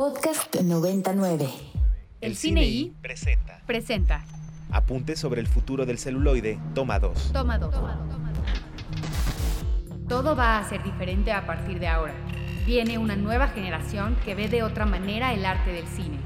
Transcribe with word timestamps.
Podcast 0.00 0.56
99. 0.56 1.46
El 2.22 2.34
Cine 2.34 2.64
I 2.64 2.96
presenta 3.02 3.60
presenta 3.66 4.24
Apuntes 4.70 5.18
sobre 5.18 5.42
el 5.42 5.46
futuro 5.46 5.84
del 5.84 5.98
celuloide, 5.98 6.58
toma 6.74 6.98
2. 6.98 7.32
Toma 7.34 7.58
2. 7.58 7.74
Todo 10.08 10.34
va 10.34 10.56
a 10.56 10.66
ser 10.66 10.82
diferente 10.82 11.32
a 11.32 11.44
partir 11.44 11.80
de 11.80 11.88
ahora. 11.88 12.14
Viene 12.64 12.96
una 12.96 13.14
nueva 13.14 13.48
generación 13.48 14.16
que 14.24 14.34
ve 14.34 14.48
de 14.48 14.62
otra 14.62 14.86
manera 14.86 15.34
el 15.34 15.44
arte 15.44 15.70
del 15.70 15.86
cine. 15.86 16.18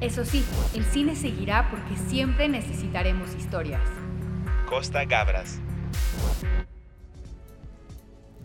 Eso 0.00 0.24
sí, 0.24 0.42
el 0.74 0.86
cine 0.86 1.14
seguirá 1.14 1.68
porque 1.70 1.98
siempre 2.08 2.48
necesitaremos 2.48 3.34
historias. 3.34 3.82
Costa 4.70 5.04
Gabras. 5.04 5.58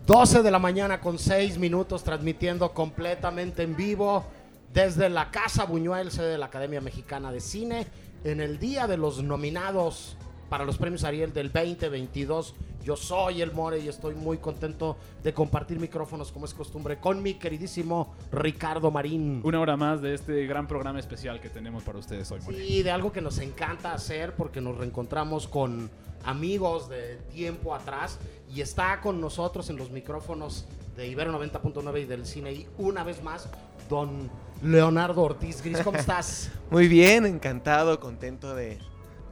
12 0.06 0.42
de 0.42 0.50
la 0.50 0.58
mañana 0.58 1.00
con 1.00 1.18
6 1.18 1.56
minutos 1.56 2.04
transmitiendo 2.04 2.74
completamente 2.74 3.62
en 3.62 3.74
vivo 3.76 4.26
desde 4.74 5.08
la 5.08 5.30
Casa 5.30 5.64
Buñuel, 5.64 6.10
sede 6.10 6.32
de 6.32 6.38
la 6.38 6.46
Academia 6.46 6.80
Mexicana 6.80 7.30
de 7.30 7.40
Cine, 7.40 7.86
en 8.24 8.40
el 8.40 8.58
día 8.58 8.88
de 8.88 8.96
los 8.96 9.22
nominados 9.22 10.16
para 10.50 10.64
los 10.64 10.76
premios 10.78 11.04
Ariel 11.04 11.32
del 11.32 11.52
2022. 11.52 12.56
Yo 12.82 12.96
soy 12.96 13.40
el 13.40 13.52
More 13.52 13.78
y 13.78 13.88
estoy 13.88 14.16
muy 14.16 14.38
contento 14.38 14.96
de 15.22 15.32
compartir 15.32 15.78
micrófonos 15.78 16.32
como 16.32 16.44
es 16.44 16.52
costumbre 16.52 16.98
con 16.98 17.22
mi 17.22 17.34
queridísimo 17.34 18.14
Ricardo 18.32 18.90
Marín. 18.90 19.40
Una 19.44 19.60
hora 19.60 19.76
más 19.76 20.02
de 20.02 20.12
este 20.12 20.44
gran 20.46 20.66
programa 20.66 20.98
especial 20.98 21.40
que 21.40 21.48
tenemos 21.48 21.84
para 21.84 21.98
ustedes 21.98 22.30
hoy. 22.32 22.40
More. 22.40 22.56
Sí, 22.56 22.82
de 22.82 22.90
algo 22.90 23.12
que 23.12 23.20
nos 23.20 23.38
encanta 23.38 23.94
hacer 23.94 24.34
porque 24.34 24.60
nos 24.60 24.76
reencontramos 24.76 25.46
con 25.46 25.88
amigos 26.24 26.88
de 26.88 27.16
tiempo 27.32 27.74
atrás 27.74 28.18
y 28.52 28.60
está 28.60 29.00
con 29.00 29.20
nosotros 29.20 29.70
en 29.70 29.76
los 29.76 29.90
micrófonos 29.90 30.66
de 30.96 31.06
Ibero 31.08 31.32
90.9 31.38 32.02
y 32.02 32.04
del 32.04 32.26
cine 32.26 32.52
y 32.52 32.68
una 32.78 33.04
vez 33.04 33.22
más 33.22 33.48
don 33.88 34.30
Leonardo 34.62 35.22
Ortiz 35.22 35.62
Gris. 35.62 35.78
¿Cómo 35.82 35.98
estás? 35.98 36.50
Muy 36.70 36.88
bien, 36.88 37.26
encantado, 37.26 38.00
contento 38.00 38.54
de, 38.54 38.78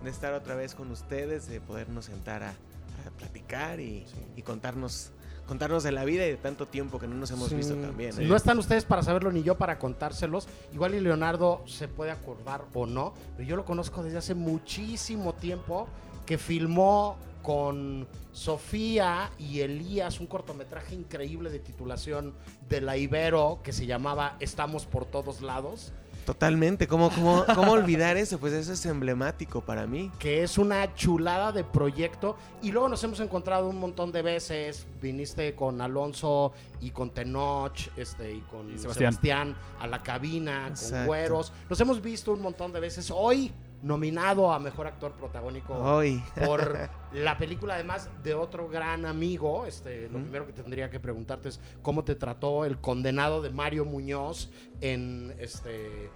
de 0.02 0.10
estar 0.10 0.34
otra 0.34 0.55
vez 0.55 0.74
con 0.74 0.90
ustedes, 0.90 1.48
de 1.48 1.60
podernos 1.60 2.06
sentar 2.06 2.42
a, 2.42 2.50
a 2.50 3.10
platicar 3.18 3.80
y, 3.80 4.06
y 4.36 4.42
contarnos 4.42 5.12
contarnos 5.46 5.83
de 5.83 5.92
la 5.92 6.05
vida 6.05 6.24
y 6.24 6.30
de 6.30 6.36
tanto 6.36 6.66
tiempo 6.66 6.98
que 6.98 7.06
no 7.08 7.16
nos 7.16 7.30
hemos 7.33 7.48
Sí, 7.48 7.56
visto 7.56 7.74
también. 7.74 8.12
¿eh? 8.18 8.24
No 8.24 8.36
están 8.36 8.58
ustedes 8.58 8.84
para 8.84 9.02
saberlo 9.02 9.30
ni 9.33 9.42
yo 9.42 9.58
para 9.58 9.78
contárselos. 9.78 10.46
Igual 10.72 10.94
y 10.94 11.00
Leonardo 11.00 11.62
se 11.66 11.88
puede 11.88 12.10
acordar 12.12 12.64
o 12.72 12.86
no, 12.86 13.12
pero 13.36 13.46
yo 13.48 13.56
lo 13.56 13.64
conozco 13.64 14.02
desde 14.02 14.18
hace 14.18 14.34
muchísimo 14.34 15.34
tiempo 15.34 15.88
que 16.24 16.38
filmó 16.38 17.16
con 17.42 18.06
Sofía 18.32 19.30
y 19.38 19.60
Elías 19.60 20.20
un 20.20 20.26
cortometraje 20.26 20.94
increíble 20.94 21.50
de 21.50 21.58
titulación 21.58 22.34
de 22.68 22.80
la 22.80 22.96
Ibero 22.96 23.60
que 23.62 23.72
se 23.72 23.86
llamaba 23.86 24.36
Estamos 24.40 24.86
por 24.86 25.04
todos 25.04 25.42
lados, 25.42 25.92
Totalmente, 26.24 26.86
¿Cómo, 26.86 27.10
cómo, 27.10 27.44
¿cómo 27.54 27.72
olvidar 27.72 28.16
eso? 28.16 28.38
Pues 28.38 28.52
eso 28.52 28.72
es 28.72 28.86
emblemático 28.86 29.60
para 29.60 29.86
mí. 29.86 30.10
que 30.20 30.42
es 30.44 30.56
una 30.56 30.94
chulada 30.94 31.50
de 31.50 31.64
proyecto 31.64 32.36
y 32.62 32.70
luego 32.70 32.88
nos 32.88 33.02
hemos 33.02 33.18
encontrado 33.20 33.68
un 33.68 33.78
montón 33.78 34.12
de 34.12 34.22
veces. 34.22 34.86
Viniste 35.00 35.54
con 35.56 35.80
Alonso 35.80 36.52
y 36.80 36.90
con 36.90 37.10
Tenoch, 37.10 37.88
este 37.96 38.34
y 38.34 38.40
con 38.42 38.72
Y 38.72 38.78
Sebastián. 38.78 39.12
Sebastián 39.14 39.56
a 39.80 39.86
la 39.88 40.02
cabina, 40.02 40.72
con. 40.72 41.06
Güeros. 41.06 41.52
Nos 41.68 41.80
hemos 41.80 42.00
visto 42.00 42.32
un 42.32 42.42
montón 42.42 42.72
de 42.72 42.78
veces. 42.78 43.10
Hoy 43.10 43.52
nominado 43.83 44.52
a 44.52 44.58
mejor 44.58 44.86
actor 44.86 45.12
protagónico 45.12 45.75
Hoy. 45.75 46.22
por 46.47 46.88
la 47.12 47.36
película 47.36 47.75
además 47.75 48.08
de 48.22 48.34
otro 48.34 48.69
gran 48.69 49.05
amigo. 49.06 49.66
Este, 49.66 50.08
lo 50.08 50.19
primero 50.20 50.47
que 50.47 50.52
tendría 50.52 50.89
que 50.89 51.00
preguntarte 51.00 51.48
es 51.48 51.61
cómo 51.83 52.05
te 52.05 52.14
trató 52.14 52.64
el 52.64 52.78
condenado 52.78 53.42
de 53.42 53.50
Mario 53.50 53.84
Muñoz 53.84 54.50
en 54.80 55.34
este 55.39 56.11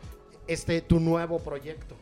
este 0.46 0.80
tu 0.80 1.00
nuevo 1.00 1.38
proyecto. 1.40 1.96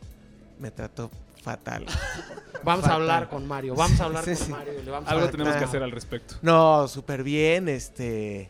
Me 0.59 0.69
trató 0.71 1.09
fatal. 1.41 1.85
Vamos 2.63 2.85
a 2.85 2.93
hablar 2.95 3.29
con 3.29 3.45
Mario, 3.47 3.75
vamos 3.75 3.99
a 3.99 4.05
hablar 4.05 4.23
Sí, 4.23 4.31
con 4.31 4.37
sí. 4.45 4.51
Mario. 4.51 4.73
le 4.83 4.89
vamos 4.89 5.07
a 5.07 5.11
Algo 5.11 5.29
tenemos 5.29 5.55
que 5.55 5.63
hacer 5.65 5.83
al 5.83 5.91
respecto. 5.91 6.35
No, 6.41 6.87
súper 6.87 7.21
bien. 7.23 7.69
Este. 7.69 8.49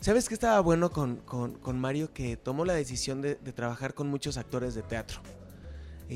¿Sabes 0.00 0.28
qué 0.28 0.34
estaba 0.34 0.58
bueno 0.60 0.90
con, 0.90 1.16
con- 1.16 1.54
con 1.54 1.78
Mario? 1.80 2.12
Que 2.12 2.36
tomó 2.36 2.64
la 2.64 2.72
decisión 2.74 3.22
de, 3.22 3.36
de 3.36 3.52
trabajar 3.52 3.94
con 3.94 4.08
muchos 4.08 4.36
actores 4.38 4.74
de 4.74 4.82
teatro. 4.82 5.20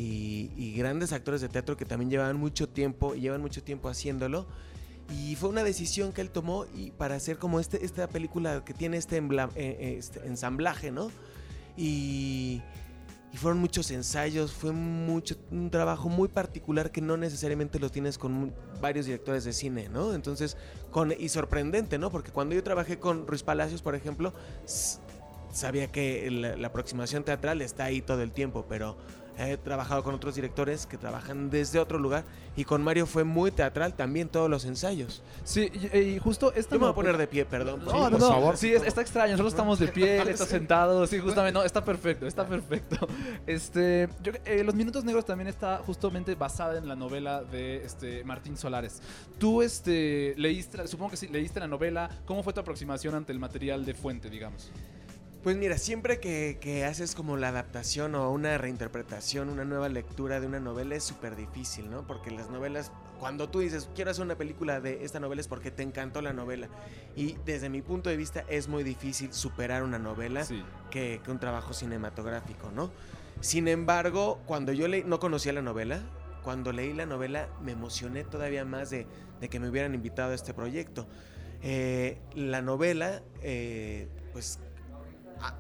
Y, 0.01 0.53
y 0.57 0.75
grandes 0.79 1.13
actores 1.13 1.41
de 1.41 1.49
teatro 1.49 1.77
que 1.77 1.85
también 1.85 2.09
llevaban 2.09 2.37
mucho 2.37 2.69
tiempo 2.69 3.15
llevan 3.15 3.41
mucho 3.41 3.63
tiempo 3.65 3.89
haciéndolo. 3.89 4.47
Y 5.11 5.35
fue 5.37 5.49
una 5.49 5.65
decisión 5.65 6.13
que 6.13 6.21
él 6.21 6.31
tomó 6.31 6.67
y 6.73 6.91
para 6.91 7.17
hacer 7.17 7.39
como 7.39 7.59
este, 7.59 7.85
esta 7.85 8.07
película 8.07 8.63
que 8.65 8.75
tiene 8.75 8.97
este, 8.97 9.21
embla- 9.21 9.51
eh, 9.57 9.77
eh, 9.81 9.97
este 9.99 10.25
ensamblaje, 10.27 10.91
¿no? 10.93 11.11
Y, 11.77 12.61
y 13.33 13.37
fueron 13.39 13.59
muchos 13.59 13.91
ensayos, 13.91 14.53
fue 14.53 14.73
mucho, 14.73 15.35
un 15.51 15.71
trabajo 15.71 16.09
muy 16.11 16.29
particular 16.29 16.93
que 16.93 17.01
no 17.01 17.17
necesariamente 17.17 17.79
lo 17.79 17.89
tienes 17.91 18.19
con 18.19 18.53
varios 18.83 19.07
directores 19.07 19.45
de 19.45 19.53
cine, 19.55 19.89
¿no? 19.89 20.15
Entonces, 20.15 20.57
con, 20.91 21.13
y 21.19 21.29
sorprendente, 21.29 21.99
¿no? 21.99 22.11
Porque 22.11 22.31
cuando 22.31 22.55
yo 22.55 22.63
trabajé 22.63 22.99
con 22.99 23.27
Ruiz 23.27 23.43
Palacios, 23.43 23.81
por 23.81 23.95
ejemplo, 23.95 24.33
sabía 25.53 25.91
que 25.91 26.31
la, 26.31 26.57
la 26.57 26.69
aproximación 26.69 27.25
teatral 27.25 27.63
está 27.63 27.85
ahí 27.85 28.03
todo 28.03 28.23
el 28.23 28.33
tiempo, 28.33 28.67
pero 28.69 28.97
he 29.39 29.57
trabajado 29.57 30.03
con 30.03 30.15
otros 30.15 30.35
directores 30.35 30.85
que 30.87 30.99
trabajan 30.99 31.49
desde 31.49 31.79
otro 31.79 31.99
lugar 31.99 32.25
y 32.57 32.65
con 32.65 32.83
Mario 32.83 33.07
fue 33.07 33.23
muy 33.25 33.51
teatral 33.53 33.95
también 33.95 34.29
todos 34.29 34.51
los 34.51 34.65
ensayos. 34.65 35.23
Sí, 35.45 35.71
y, 35.93 35.97
y 35.99 36.19
justo 36.19 36.53
esta. 36.55 36.75
Yo 36.75 36.81
me 36.81 36.87
voy 36.87 36.87
a 36.87 36.91
no- 36.91 36.95
poner 36.97 37.17
de 37.17 37.27
pie, 37.29 37.45
perdón. 37.45 37.85
No, 37.85 37.91
Sí, 37.93 37.97
no, 37.97 38.11
por 38.11 38.21
no. 38.21 38.29
favor. 38.29 38.57
Sí, 38.57 38.73
es- 38.75 38.83
está 38.83 39.01
extraño. 39.01 39.33
Nosotros 39.33 39.53
estamos 39.53 39.79
de 39.79 39.89
pie, 39.89 40.21
él 40.21 40.29
está 40.29 40.45
sentado. 40.45 41.07
Sí, 41.07 41.19
justamente. 41.21 41.59
No, 41.59 41.65
está 41.65 41.85
perfecto, 41.85 42.27
está 42.27 42.47
perfecto. 42.47 43.07
Este, 43.47 44.09
yo- 44.23 44.33
eh, 44.45 44.63
Los 44.65 44.75
Minutos 44.75 45.05
Negros 45.05 45.25
también 45.25 45.49
está 45.49 45.79
justamente 45.79 46.35
basada 46.35 46.77
en 46.79 46.89
la 46.89 46.97
novela 46.97 47.43
de 47.45 47.85
este, 47.85 48.25
Martín 48.25 48.57
Solares. 48.57 49.01
Tú 49.39 49.63
este, 49.63 50.35
leíste, 50.37 50.79
la- 50.79 50.87
supongo 50.87 51.13
que 51.13 51.17
sí, 51.17 51.29
leíste 51.29 51.61
la 51.61 51.69
novela. 51.69 52.11
¿Cómo 52.27 52.43
fue 52.43 52.53
tu 52.53 52.61
aproximación 52.61 53.15
ante 53.15 53.33
el 53.33 53.39
material 53.39 53.85
de 53.85 53.95
fuente, 53.95 54.29
digamos? 54.29 54.71
Pues 55.43 55.57
mira, 55.57 55.79
siempre 55.79 56.19
que, 56.19 56.59
que 56.61 56.85
haces 56.85 57.15
como 57.15 57.37
la 57.37 57.49
adaptación 57.49 58.15
o 58.17 58.31
una 58.33 58.59
reinterpretación, 58.59 59.49
una 59.49 59.65
nueva 59.65 59.89
lectura 59.89 60.41
de 60.41 60.47
una 60.49 60.59
novela 60.59 60.97
es 60.97 61.05
súper 61.05 61.37
difícil, 61.37 61.89
¿no? 61.91 62.07
Porque 62.07 62.33
las 62.33 62.51
novelas, 62.51 62.91
cuando 63.21 63.49
tú 63.49 63.61
dices, 63.61 63.89
quiero 63.95 64.11
hacer 64.11 64.25
una 64.25 64.37
película 64.37 64.81
de 64.81 65.05
esta 65.05 65.21
novela 65.21 65.41
es 65.41 65.47
porque 65.47 65.71
te 65.71 65.85
encantó 65.85 66.23
la 66.23 66.33
novela. 66.33 66.69
Y 67.15 67.37
desde 67.47 67.69
mi 67.69 67.83
punto 67.83 68.11
de 68.11 68.17
vista 68.17 68.45
es 68.49 68.67
muy 68.67 68.83
difícil 68.83 69.33
superar 69.33 69.85
una 69.85 69.99
novela 69.99 70.45
Sí. 70.45 70.63
que, 70.91 71.21
que 71.25 71.31
un 71.31 71.39
trabajo 71.39 71.73
cinematográfico, 71.73 72.73
¿no? 72.73 72.91
Sin 73.41 73.69
embargo, 73.69 74.41
cuando 74.45 74.73
yo 74.73 74.89
leí, 74.89 75.05
no 75.05 75.21
conocía 75.21 75.53
la 75.53 75.63
novela, 75.63 76.03
cuando 76.43 76.73
leí 76.73 76.93
la 76.93 77.07
novela 77.07 77.49
me 77.63 77.73
emocioné 77.73 78.25
todavía 78.25 78.65
más 78.65 78.91
de, 78.91 79.07
de 79.41 79.49
que 79.49 79.61
me 79.61 79.69
hubieran 79.69 79.95
invitado 79.95 80.33
a 80.33 80.35
este 80.35 80.53
proyecto. 80.53 81.07
Eh, 81.63 82.19
la 82.35 82.61
novela, 82.61 83.23
eh, 83.43 84.09
pues 84.33 84.59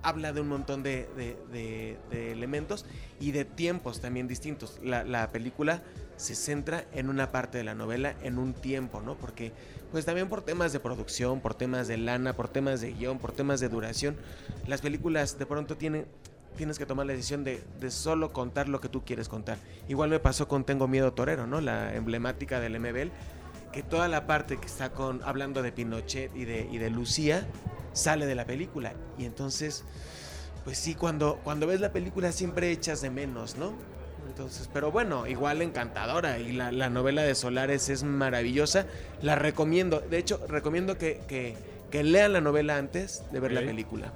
habla 0.02 0.32
de 0.32 0.40
un 0.40 0.48
montón 0.48 0.82
de, 0.82 1.98
elementos 2.10 2.86
y 3.20 3.32
de 3.32 3.44
tiempos 3.44 4.00
también 4.00 4.28
distintos. 4.28 4.78
La, 4.82 5.04
la 5.04 5.28
película 5.30 5.82
se 6.16 6.34
centra 6.34 6.84
en 6.92 7.08
una 7.08 7.30
parte 7.30 7.58
de 7.58 7.64
la 7.64 7.74
novela, 7.74 8.14
en 8.22 8.38
un 8.38 8.52
tiempo, 8.52 9.00
¿no? 9.00 9.14
Porque, 9.14 9.52
pues 9.92 10.04
también 10.04 10.28
por 10.28 10.42
temas 10.42 10.72
de 10.72 10.80
producción, 10.80 11.40
por 11.40 11.54
temas 11.54 11.88
de 11.88 11.96
lana, 11.96 12.34
por 12.34 12.48
temas 12.48 12.80
de 12.80 12.92
guion, 12.92 13.18
por 13.18 13.32
temas 13.32 13.60
de 13.60 13.68
duración, 13.68 14.16
las 14.66 14.80
películas 14.80 15.38
de 15.38 15.46
pronto 15.46 15.76
tienen... 15.76 16.06
Tienes 16.56 16.76
que 16.76 16.86
tomar 16.86 17.06
la 17.06 17.12
decisión 17.12 17.44
de, 17.44 17.62
de 17.78 17.88
solo 17.92 18.32
contar 18.32 18.68
lo 18.68 18.80
que 18.80 18.88
tú 18.88 19.04
quieres 19.04 19.28
contar. 19.28 19.58
Igual 19.88 20.10
me 20.10 20.18
pasó 20.18 20.48
con 20.48 20.64
Tengo 20.64 20.88
Miedo 20.88 21.12
Torero, 21.12 21.46
¿no? 21.46 21.60
La 21.60 21.94
emblemática 21.94 22.58
del 22.58 22.80
MBL, 22.80 23.12
que 23.72 23.82
toda 23.82 24.08
la 24.08 24.26
parte 24.26 24.56
que 24.58 24.66
está 24.66 24.90
con 24.90 25.22
hablando 25.24 25.62
de 25.62 25.72
Pinochet 25.72 26.34
y 26.36 26.44
de, 26.44 26.68
y 26.70 26.78
de 26.78 26.90
Lucía 26.90 27.46
sale 27.92 28.26
de 28.26 28.34
la 28.34 28.44
película. 28.46 28.92
Y 29.18 29.24
entonces, 29.24 29.84
pues 30.64 30.78
sí, 30.78 30.94
cuando, 30.94 31.40
cuando 31.44 31.66
ves 31.66 31.81
la 31.81 31.93
película 31.93 32.32
siempre 32.32 32.70
echas 32.70 33.00
de 33.02 33.10
menos, 33.10 33.56
¿no? 33.56 33.72
Entonces, 34.28 34.69
pero 34.72 34.90
bueno, 34.93 35.26
igual 35.26 35.62
encantadora. 35.62 36.38
Y 36.38 36.52
la, 36.52 36.70
la 36.70 36.90
novela 36.90 37.22
de 37.22 37.34
Solares 37.34 37.88
es 37.88 38.02
maravillosa. 38.04 38.87
La 39.22 39.34
recomiendo. 39.37 40.00
De 40.00 40.19
hecho, 40.19 40.40
recomiendo 40.48 40.96
que, 40.98 41.20
que- 41.26 41.56
que 41.90 42.02
lean 42.04 42.34
la 42.34 42.43
novela 42.43 42.76
antes 42.76 43.22
de 43.32 43.40
ver 43.40 43.52
la 43.52 43.60
película. 43.62 44.12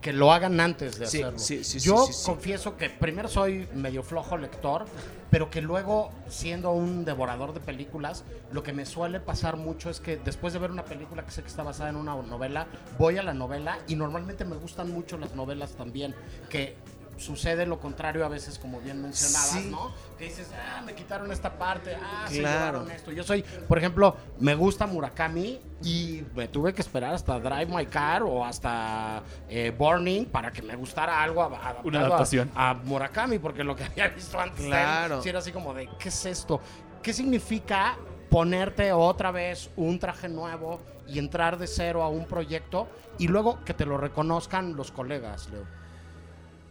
que 0.00 0.14
lo 0.14 0.32
hagan 0.32 0.58
antes 0.60 0.98
de 0.98 1.06
Sí, 1.06 1.18
hacerlo. 1.20 1.38
sí, 1.38 1.62
sí, 1.64 1.78
Yo 1.78 2.08
confieso 2.24 2.78
que 2.78 2.88
primero 2.88 3.28
soy 3.28 3.68
medio 3.74 4.02
flojo 4.02 4.38
lector, 4.38 4.86
pero 5.30 5.50
que 5.50 5.62
luego, 5.62 6.10
siendo 6.28 6.72
un 6.72 7.04
devorador 7.04 7.54
de 7.54 7.60
películas, 7.60 8.24
lo 8.52 8.62
que 8.62 8.72
me 8.72 8.84
suele 8.84 9.20
pasar 9.20 9.56
mucho 9.56 9.90
es 9.90 10.00
que 10.00 10.16
después 10.16 10.52
de 10.52 10.58
ver 10.58 10.70
una 10.70 10.84
película 10.84 11.24
que 11.24 11.30
sé 11.30 11.42
que 11.42 11.48
está 11.48 11.62
basada 11.62 11.90
en 11.90 11.96
una 11.96 12.14
novela, 12.16 12.66
voy 12.98 13.18
a 13.18 13.22
la 13.22 13.34
novela 13.34 13.78
y 13.86 13.96
normalmente 13.96 14.44
me 14.44 14.56
gustan 14.56 14.92
mucho 14.92 15.18
las 15.18 15.34
novelas 15.34 15.72
también, 15.72 16.14
que 16.48 16.76
sucede 17.20 17.66
lo 17.66 17.78
contrario 17.78 18.24
a 18.24 18.28
veces, 18.28 18.58
como 18.58 18.80
bien 18.80 19.00
mencionabas, 19.02 19.50
Sí. 19.50 19.68
¿no? 19.70 19.92
Que 20.18 20.24
dices, 20.24 20.48
ah, 20.54 20.80
me 20.82 20.94
quitaron 20.94 21.30
esta 21.30 21.52
parte, 21.58 21.94
ah, 22.02 22.24
se 22.28 22.40
Claro. 22.40 22.78
llevaron 22.78 22.90
esto. 22.90 23.12
Yo 23.12 23.22
soy, 23.22 23.42
por 23.42 23.78
ejemplo, 23.78 24.16
me 24.38 24.54
gusta 24.54 24.86
Murakami 24.86 25.60
y 25.84 26.22
me 26.34 26.48
tuve 26.48 26.72
que 26.72 26.80
esperar 26.80 27.14
hasta 27.14 27.38
Drive 27.38 27.66
My 27.66 27.86
Car 27.86 28.22
o 28.22 28.44
hasta 28.44 29.22
eh, 29.48 29.70
Burning 29.76 30.26
para 30.26 30.50
que 30.50 30.62
me 30.62 30.74
gustara 30.76 31.22
algo 31.22 31.42
a- 31.42 31.76
Una 31.84 32.00
a- 32.00 32.06
adaptación. 32.06 32.50
A, 32.54 32.74
Murakami, 32.74 33.38
porque 33.38 33.62
lo 33.64 33.76
que 33.76 33.84
había 33.84 34.08
visto 34.16 34.40
antes 34.40 34.60
él, 34.60 34.66
Claro. 34.68 35.22
sí 35.22 35.28
era 35.28 35.38
así 35.40 35.52
como 35.52 35.74
de, 35.74 35.88
¿qué 35.98 36.08
es 36.08 36.24
esto? 36.26 36.60
¿Qué 37.02 37.12
significa 37.12 37.96
ponerte 38.30 38.92
otra 38.92 39.30
vez 39.30 39.70
un 39.76 39.98
traje 39.98 40.28
nuevo 40.28 40.80
y 41.06 41.18
entrar 41.18 41.58
de 41.58 41.66
cero 41.66 42.02
a 42.02 42.08
un 42.08 42.24
proyecto 42.26 42.88
y 43.18 43.26
luego 43.28 43.58
que 43.64 43.74
te 43.74 43.84
lo 43.84 43.96
reconozcan 43.98 44.76
los 44.76 44.90
colegas, 44.90 45.48
Leo? 45.50 45.79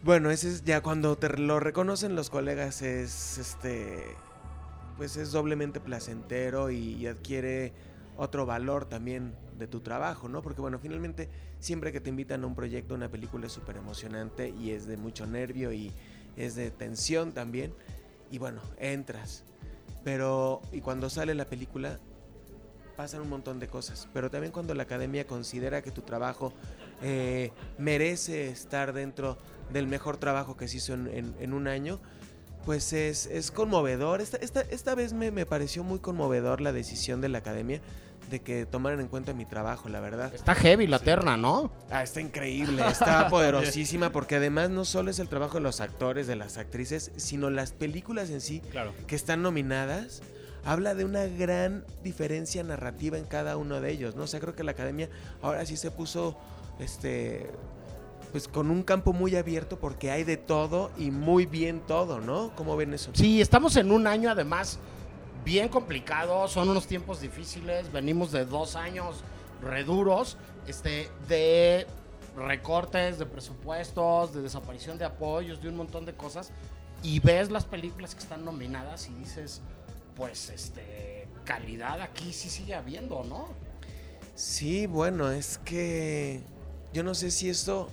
Bueno, 0.02 0.30
ese 0.30 0.48
es 0.48 0.64
ya 0.64 0.80
cuando 0.80 1.18
te 1.18 1.28
lo 1.28 1.60
reconocen 1.60 2.16
los 2.16 2.30
colegas 2.30 2.80
es 2.80 3.36
este 3.36 4.16
pues 4.96 5.18
es 5.18 5.30
doblemente 5.30 5.78
placentero 5.78 6.70
y, 6.70 7.06
adquiere 7.06 7.74
otro 8.16 8.46
valor 8.46 8.86
también 8.86 9.34
de 9.58 9.66
tu 9.66 9.80
trabajo, 9.80 10.28
¿no? 10.28 10.40
Porque 10.40 10.62
bueno, 10.62 10.78
finalmente 10.78 11.28
siempre 11.58 11.92
que 11.92 12.00
te 12.00 12.08
invitan 12.08 12.44
a 12.44 12.46
un 12.46 12.54
proyecto, 12.54 12.94
una 12.94 13.10
película 13.10 13.46
es 13.46 13.52
súper 13.52 13.76
emocionante 13.76 14.50
y 14.50 14.70
es 14.70 14.86
de 14.86 14.96
mucho 14.96 15.26
nervio 15.26 15.72
y 15.72 15.92
es 16.36 16.54
de 16.54 16.70
tensión 16.70 17.32
también. 17.32 17.74
Y 18.30 18.38
bueno, 18.38 18.60
entras. 18.78 19.44
Pero, 20.04 20.60
y 20.72 20.80
cuando 20.80 21.08
sale 21.08 21.34
la 21.34 21.46
película, 21.46 21.98
pasan 22.96 23.22
un 23.22 23.30
montón 23.30 23.58
de 23.58 23.68
cosas. 23.68 24.06
Pero 24.12 24.30
también 24.30 24.52
cuando 24.52 24.74
la 24.74 24.82
academia 24.82 25.26
considera 25.26 25.80
que 25.80 25.90
tu 25.90 26.02
trabajo 26.02 26.52
eh, 27.02 27.52
merece 27.78 28.48
estar 28.50 28.92
dentro 28.92 29.38
del 29.72 29.86
mejor 29.86 30.16
trabajo 30.16 30.56
que 30.56 30.68
se 30.68 30.78
hizo 30.78 30.94
en, 30.94 31.06
en- 31.08 31.34
en 31.40 31.52
un 31.52 31.68
año, 31.68 32.00
pues 32.64 32.92
es, 32.92 33.26
es 33.26 33.50
conmovedor. 33.50 34.20
Esta, 34.20 34.36
esta, 34.38 34.60
esta 34.62 34.94
vez 34.94 35.12
me, 35.12 35.30
me 35.30 35.46
pareció 35.46 35.82
muy 35.84 35.98
conmovedor 36.00 36.60
la 36.60 36.72
decisión 36.72 37.20
de 37.20 37.28
la 37.28 37.38
academia 37.38 37.80
de 38.30 38.40
que 38.40 38.64
tomaran 38.66 39.00
en 39.00 39.08
cuenta 39.08 39.32
mi 39.32 39.44
trabajo, 39.44 39.88
la 39.88 39.98
verdad. 39.98 40.32
Está 40.32 40.54
heavy 40.54 40.86
la 40.86 40.98
terna, 41.00 41.36
¿no? 41.36 41.72
Ah, 41.90 42.02
está 42.04 42.20
increíble, 42.20 42.82
está 42.86 43.28
poderosísima 43.30 44.12
porque 44.12 44.36
además 44.36 44.70
no 44.70 44.84
solo 44.84 45.10
es 45.10 45.18
el 45.18 45.28
trabajo 45.28 45.54
de 45.54 45.62
los 45.62 45.80
actores, 45.80 46.26
de 46.28 46.36
las 46.36 46.56
actrices, 46.58 47.10
sino 47.16 47.50
las 47.50 47.72
películas 47.72 48.30
en 48.30 48.40
sí 48.40 48.60
Claro. 48.70 48.92
que 49.08 49.16
están 49.16 49.42
nominadas. 49.42 50.22
Habla 50.64 50.94
de 50.94 51.04
una 51.06 51.24
gran 51.24 51.84
diferencia 52.04 52.62
narrativa 52.62 53.16
en 53.16 53.24
cada 53.24 53.56
uno 53.56 53.80
de 53.80 53.90
ellos, 53.90 54.14
¿no? 54.14 54.24
O 54.24 54.26
sea, 54.26 54.38
creo 54.40 54.54
que 54.54 54.62
la 54.62 54.72
academia 54.72 55.08
ahora 55.42 55.64
sí 55.66 55.76
se 55.76 55.90
puso 55.90 56.36
este 56.80 57.50
pues 58.32 58.46
con 58.46 58.70
un 58.70 58.82
campo 58.82 59.12
muy 59.12 59.34
abierto 59.34 59.78
porque 59.78 60.10
hay 60.10 60.22
de 60.24 60.36
todo 60.36 60.90
y 60.96 61.10
muy 61.10 61.46
bien 61.46 61.80
todo, 61.80 62.20
¿no? 62.20 62.52
¿Cómo 62.54 62.76
ven 62.76 62.94
eso? 62.94 63.10
Sí, 63.14 63.40
estamos 63.40 63.76
en 63.76 63.90
un 63.90 64.06
año 64.06 64.30
además 64.30 64.78
bien 65.44 65.68
complicado, 65.68 66.46
son 66.48 66.68
unos 66.68 66.86
tiempos 66.86 67.20
difíciles, 67.20 67.90
venimos 67.90 68.30
de 68.30 68.44
dos 68.44 68.76
años 68.76 69.22
reduros, 69.62 70.36
este, 70.66 71.10
de 71.28 71.86
recortes 72.36 73.18
de 73.18 73.26
presupuestos, 73.26 74.32
de 74.32 74.42
desaparición 74.42 74.98
de 74.98 75.04
apoyos, 75.04 75.60
de 75.60 75.68
un 75.68 75.76
montón 75.76 76.04
de 76.04 76.14
cosas, 76.14 76.52
y 77.02 77.18
ves 77.20 77.50
las 77.50 77.64
películas 77.64 78.14
que 78.14 78.20
están 78.20 78.44
nominadas 78.44 79.08
y 79.08 79.14
dices, 79.14 79.62
pues, 80.16 80.50
este, 80.50 81.26
calidad 81.44 82.00
aquí 82.00 82.32
sí 82.32 82.48
sigue 82.50 82.74
habiendo, 82.74 83.24
¿no? 83.24 83.48
Sí, 84.34 84.86
bueno, 84.86 85.30
es 85.30 85.58
que 85.58 86.42
yo 86.92 87.02
no 87.02 87.14
sé 87.14 87.30
si 87.30 87.48
esto, 87.48 87.88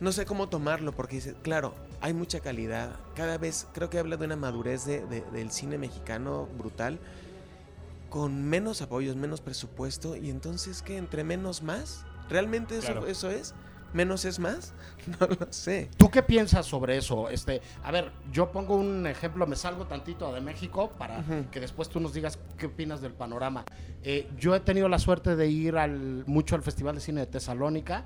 no 0.00 0.12
sé 0.12 0.26
cómo 0.26 0.48
tomarlo, 0.48 0.92
porque 0.92 1.20
claro, 1.42 1.74
hay 2.00 2.12
mucha 2.14 2.40
calidad. 2.40 2.96
Cada 3.14 3.38
vez 3.38 3.66
creo 3.72 3.90
que 3.90 3.98
habla 3.98 4.16
de 4.16 4.24
una 4.26 4.36
madurez 4.36 4.84
de- 4.84 5.04
de- 5.06 5.22
del 5.32 5.50
cine 5.50 5.78
mexicano 5.78 6.46
brutal, 6.58 6.98
con 8.10 8.42
menos 8.44 8.80
apoyos, 8.82 9.16
menos 9.16 9.40
presupuesto, 9.40 10.16
y 10.16 10.30
entonces 10.30 10.82
que 10.82 10.96
entre 10.96 11.24
menos 11.24 11.62
más, 11.62 12.04
¿realmente 12.28 12.78
eso, 12.78 12.86
Claro. 12.92 13.06
eso 13.06 13.30
es? 13.30 13.54
¿Menos 13.92 14.24
es 14.24 14.38
más? 14.38 14.72
No 15.20 15.26
lo 15.26 15.50
sé. 15.50 15.88
¿Tú 15.96 16.10
qué 16.10 16.22
piensas 16.22 16.66
sobre 16.66 16.98
eso? 16.98 17.30
Este, 17.30 17.62
a 17.82 17.90
ver, 17.90 18.10
yo 18.30 18.52
pongo 18.52 18.76
un 18.76 19.06
ejemplo, 19.06 19.46
me 19.46 19.56
salgo 19.56 19.86
tantito 19.86 20.30
de 20.34 20.42
México 20.42 20.92
para 20.98 21.24
que 21.50 21.60
después 21.60 21.88
tú 21.88 21.98
nos 21.98 22.12
digas 22.12 22.38
qué 22.58 22.66
opinas 22.66 23.00
del 23.00 23.12
panorama. 23.12 23.64
Eh, 24.02 24.28
yo 24.38 24.54
he 24.54 24.60
tenido 24.60 24.88
la 24.90 24.98
suerte 24.98 25.34
de 25.34 25.46
ir 25.46 25.78
al, 25.78 26.24
mucho 26.26 26.56
al 26.56 26.62
Festival 26.62 26.96
de 26.96 27.00
Cine 27.00 27.20
de 27.20 27.26
Tesalónica 27.26 28.04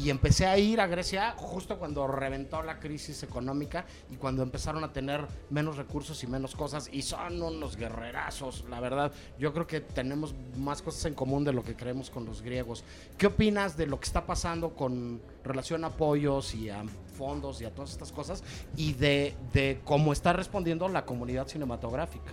y 0.00 0.08
empecé 0.08 0.46
a 0.46 0.56
ir 0.56 0.80
a 0.80 0.86
Grecia 0.86 1.34
justo 1.36 1.78
cuando 1.78 2.06
reventó 2.06 2.62
la 2.62 2.78
crisis 2.78 3.22
económica 3.22 3.84
y 4.10 4.16
cuando 4.16 4.42
empezaron 4.42 4.82
a 4.82 4.92
tener 4.94 5.26
menos 5.50 5.76
recursos 5.76 6.22
y 6.24 6.26
menos 6.26 6.56
cosas 6.56 6.88
y 6.90 7.02
son 7.02 7.42
unos 7.42 7.76
guerrerazos, 7.76 8.64
la 8.70 8.80
verdad. 8.80 9.12
Yo 9.38 9.52
creo 9.52 9.66
que 9.66 9.80
tenemos 9.80 10.34
más 10.56 10.80
cosas 10.80 11.04
en 11.04 11.14
común 11.14 11.44
de 11.44 11.52
lo 11.52 11.62
que 11.62 11.74
creemos 11.74 12.08
con 12.08 12.24
los 12.24 12.40
griegos. 12.40 12.82
¿Qué 13.18 13.26
opinas 13.26 13.76
de 13.76 13.86
lo 13.86 14.00
que 14.00 14.06
está 14.06 14.24
pasando 14.24 14.70
con 14.74 15.20
relación 15.44 15.84
a 15.84 15.88
apoyos 15.88 16.54
y 16.54 16.70
a 16.70 16.82
fondos 17.18 17.60
y 17.60 17.66
a 17.66 17.74
todas 17.74 17.90
estas 17.90 18.10
cosas 18.10 18.42
y 18.76 18.94
de, 18.94 19.34
de 19.52 19.82
cómo 19.84 20.14
está 20.14 20.32
respondiendo 20.32 20.88
la 20.88 21.04
comunidad 21.04 21.46
cinematográfica? 21.46 22.32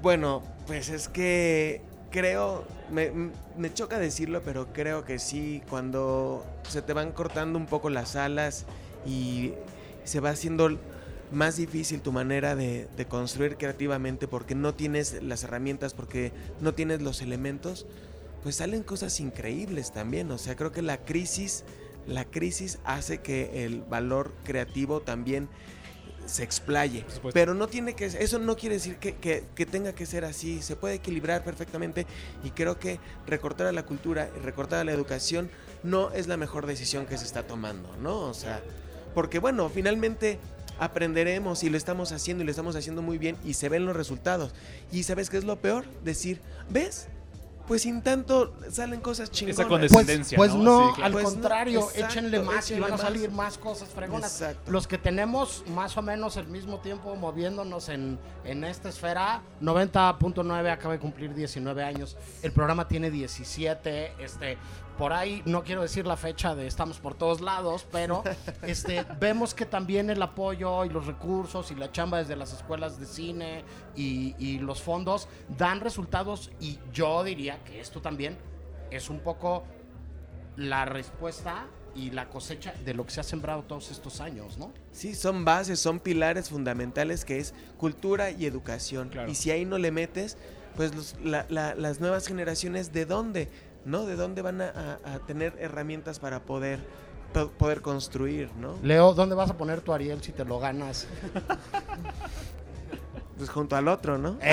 Bueno, 0.00 0.42
pues 0.66 0.88
es 0.88 1.10
que 1.10 1.82
creo, 2.10 2.64
me, 2.90 3.10
me 3.56 3.72
choca 3.72 3.98
decirlo, 3.98 4.42
pero 4.44 4.72
creo 4.72 5.04
que 5.04 5.18
sí, 5.18 5.62
cuando 5.68 6.44
se 6.68 6.82
te 6.82 6.92
van 6.92 7.12
cortando 7.12 7.58
un 7.58 7.66
poco 7.66 7.90
las 7.90 8.16
alas 8.16 8.64
y 9.06 9.52
se 10.04 10.20
va 10.20 10.30
haciendo 10.30 10.78
más 11.32 11.56
difícil 11.56 12.00
tu 12.00 12.12
manera 12.12 12.56
de, 12.56 12.88
de 12.96 13.06
construir 13.06 13.56
creativamente 13.56 14.26
porque 14.26 14.54
no 14.54 14.74
tienes 14.74 15.22
las 15.22 15.44
herramientas, 15.44 15.94
porque 15.94 16.32
no 16.60 16.74
tienes 16.74 17.00
los 17.00 17.22
elementos, 17.22 17.86
pues 18.42 18.56
salen 18.56 18.82
cosas 18.82 19.20
increíbles 19.20 19.92
también. 19.92 20.30
O 20.30 20.38
sea, 20.38 20.56
creo 20.56 20.72
que 20.72 20.82
la 20.82 20.98
crisis, 20.98 21.64
la 22.06 22.24
crisis 22.24 22.78
hace 22.84 23.18
que 23.18 23.64
el 23.64 23.82
valor 23.82 24.32
creativo 24.44 25.00
también 25.00 25.48
se 26.30 26.42
explaye. 26.42 27.04
Pero 27.34 27.54
no 27.54 27.68
tiene 27.68 27.94
que, 27.94 28.06
eso 28.06 28.38
no 28.38 28.56
quiere 28.56 28.76
decir 28.76 28.96
que, 28.96 29.16
que- 29.16 29.44
que 29.54 29.66
tenga 29.66 29.92
que 29.94 30.06
ser 30.06 30.24
así. 30.24 30.62
Se 30.62 30.76
puede 30.76 30.94
equilibrar 30.94 31.44
perfectamente 31.44 32.06
y 32.44 32.50
creo 32.50 32.78
que 32.78 32.98
recortar 33.26 33.66
a 33.66 33.72
la 33.72 33.84
cultura 33.84 34.30
y 34.36 34.40
recortar 34.40 34.80
a 34.80 34.84
la 34.84 34.92
educación 34.92 35.50
no 35.82 36.10
es 36.12 36.26
la 36.26 36.36
mejor 36.36 36.66
decisión 36.66 37.06
que 37.06 37.18
se 37.18 37.24
está 37.24 37.42
tomando, 37.46 37.94
¿no? 38.02 38.20
O 38.20 38.34
sea, 38.34 38.60
porque 39.14 39.38
bueno, 39.38 39.68
finalmente 39.68 40.38
aprenderemos 40.78 41.62
y 41.62 41.68
lo 41.70 41.76
estamos 41.76 42.10
haciendo 42.12 42.42
y 42.42 42.46
lo 42.46 42.50
estamos 42.50 42.74
haciendo 42.76 43.02
muy 43.02 43.18
bien 43.18 43.36
y 43.44 43.54
se 43.54 43.68
ven 43.68 43.84
los 43.86 43.94
resultados. 43.96 44.52
Y 44.92 45.02
¿sabes 45.02 45.28
qué 45.30 45.36
es 45.36 45.44
lo 45.44 45.56
peor? 45.60 45.84
Decir, 46.04 46.40
¿ves? 46.70 47.08
Pues 47.70 47.82
sin 47.82 48.02
tanto 48.02 48.52
salen 48.68 49.00
cosas 49.00 49.30
chingonas. 49.30 49.64
condescendencia. 49.66 50.36
Pues, 50.36 50.50
pues 50.50 50.60
¿no? 50.60 50.80
no, 50.80 50.88
Sí, 50.88 50.94
claro. 50.96 51.06
al 51.06 51.12
Pues 51.12 51.24
no, 51.24 51.30
contrario, 51.30 51.80
exacto, 51.82 52.04
échenle 52.04 52.40
más 52.40 52.68
y 52.72 52.80
van 52.80 52.92
a 52.94 52.98
salir 52.98 53.30
más 53.30 53.58
cosas 53.58 53.88
fregonas. 53.90 54.40
Exacto. 54.40 54.72
Los 54.72 54.88
que 54.88 54.98
tenemos 54.98 55.62
más 55.68 55.96
o 55.96 56.02
menos 56.02 56.36
el 56.36 56.48
mismo 56.48 56.80
tiempo 56.80 57.14
moviéndonos 57.14 57.88
en, 57.88 58.18
en 58.44 58.64
esta 58.64 58.88
esfera, 58.88 59.42
90.9 59.62 60.68
acaba 60.68 60.94
de 60.94 60.98
cumplir 60.98 61.32
19 61.32 61.84
años, 61.84 62.16
el 62.42 62.50
programa 62.50 62.88
tiene 62.88 63.08
17, 63.08 64.14
este, 64.18 64.58
por 64.98 65.12
ahí 65.12 65.42
no 65.46 65.64
quiero 65.64 65.82
decir 65.82 66.06
la 66.06 66.16
fecha 66.16 66.54
de 66.54 66.66
estamos 66.66 66.98
por 66.98 67.14
todos 67.14 67.40
lados, 67.40 67.86
pero 67.90 68.22
este, 68.62 69.04
vemos 69.18 69.54
que 69.54 69.64
también 69.66 70.10
el 70.10 70.22
apoyo 70.22 70.84
y 70.84 70.88
los 70.90 71.06
recursos 71.06 71.70
y 71.70 71.74
la 71.74 71.90
chamba 71.90 72.18
desde 72.18 72.36
las 72.36 72.52
escuelas 72.52 72.98
de 73.00 73.06
cine 73.06 73.64
y, 73.96 74.34
y 74.38 74.58
los 74.58 74.82
fondos 74.82 75.28
dan 75.56 75.80
resultados 75.80 76.50
y 76.60 76.78
yo 76.92 77.24
diría 77.24 77.62
que 77.64 77.80
esto 77.80 78.00
también 78.02 78.36
es 78.90 79.08
un 79.08 79.20
poco 79.20 79.64
la 80.56 80.84
respuesta 80.84 81.66
y 81.94 82.10
la 82.10 82.28
cosecha 82.28 82.72
de 82.84 82.94
lo 82.94 83.04
que 83.04 83.10
se 83.12 83.20
ha 83.20 83.24
sembrado 83.24 83.62
todos 83.62 83.90
estos 83.90 84.20
años, 84.20 84.58
¿no? 84.58 84.72
Sí, 84.92 85.14
son 85.14 85.44
bases, 85.44 85.80
son 85.80 85.98
pilares 85.98 86.48
fundamentales 86.50 87.24
que 87.24 87.38
es 87.38 87.52
cultura 87.78 88.30
y 88.30 88.46
educación. 88.46 89.08
Claro. 89.08 89.30
Y 89.30 89.34
si 89.34 89.50
ahí 89.50 89.64
no 89.64 89.76
le 89.78 89.90
metes, 89.90 90.36
pues 90.76 90.94
los- 90.94 91.16
la- 91.22 91.46
la- 91.48 91.74
las 91.74 91.98
nuevas 92.00 92.26
generaciones, 92.28 92.92
¿de 92.92 93.06
dónde? 93.06 93.48
¿No? 93.84 94.04
¿De 94.06 94.16
dónde 94.16 94.42
van 94.42 94.60
a, 94.60 94.98
a- 95.04 95.14
a 95.14 95.18
tener 95.20 95.56
herramientas 95.58 96.18
para 96.18 96.40
poder, 96.40 96.80
po- 97.32 97.48
poder 97.50 97.80
construir, 97.82 98.50
¿no? 98.56 98.76
Leo, 98.82 99.14
¿dónde 99.14 99.34
vas 99.34 99.50
a 99.50 99.56
poner 99.56 99.80
tu 99.80 99.92
Ariel 99.92 100.22
si 100.22 100.32
te 100.32 100.44
lo 100.44 100.58
ganas? 100.60 101.06
Pues 103.38 103.48
junto 103.48 103.74
al 103.76 103.88
otro, 103.88 104.18
¿no? 104.18 104.36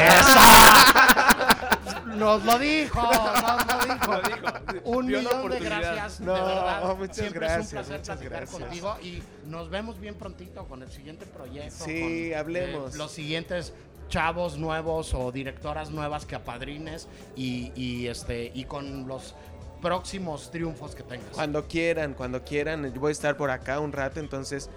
Nos 2.16 2.44
lo 2.46 2.58
dijo, 2.58 3.02
nos 3.02 3.68
lo 3.68 3.86
dijo. 3.94 4.12
Lo 4.12 4.22
dijo. 4.22 4.90
Un 4.90 5.12
la 5.12 5.20
millón 5.20 5.50
de 5.52 5.60
gracias, 5.60 6.20
No, 6.22 6.34
de 6.34 6.40
verdad. 6.42 6.96
muchas 6.98 7.16
Siempre 7.18 7.40
gracias, 7.40 7.66
es 7.68 7.68
un 7.68 7.76
placer 7.78 7.98
muchas 8.00 8.18
platicar 8.18 8.40
gracias. 8.40 8.62
contigo 8.62 8.98
y 9.04 9.24
nos 9.46 9.70
vemos 9.70 10.00
bien 10.00 10.16
prontito 10.16 10.66
con 10.66 10.82
el 10.82 10.92
siguiente 10.92 11.26
proyecto. 11.28 11.84
Sí, 11.86 12.30
con, 12.32 12.40
hablemos. 12.40 12.96
eh, 12.96 12.98
los 12.98 13.12
siguientes 13.12 13.74
chavos 14.10 14.58
nuevos 14.58 15.14
o 15.14 15.32
directoras 15.32 15.90
nuevas 15.92 16.26
que 16.26 16.36
apadrines 16.36 17.08
y, 17.36 17.72
y, 17.76 18.08
este 18.08 18.52
y 18.54 18.64
con 18.66 19.08
los 19.08 19.36
próximos 19.82 20.50
triunfos 20.52 20.96
que 20.96 21.04
tengas. 21.04 21.30
Cuando 21.34 21.68
quieran, 21.68 22.14
cuando 22.14 22.44
quieran, 22.44 22.92
yo 22.94 23.00
voy 23.00 23.10
a 23.10 23.12
estar 23.12 23.38
por 23.38 23.52
acá 23.52 23.80
un 23.80 23.92
rato, 23.92 24.20
entonces 24.20 24.70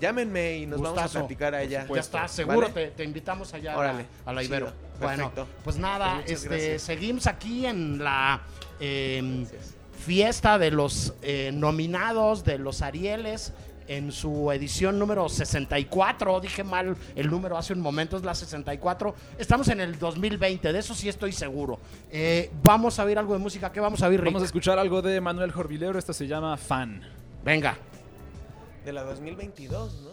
Llámenme 0.00 0.58
y 0.58 0.66
nos 0.66 0.80
vamos 0.80 1.00
a 1.02 1.08
platicar 1.08 1.52
allá. 1.52 1.84
Ya 1.92 1.98
está, 2.00 2.28
seguro 2.28 2.68
¿Vale? 2.68 2.72
te, 2.72 2.86
te 2.92 3.02
invitamos 3.02 3.52
allá 3.54 3.72
a 3.72 3.74
la- 3.74 3.80
Órale, 3.80 4.06
a 4.24 4.32
la 4.32 4.42
Ibero. 4.44 4.66
chido, 4.66 4.76
Bueno, 5.00 5.32
pues 5.64 5.76
nada, 5.78 6.22
Pues 6.24 6.44
este, 6.44 6.78
seguimos 6.78 7.26
aquí 7.26 7.66
en 7.66 7.98
la 7.98 8.40
eh, 8.78 9.20
Gracias. 9.50 9.74
fiesta 9.98 10.58
de 10.58 10.70
los 10.70 11.14
eh, 11.22 11.50
nominados 11.52 12.44
de 12.44 12.58
los 12.58 12.82
Arieles 12.82 13.52
en 13.90 14.12
su 14.12 14.52
edición 14.52 15.00
número 15.00 15.28
64. 15.28 16.40
Dije 16.40 16.62
mal 16.62 16.96
el 17.16 17.28
número 17.28 17.58
hace 17.58 17.72
un 17.72 17.80
momento, 17.80 18.16
es 18.16 18.22
la 18.22 18.36
64. 18.36 19.14
Estamos 19.36 19.66
en 19.66 19.80
el 19.80 19.98
2020, 19.98 20.72
de 20.72 20.78
eso 20.78 20.94
sí 20.94 21.08
estoy 21.08 21.32
seguro. 21.32 21.80
Eh, 22.08 22.52
vamos 22.62 23.00
a 23.00 23.04
oír 23.04 23.18
algo 23.18 23.32
de 23.32 23.40
música. 23.40 23.72
¿Qué 23.72 23.80
vamos 23.80 24.00
a 24.02 24.08
Rick? 24.08 24.24
Vamos 24.24 24.42
a 24.42 24.46
escuchar 24.46 24.78
algo 24.78 25.02
de 25.02 25.20
Manuel 25.20 25.50
Jorvilero, 25.50 25.98
esta 25.98 26.12
se 26.12 26.28
llama 26.28 26.56
Fan. 26.56 27.02
Venga. 27.44 27.76
De 28.84 28.92
la 28.92 29.02
2022, 29.02 30.02
¿no? 30.02 30.10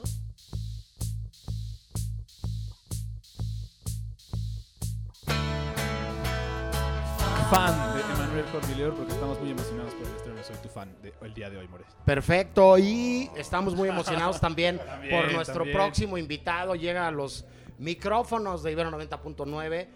Fan 7.51 7.95
de 7.95 8.03
Manuel 8.23 8.45
Jorvilero 8.51 8.95
porque 8.95 9.13
estamos 9.13 9.39
muy 9.39 9.51
emocionados 9.51 9.93
por 9.93 10.07
el 10.07 10.26
Soy 10.47 10.55
tu 10.63 10.69
fan 10.69 10.95
de, 11.01 11.13
el 11.23 11.33
día 11.33 11.49
de 11.49 11.57
hoy, 11.57 11.67
More. 11.67 11.83
Perfecto, 12.05 12.77
y 12.77 13.29
estamos 13.35 13.75
muy 13.75 13.89
emocionados 13.89 14.39
también, 14.39 14.77
También, 14.85 15.13
por 15.13 15.33
nuestro 15.33 15.55
también. 15.55 15.75
próximo 15.75 16.17
invitado. 16.17 16.73
Llega 16.75 17.05
a 17.05 17.11
los 17.11 17.43
micrófonos 17.79 18.63
de 18.63 18.71
Ibero 18.71 18.89
90.9. 18.91 19.87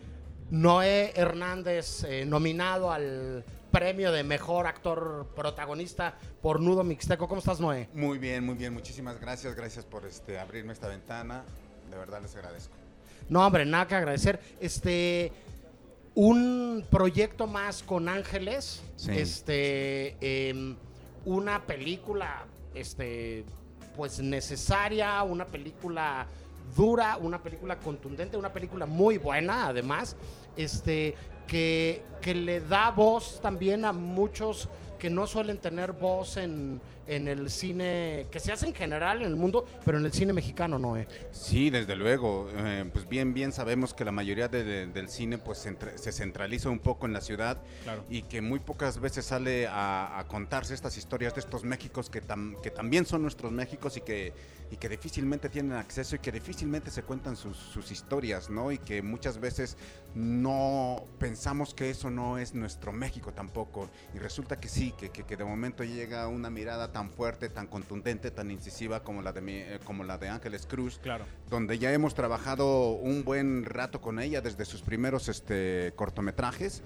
Noé 0.50 1.14
Hernández, 1.16 2.04
eh, 2.04 2.26
nominado 2.26 2.92
al 2.92 3.46
premio 3.72 4.12
de 4.12 4.24
mejor 4.26 4.68
actor 4.68 5.28
protagonista 5.34 6.18
por 6.42 6.60
Nudo 6.60 6.84
Mixteco. 6.84 7.30
¿Cómo 7.30 7.40
estás, 7.40 7.62
Noé? 7.62 7.88
Muy 7.94 8.18
bien, 8.18 8.46
muy 8.46 8.56
bien. 8.56 8.74
Muchísimas 8.74 9.22
gracias. 9.22 9.56
Gracias 9.56 9.86
por 9.86 10.06
este, 10.06 10.38
abrirme 10.38 10.74
esta 10.74 10.90
ventana. 10.90 11.46
De 11.90 11.98
verdad 11.98 12.22
les 12.22 12.36
agradezco. 12.36 12.76
No, 13.30 13.48
hombre, 13.48 13.66
nada 13.66 13.88
que 13.88 13.96
agradecer. 13.96 14.38
Este, 14.60 15.32
un 16.16 16.86
proyecto 16.90 17.48
más 17.48 17.84
con 17.84 18.10
Ángeles. 18.10 18.84
Sí. 18.96 19.12
Este, 19.12 20.50
em, 20.50 20.76
una 21.26 21.66
película, 21.66 22.46
este, 22.74 23.46
pues 23.96 24.20
necesaria, 24.20 25.22
una 25.24 25.46
película 25.46 26.28
dura, 26.76 27.18
una 27.18 27.42
película 27.42 27.78
contundente, 27.78 28.38
una 28.38 28.54
película 28.54 28.86
muy 28.86 29.18
buena, 29.18 29.68
además, 29.68 30.16
este, 30.56 31.16
que, 31.48 32.04
que 32.22 32.34
le 32.34 32.62
da 32.62 32.92
voz 32.92 33.42
también 33.42 33.86
a 33.86 33.92
muchos 33.92 34.70
que 35.02 35.10
no 35.10 35.26
suelen 35.26 35.58
tener 35.58 35.94
voz 35.94 36.38
en, 36.38 36.80
en 37.08 37.28
el 37.28 37.50
cine, 37.50 38.28
que 38.32 38.40
se 38.40 38.52
hace 38.52 38.68
en 38.68 38.74
general 38.74 39.22
en 39.22 39.28
el 39.28 39.36
mundo, 39.36 39.66
pero 39.86 39.98
en 39.98 40.06
el 40.06 40.14
cine 40.14 40.34
mexicano 40.34 40.78
no, 40.80 40.98
eh. 40.98 41.08
Sí, 41.32 41.70
desde 41.70 41.96
luego. 41.96 42.50
Eh, 42.56 42.90
pues 42.94 43.08
bien, 43.08 43.34
bien 43.34 43.52
sabemos 43.52 43.94
que 43.94 44.06
la 44.06 44.12
mayoría 44.12 44.48
de- 44.48 44.64
de- 44.64 44.88
del 44.88 45.10
cine 45.10 45.38
pues 45.38 45.66
centra- 45.66 45.98
se 45.98 46.12
centraliza 46.12 46.70
un 46.70 46.80
poco 46.80 47.06
en 47.06 47.14
la 47.14 47.22
ciudad 47.22 47.62
Claro. 47.84 48.04
y 48.10 48.24
que 48.24 48.42
muy 48.42 48.60
pocas 48.60 49.00
veces 49.00 49.26
sale 49.26 49.68
a, 49.68 50.20
a 50.20 50.28
contarse 50.28 50.74
estas 50.74 50.98
historias 50.98 51.34
de 51.34 51.40
estos 51.42 51.64
Méxicos 51.64 52.10
que, 52.10 52.22
tam- 52.24 52.60
que 52.62 52.72
también 52.72 53.06
son 53.06 53.22
nuestros 53.22 53.52
Méxicos 53.52 53.98
y 53.98 54.02
que, 54.02 54.34
y 54.72 54.78
que 54.78 54.88
difícilmente 54.90 55.50
tienen 55.50 55.74
acceso 55.74 56.16
y 56.16 56.20
que 56.20 56.32
difícilmente 56.32 56.92
se 56.92 57.04
cuentan 57.04 57.36
sus, 57.36 57.58
sus 57.58 57.92
historias, 57.92 58.50
¿no? 58.50 58.72
Y 58.72 58.78
que 58.78 59.02
muchas 59.02 59.40
veces 59.40 59.76
no 60.16 61.06
pensamos 61.20 61.74
que 61.74 61.90
eso 61.90 62.10
no 62.10 62.38
es 62.38 62.54
nuestro 62.54 62.92
México 62.94 63.34
tampoco. 63.34 63.90
Y 64.14 64.20
resulta 64.20 64.60
que 64.60 64.68
sí, 64.70 64.94
que, 64.98 65.10
que- 65.10 65.24
que 65.24 65.38
de 65.38 65.44
momento 65.44 65.84
llega 65.84 66.28
una 66.28 66.50
mirada 66.50 66.91
tan 66.92 67.10
fuerte, 67.10 67.50
tan 67.50 67.68
contundente, 67.68 68.32
tan 68.32 68.52
incisiva 68.52 69.04
como 69.04 69.22
la 69.22 69.32
de, 69.34 69.42
mi- 69.42 69.54
eh, 69.58 69.80
como 69.84 70.04
la 70.04 70.18
de 70.18 70.30
Ángeles 70.30 70.66
Cruz 70.66 71.00
Claro. 71.02 71.26
donde 71.50 71.80
ya 71.80 71.92
hemos 71.94 72.14
trabajado 72.16 72.92
un 72.92 73.24
buen 73.24 73.66
rato 73.66 74.02
con 74.02 74.20
ella 74.20 74.42
desde 74.42 74.66
sus 74.66 74.82
primeros 74.82 75.30
este, 75.30 75.94
cortometrajes. 75.96 76.84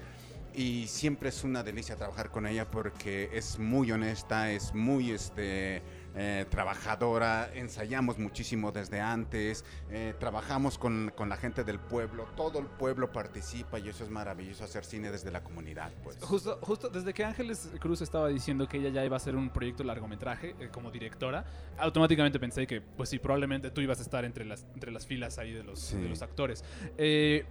Y 0.58 0.88
siempre 0.88 1.30
es 1.30 1.44
una 1.44 1.64
delicia 1.64 1.98
trabajar 1.98 2.32
con 2.32 2.48
ella 2.48 2.72
porque 2.72 3.30
es 3.34 3.60
muy 3.60 3.92
honesta, 3.92 4.52
es 4.52 4.74
muy 4.74 5.12
este, 5.12 5.82
eh, 6.16 6.46
trabajadora, 6.50 7.50
ensayamos 7.54 8.18
muchísimo 8.18 8.72
desde 8.72 9.02
antes, 9.02 9.66
eh, 9.90 10.14
trabajamos 10.20 10.78
con, 10.78 11.12
con 11.16 11.30
la 11.30 11.38
gente 11.38 11.64
del 11.64 11.80
pueblo, 11.80 12.26
todo 12.36 12.60
el 12.60 12.68
pueblo 12.68 13.12
participa 13.12 13.80
y 13.80 13.90
eso 13.90 14.04
es 14.04 14.10
maravilloso 14.10 14.64
hacer 14.64 14.86
cine 14.86 15.12
desde 15.12 15.32
la 15.32 15.44
comunidad. 15.44 15.92
Pues. 16.04 16.18
Justo, 16.22 16.58
justo 16.62 16.90
desde 16.90 17.14
que 17.14 17.24
Ángeles 17.26 17.70
Cruz 17.80 18.02
estaba 18.02 18.30
diciendo 18.30 18.68
que 18.68 18.78
ella 18.78 18.90
ya 18.90 19.06
iba 19.06 19.16
a 19.16 19.18
hacer 19.18 19.36
un 19.36 19.50
proyecto 19.50 19.84
largometraje 19.84 20.56
eh, 20.60 20.70
como 20.72 20.92
directora, 20.92 21.46
automáticamente 21.78 22.40
pensé 22.40 22.66
que, 22.66 22.82
pues 22.82 23.10
sí, 23.10 23.20
probablemente 23.20 23.72
tú 23.72 23.82
ibas 23.82 24.00
a 24.00 24.04
estar 24.04 24.26
entre 24.26 24.46
las, 24.46 24.66
entre 24.74 24.92
las 24.92 25.06
filas 25.06 25.38
ahí 25.38 25.52
de 25.54 25.64
los, 25.64 25.80
Sí. 25.80 25.98
de 25.98 26.10
los 26.10 26.22
actores. 26.22 26.64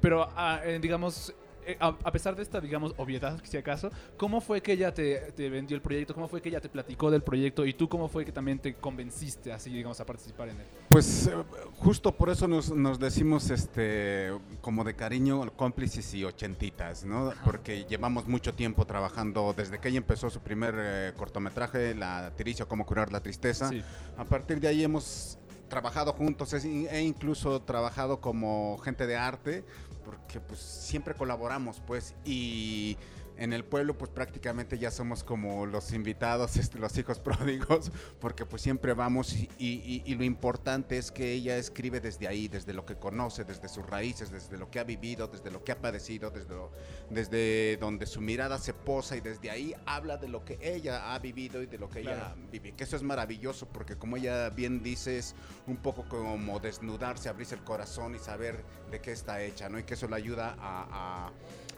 Pero, 0.01 0.29
ah, 0.37 0.61
digamos, 0.81 1.35
a, 1.81 1.89
a 1.89 2.13
pesar 2.13 2.37
de 2.37 2.43
esta, 2.43 2.61
digamos, 2.61 2.95
obviedad, 2.97 3.41
si 3.45 3.57
acaso, 3.57 3.91
¿cómo 4.17 4.41
fue 4.41 4.61
que 4.61 4.73
ella 4.73 4.93
te, 4.93 5.33
te 5.33 5.49
vendió 5.51 5.75
el 5.77 5.83
proyecto? 5.83 6.15
¿Cómo 6.15 6.29
fue 6.29 6.41
que 6.43 6.49
ella 6.49 6.61
te 6.61 6.69
platicó 6.69 7.11
del 7.11 7.23
proyecto? 7.23 7.65
¿Y 7.67 7.75
tú 7.75 7.89
cómo 7.89 8.09
fue 8.09 8.25
que 8.25 8.33
también 8.33 8.59
te 8.59 8.75
convenciste 8.75 9.53
así, 9.53 9.71
digamos, 9.73 10.01
a 10.01 10.07
participar 10.07 10.49
en 10.49 10.57
él? 10.61 10.67
Pues 10.89 11.27
eh, 11.27 11.33
justo 11.79 12.13
por 12.13 12.29
eso 12.31 12.47
nos, 12.47 12.71
nos 12.71 12.99
decimos 12.99 13.51
este 13.51 14.33
como 14.61 14.85
de 14.85 14.95
cariño 14.95 15.51
cómplices 15.57 16.15
y 16.15 16.25
ochentitas, 16.25 17.05
¿no? 17.05 17.33
Porque 17.45 17.85
llevamos 17.89 18.27
mucho 18.29 18.55
tiempo 18.55 18.85
trabajando 18.87 19.55
desde 19.57 19.79
que 19.79 19.89
ella 19.89 19.99
empezó 19.99 20.31
su 20.31 20.41
primer 20.41 20.75
eh, 20.79 21.13
cortometraje, 21.17 21.95
La 21.95 22.31
tiricia, 22.37 22.65
cómo 22.67 22.87
curar 22.87 23.13
la 23.13 23.21
tristeza. 23.21 23.69
Sí. 23.69 23.83
A 24.17 24.25
partir 24.25 24.61
de 24.61 24.69
ahí 24.69 24.85
hemos 24.85 25.39
trabajado 25.69 26.13
juntos 26.13 26.53
es- 26.53 26.65
e 26.65 27.03
incluso 27.03 27.61
trabajado 27.63 28.21
como 28.21 28.79
gente 28.79 29.07
de 29.07 29.17
arte, 29.17 29.65
porque 30.05 30.41
pues 30.41 30.61
siempre 30.61 31.15
colaboramos, 31.15 31.81
pues, 31.87 32.15
y 32.25 32.97
en 33.37 33.53
el 33.53 33.65
pueblo 33.65 33.99
pues 33.99 34.11
prácticamente 34.11 34.79
ya 34.79 34.91
somos 34.91 35.25
como 35.25 35.67
los 35.67 35.93
invitados, 35.93 36.57
este, 36.57 36.79
los 36.79 36.97
hijos 36.99 37.19
pródigos, 37.19 37.91
porque 38.21 38.47
pues 38.47 38.63
siempre 38.63 38.95
vamos 38.95 39.33
y, 39.35 39.49
y- 39.59 40.03
y 40.05 40.15
lo 40.15 40.25
importante 40.25 40.99
es 40.99 41.11
que 41.11 41.33
ella 41.33 41.57
escribe 41.57 42.01
desde 42.01 42.29
ahí, 42.29 42.49
desde 42.49 42.73
lo 42.73 42.85
que 42.87 42.97
conoce, 42.97 43.45
desde 43.45 43.69
sus 43.69 43.85
raíces, 43.87 44.31
desde 44.31 44.57
lo 44.59 44.71
que 44.71 44.79
ha 44.79 44.85
vivido, 44.85 45.27
desde 45.29 45.51
lo 45.51 45.65
que 45.65 45.73
ha 45.73 45.81
padecido, 45.81 46.31
desde, 46.31 46.55
lo- 46.55 46.71
desde 47.11 47.77
donde 47.79 48.07
su 48.07 48.21
mirada 48.21 48.59
se 48.59 48.75
posa 48.75 49.17
y 49.17 49.21
desde 49.21 49.51
ahí 49.51 49.75
habla 49.87 50.17
de 50.17 50.29
lo 50.29 50.45
que 50.45 50.59
ella 50.63 51.15
ha 51.15 51.19
vivido 51.19 51.63
y 51.63 51.67
de 51.67 51.79
lo 51.79 51.89
que 51.89 52.01
ella 52.01 52.15
Claro. 52.15 52.37
vive. 52.51 52.73
Que 52.73 52.85
eso 52.85 52.97
es 52.97 53.03
maravilloso 53.03 53.67
porque 53.67 53.97
como 53.97 54.17
ella 54.17 54.49
bien 54.51 54.83
dice 54.83 55.19
es 55.19 55.35
un 55.67 55.77
poco 55.77 56.05
como 56.09 56.61
desnudarse, 56.61 57.29
abrirse 57.29 57.55
el 57.55 57.65
corazón 57.65 58.15
y 58.15 58.19
saber 58.19 58.65
de 58.91 59.01
qué 59.01 59.13
está 59.13 59.43
hecha, 59.43 59.69
¿no? 59.69 59.79
Y 59.79 59.85
que 59.85 59.95
eso 59.95 60.09
le 60.09 60.17
ayuda 60.17 60.57
a, 60.59 61.27
a- 61.29 61.33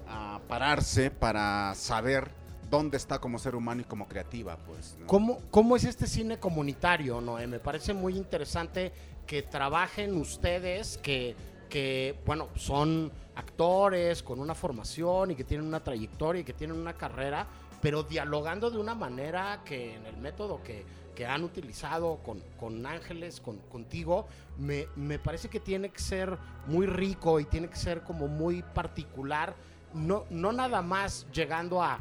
a 0.09 0.41
pararse 0.49 1.11
para 1.11 1.75
saber 1.75 2.31
dónde 2.71 2.97
está 2.97 3.19
como 3.21 3.39
ser 3.39 3.55
humano 3.55 3.83
y 3.83 3.85
como 3.85 4.09
creativa, 4.09 4.57
pues. 4.57 4.97
¿Cómo, 5.07 5.41
¿Cómo 5.51 5.77
es 5.77 5.85
este 5.85 6.07
cine 6.07 6.39
comunitario, 6.39 7.21
Noé? 7.21 7.47
Me 7.47 7.61
parece 7.61 7.95
muy 7.95 8.17
interesante 8.17 8.93
que 9.27 9.43
trabajen 9.43 10.17
ustedes, 10.17 10.99
que, 10.99 11.37
que, 11.69 12.19
bueno, 12.25 12.49
son 12.57 13.13
actores 13.35 14.23
con 14.23 14.41
una 14.41 14.55
formación 14.55 15.33
y 15.33 15.35
que 15.35 15.45
tienen 15.45 15.67
una 15.67 15.81
trayectoria 15.81 16.41
y 16.41 16.45
que 16.45 16.53
tienen 16.53 16.77
una 16.77 16.95
carrera, 16.95 17.47
pero 17.83 18.03
dialogando 18.03 18.71
de 18.71 18.79
una 18.79 18.95
manera 18.95 19.63
que 19.65 19.95
en 19.95 20.07
el 20.07 20.17
método 20.17 20.63
que, 20.63 20.85
que 21.15 21.27
han 21.27 21.45
utilizado 21.45 22.19
con, 22.25 22.41
con 22.59 22.87
Ángeles, 22.87 23.41
con, 23.41 23.59
contigo, 23.59 24.27
me, 24.59 24.87
me 24.97 25.19
parece 25.19 25.49
que 25.49 25.61
tiene 25.61 25.91
que 25.91 26.01
ser 26.01 26.37
muy 26.67 26.87
rico 26.87 27.41
y 27.41 27.45
tiene 27.45 27.69
que 27.69 27.77
ser 27.77 28.03
como 28.03 28.29
muy 28.29 28.63
particular, 28.63 29.55
no, 29.97 30.25
no 30.31 30.53
nada 30.53 30.83
más 30.83 31.27
llegando 31.33 31.83
a 31.83 31.99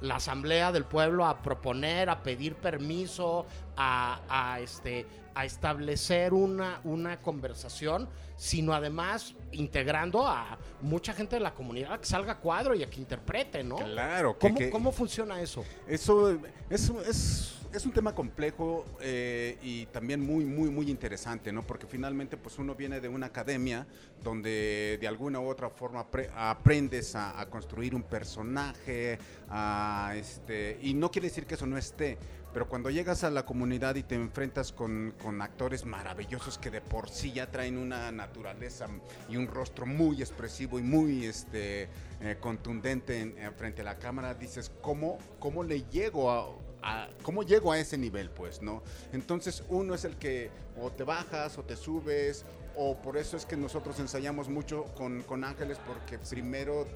la 0.00 0.16
asamblea 0.16 0.72
del 0.72 0.84
pueblo 0.84 1.24
a 1.24 1.42
proponer, 1.42 2.10
a 2.10 2.22
pedir 2.22 2.54
permiso, 2.56 3.46
a, 3.76 4.20
a, 4.28 4.60
este, 4.60 5.06
a 5.34 5.44
establecer 5.44 6.34
una, 6.34 6.80
una 6.84 7.20
conversación, 7.20 8.08
sino 8.36 8.72
además 8.74 9.34
integrando 9.52 10.26
a 10.26 10.58
mucha 10.82 11.12
gente 11.12 11.36
de 11.36 11.40
la 11.40 11.54
comunidad 11.54 11.98
que 12.00 12.06
salga 12.06 12.32
a 12.32 12.38
cuadro 12.38 12.74
y 12.74 12.82
a 12.82 12.90
que 12.90 13.00
interprete, 13.00 13.64
¿no? 13.64 13.76
Claro, 13.76 14.38
que- 14.38 14.46
¿Cómo, 14.48 14.58
que- 14.58 14.70
cómo 14.70 14.92
funciona 14.92 15.40
eso? 15.40 15.64
Eso 15.86 16.30
es, 16.68 16.90
es, 17.08 17.52
es 17.72 17.86
un 17.86 17.92
tema 17.92 18.14
complejo 18.14 18.84
eh, 19.00 19.58
y 19.62 19.86
también 19.86 20.20
muy, 20.20 20.44
muy, 20.44 20.68
muy 20.70 20.90
interesante, 20.90 21.52
¿no? 21.52 21.66
Porque 21.66 21.86
finalmente, 21.86 22.36
pues 22.36 22.58
uno 22.58 22.74
viene 22.74 23.00
de 23.00 23.08
una 23.08 23.26
academia 23.26 23.86
donde 24.22 24.98
de 25.00 25.08
alguna 25.08 25.40
u 25.40 25.48
otra 25.48 25.70
forma 25.70 26.04
apre- 26.10 26.30
aprendes 26.34 27.14
a, 27.14 27.40
a 27.40 27.46
construir 27.48 27.94
un 27.94 28.02
personaje, 28.02 29.18
a, 29.48 30.12
este, 30.16 30.78
y 30.82 30.94
no 30.94 31.10
quiere 31.10 31.28
decir 31.28 31.46
que 31.46 31.54
eso 31.54 31.66
no 31.66 31.78
esté. 31.78 32.18
Pero 32.56 32.70
cuando 32.70 32.88
llegas 32.88 33.22
a 33.22 33.28
la 33.28 33.44
comunidad 33.44 33.96
y 33.96 34.02
te 34.02 34.14
enfrentas 34.14 34.72
con, 34.72 35.14
actores 35.42 35.84
maravillosos 35.84 36.56
que 36.56 36.70
de 36.70 36.80
por 36.80 37.10
sí 37.10 37.30
ya 37.32 37.50
traen 37.50 37.76
una 37.76 38.10
naturaleza 38.10 38.86
y 39.28 39.36
un 39.36 39.46
rostro 39.46 39.84
muy 39.84 40.22
expresivo 40.22 40.78
y 40.78 40.82
muy 40.82 41.26
este, 41.26 41.90
eh, 42.22 42.38
contundente 42.40 43.20
en, 43.20 43.36
en 43.36 43.52
frente 43.52 43.82
a 43.82 43.84
la 43.84 43.98
cámara, 43.98 44.32
dices, 44.32 44.72
¿cómo, 44.80 45.18
cómo 45.38 45.64
le 45.64 45.82
llego 45.90 46.30
a, 46.30 46.46
a- 46.82 47.08
cómo 47.22 47.42
llego 47.42 47.72
a 47.72 47.78
ese 47.78 47.98
nivel, 47.98 48.30
pues, 48.30 48.62
¿no? 48.62 48.82
Entonces 49.12 49.62
uno 49.68 49.94
es 49.94 50.06
el 50.06 50.16
que 50.16 50.50
o 50.80 50.90
te 50.90 51.04
bajas 51.04 51.58
o 51.58 51.62
te 51.62 51.76
subes, 51.76 52.46
o 52.76 52.96
por 52.96 53.16
eso 53.16 53.36
es 53.36 53.46
que 53.46 53.56
nosotros 53.56 53.98
ensayamos 54.00 54.48
mucho 54.48 54.84
con, 54.96 55.22
con 55.22 55.44
Ángeles, 55.44 55.78
porque 55.86 56.18
primero 56.18 56.86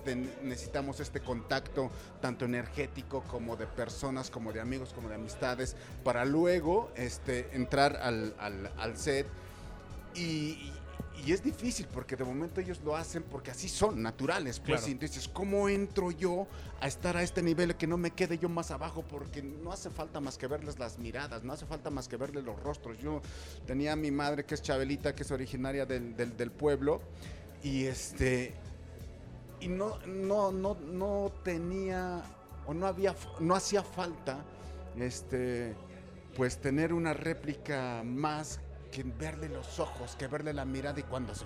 necesitamos 0.42 1.00
este 1.00 1.20
contacto 1.20 1.90
tanto 2.20 2.44
energético 2.44 3.22
como 3.22 3.56
de 3.56 3.66
personas, 3.66 4.30
como 4.30 4.52
de 4.52 4.60
amigos, 4.60 4.92
como 4.92 5.08
de 5.08 5.14
amistades, 5.14 5.76
para 6.04 6.24
luego 6.24 6.90
este, 6.96 7.48
entrar 7.56 7.96
al, 7.96 8.34
al- 8.38 8.70
al 8.78 8.96
set 8.98 9.26
y, 10.14 10.72
y 11.26 11.32
es 11.32 11.42
difícil 11.42 11.86
porque 11.92 12.16
de 12.16 12.24
momento 12.24 12.60
ellos 12.60 12.80
lo 12.84 12.96
hacen 12.96 13.22
porque 13.22 13.50
así 13.50 13.68
son, 13.68 14.02
naturales. 14.02 14.58
Pues, 14.60 14.82
Claro. 14.84 14.98
y 15.02 15.28
¿cómo 15.32 15.68
entro 15.68 16.10
yo 16.10 16.46
a 16.80 16.86
estar 16.86 17.16
a 17.16 17.22
este 17.22 17.42
nivel 17.42 17.76
que 17.76 17.86
no 17.86 17.96
me 17.96 18.10
quede 18.12 18.38
yo 18.38 18.48
más 18.48 18.70
abajo? 18.70 19.02
Porque 19.02 19.42
no 19.42 19.72
hace 19.72 19.90
falta 19.90 20.20
más 20.20 20.38
que 20.38 20.46
verles 20.46 20.78
las 20.78 20.98
miradas, 20.98 21.42
no 21.44 21.52
hace 21.52 21.66
falta 21.66 21.90
más 21.90 22.08
que 22.08 22.16
verles 22.16 22.44
los 22.44 22.58
rostros. 22.62 22.98
Yo 22.98 23.20
tenía 23.66 23.92
a 23.92 23.96
mi 23.96 24.10
madre 24.10 24.44
que 24.44 24.54
es 24.54 24.62
Chabelita, 24.62 25.14
que 25.14 25.22
es 25.22 25.30
originaria 25.30 25.84
del, 25.86 26.16
del- 26.16 26.36
del 26.36 26.50
pueblo, 26.50 27.00
y 27.62 27.84
este. 27.84 28.54
Y 29.60 29.68
no, 29.68 29.98
no, 30.06 30.50
no, 30.52 30.74
no 30.80 31.32
tenía, 31.44 32.22
o 32.66 32.72
no 32.72 32.86
había, 32.86 33.14
no 33.40 33.54
hacía 33.54 33.82
falta, 33.82 34.42
este, 34.98 35.74
pues 36.34 36.58
tener 36.60 36.92
una 36.94 37.12
réplica 37.12 38.02
más 38.04 38.58
que 38.90 39.02
verle 39.04 39.48
los 39.48 39.78
ojos, 39.78 40.16
que 40.16 40.26
verle 40.26 40.52
la 40.52 40.64
mirada 40.64 40.98
y 41.00 41.02
cuando 41.04 41.34
se, 41.34 41.44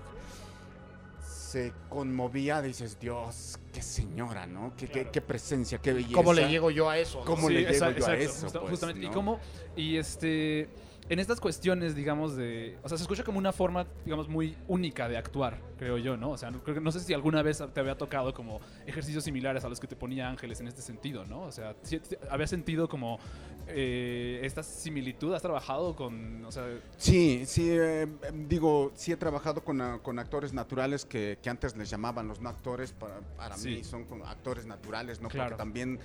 se 1.23 1.73
conmovía 1.89 2.61
dices, 2.63 2.99
Dios, 2.99 3.59
qué 3.73 3.81
señora, 3.83 4.47
¿no? 4.47 4.73
Qué, 4.77 4.89
qué- 4.89 5.11
qué 5.11 5.21
presencia, 5.21 5.79
qué 5.79 5.93
belleza. 5.93 6.15
¿Cómo 6.15 6.33
le 6.33 6.49
llego 6.49 6.71
yo 6.71 6.89
a 6.91 6.99
eso? 6.99 7.21
¿Cómo 7.25 7.49
le 7.49 7.61
llego 7.63 7.91
yo 7.91 8.07
a 8.07 8.17
eso? 8.17 8.43
justa- 8.45 8.61
pues, 8.61 8.71
justamente. 8.71 9.07
¿Y 9.07 9.11
cómo? 9.11 9.39
Y 9.77 9.97
este. 9.97 10.69
En 11.11 11.19
estas 11.19 11.39
cuestiones, 11.39 11.95
digamos, 11.95 12.35
de. 12.35 12.79
O 12.83 12.89
sea, 12.89 12.97
se 12.97 13.05
escucha 13.05 13.25
como 13.25 13.39
una 13.39 13.53
forma, 13.53 13.87
digamos, 14.07 14.27
muy 14.27 14.57
única 14.69 15.07
de 15.07 15.19
actuar, 15.19 15.61
creo 15.77 15.99
yo, 15.99 16.17
¿no? 16.17 16.31
O 16.31 16.39
sea, 16.39 16.51
no, 16.51 16.63
creo 16.65 16.81
no 16.81 16.91
sé 16.93 17.01
si 17.01 17.13
alguna 17.13 17.43
vez 17.43 17.63
te 17.75 17.79
había 17.81 17.99
tocado 17.99 18.33
como 18.33 18.61
ejercicios 18.87 19.23
similares 19.23 19.65
a 19.67 19.69
los 19.69 19.79
que 19.81 19.87
te 19.87 19.97
ponía 19.97 20.31
Ángeles 20.31 20.61
en 20.61 20.69
este 20.69 20.81
sentido, 20.81 21.27
¿no? 21.27 21.43
O 21.43 21.53
sea, 21.53 21.77
¿sí- 21.83 22.01
sí- 22.03 22.17
¿habías 22.31 22.49
sentido 22.49 22.89
como 22.89 23.19
eh, 23.67 24.41
esta 24.45 24.63
similitud? 24.63 25.35
¿Has 25.35 25.43
trabajado 25.43 25.95
con. 25.95 26.43
O 26.47 26.51
sea, 26.51 26.65
Sí, 26.97 27.45
sí, 27.45 27.69
eh, 27.71 28.07
digo, 28.49 28.93
sí 28.95 29.13
he 29.13 29.17
trabajado 29.19 29.63
con, 29.63 29.83
ah, 29.83 30.01
con 30.03 30.19
actores 30.19 30.55
naturales 30.55 31.05
que, 31.05 31.39
que 31.43 31.51
antes 31.51 31.77
les 31.77 31.91
llamaban 31.91 32.29
los 32.29 32.41
no 32.41 32.49
actores, 32.49 32.93
para, 32.93 33.21
para 33.37 33.57
Sí. 33.59 33.69
mí 33.69 33.85
son 33.85 34.05
como 34.07 34.25
actores 34.25 34.65
naturales, 34.65 35.21
¿no? 35.21 35.29
Claro. 35.29 35.51
Porque 35.51 35.59
también 35.59 35.99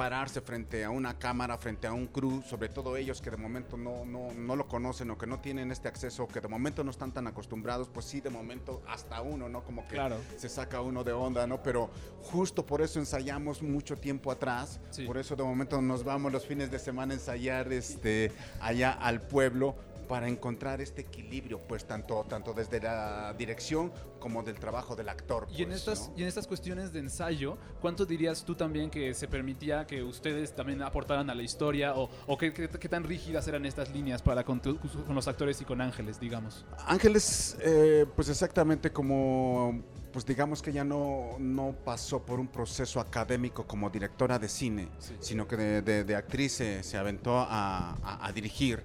pararse 0.00 0.40
frente 0.40 0.82
a 0.82 0.88
una 0.88 1.18
cámara, 1.18 1.58
frente 1.58 1.86
a 1.86 1.92
un 1.92 2.06
crew, 2.06 2.40
sobre 2.40 2.70
todo 2.70 2.96
ellos 2.96 3.20
que 3.20 3.30
de 3.30 3.36
momento 3.36 3.76
no, 3.76 4.06
no, 4.06 4.32
no 4.32 4.56
lo 4.56 4.66
conocen 4.66 5.10
o 5.10 5.18
que 5.18 5.26
no 5.26 5.40
tienen 5.40 5.70
este 5.70 5.88
acceso, 5.88 6.26
que 6.26 6.40
de 6.40 6.48
momento 6.48 6.82
no 6.82 6.90
están 6.90 7.12
tan 7.12 7.26
acostumbrados, 7.26 7.86
pues 7.92 8.06
sí, 8.06 8.22
de 8.22 8.30
momento 8.30 8.80
hasta 8.88 9.20
uno, 9.20 9.50
¿no? 9.50 9.62
Como 9.62 9.86
que 9.86 9.96
Claro. 9.96 10.16
se 10.38 10.48
saca 10.48 10.80
uno 10.80 11.04
de 11.04 11.12
onda, 11.12 11.46
¿no? 11.46 11.62
Pero 11.62 11.90
justo 12.22 12.64
por 12.64 12.80
eso 12.80 12.98
ensayamos 12.98 13.62
mucho 13.62 13.94
tiempo 13.94 14.32
atrás, 14.32 14.80
Sí. 14.88 15.04
por 15.04 15.18
eso 15.18 15.36
de 15.36 15.42
momento 15.42 15.82
nos 15.82 16.02
vamos 16.02 16.32
los 16.32 16.46
fines 16.46 16.70
de 16.70 16.78
semana 16.78 17.12
a 17.12 17.16
ensayar 17.16 17.70
este, 17.70 18.32
allá 18.58 18.92
al 18.92 19.20
pueblo 19.20 19.76
para 20.10 20.28
encontrar 20.28 20.80
este 20.80 21.02
equilibrio, 21.02 21.60
pues 21.68 21.84
tanto, 21.86 22.24
tanto 22.28 22.52
desde 22.52 22.80
la 22.80 23.32
dirección 23.38 23.92
como 24.18 24.42
del 24.42 24.58
trabajo 24.58 24.96
del 24.96 25.08
actor. 25.08 25.46
Y 25.52 25.62
en, 25.62 25.68
pues, 25.68 25.78
estas, 25.78 26.08
¿no? 26.08 26.14
y 26.18 26.22
en 26.22 26.28
estas 26.28 26.48
cuestiones 26.48 26.92
de 26.92 26.98
ensayo, 26.98 27.56
¿cuánto 27.80 28.04
dirías 28.04 28.44
tú 28.44 28.56
también 28.56 28.90
que 28.90 29.14
se 29.14 29.28
permitía 29.28 29.86
que 29.86 30.02
ustedes 30.02 30.52
también 30.52 30.82
aportaran 30.82 31.30
a 31.30 31.34
la 31.36 31.44
historia? 31.44 31.94
¿O, 31.94 32.10
o 32.26 32.36
qué, 32.36 32.52
qué- 32.52 32.68
qué 32.68 32.88
tan 32.88 33.04
rígidas 33.04 33.46
eran 33.46 33.64
estas 33.64 33.90
líneas 33.90 34.20
para 34.20 34.42
con, 34.44 34.60
tu- 34.60 34.80
con 35.06 35.14
los 35.14 35.28
actores 35.28 35.60
y 35.60 35.64
con 35.64 35.80
Ángeles, 35.80 36.18
digamos? 36.18 36.64
Ángeles, 36.86 37.56
eh, 37.60 38.04
pues 38.16 38.28
exactamente 38.28 38.90
como, 38.90 39.80
pues 40.12 40.26
digamos 40.26 40.60
que 40.60 40.72
ya 40.72 40.82
no, 40.82 41.36
no 41.38 41.72
pasó 41.84 42.20
por 42.26 42.40
un 42.40 42.48
proceso 42.48 42.98
académico 42.98 43.64
como 43.64 43.88
directora 43.90 44.40
de 44.40 44.48
cine, 44.48 44.88
Sí. 44.98 45.14
sino 45.20 45.46
que 45.46 45.56
de, 45.56 45.82
de- 45.82 46.02
de 46.02 46.16
actriz 46.16 46.54
se, 46.54 46.82
se 46.82 46.96
aventó 46.98 47.38
a, 47.38 47.92
a- 48.02 48.26
a 48.26 48.32
dirigir. 48.32 48.82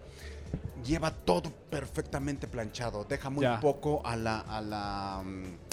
Lleva 0.84 1.12
todo 1.12 1.52
perfectamente 1.70 2.48
planchado, 2.48 3.04
deja 3.04 3.30
muy 3.30 3.44
Ya. 3.44 3.60
poco 3.60 4.02
a 4.06 4.16
la, 4.16 4.40
a 4.40 4.62
la 4.62 5.22
mm, 5.24 5.65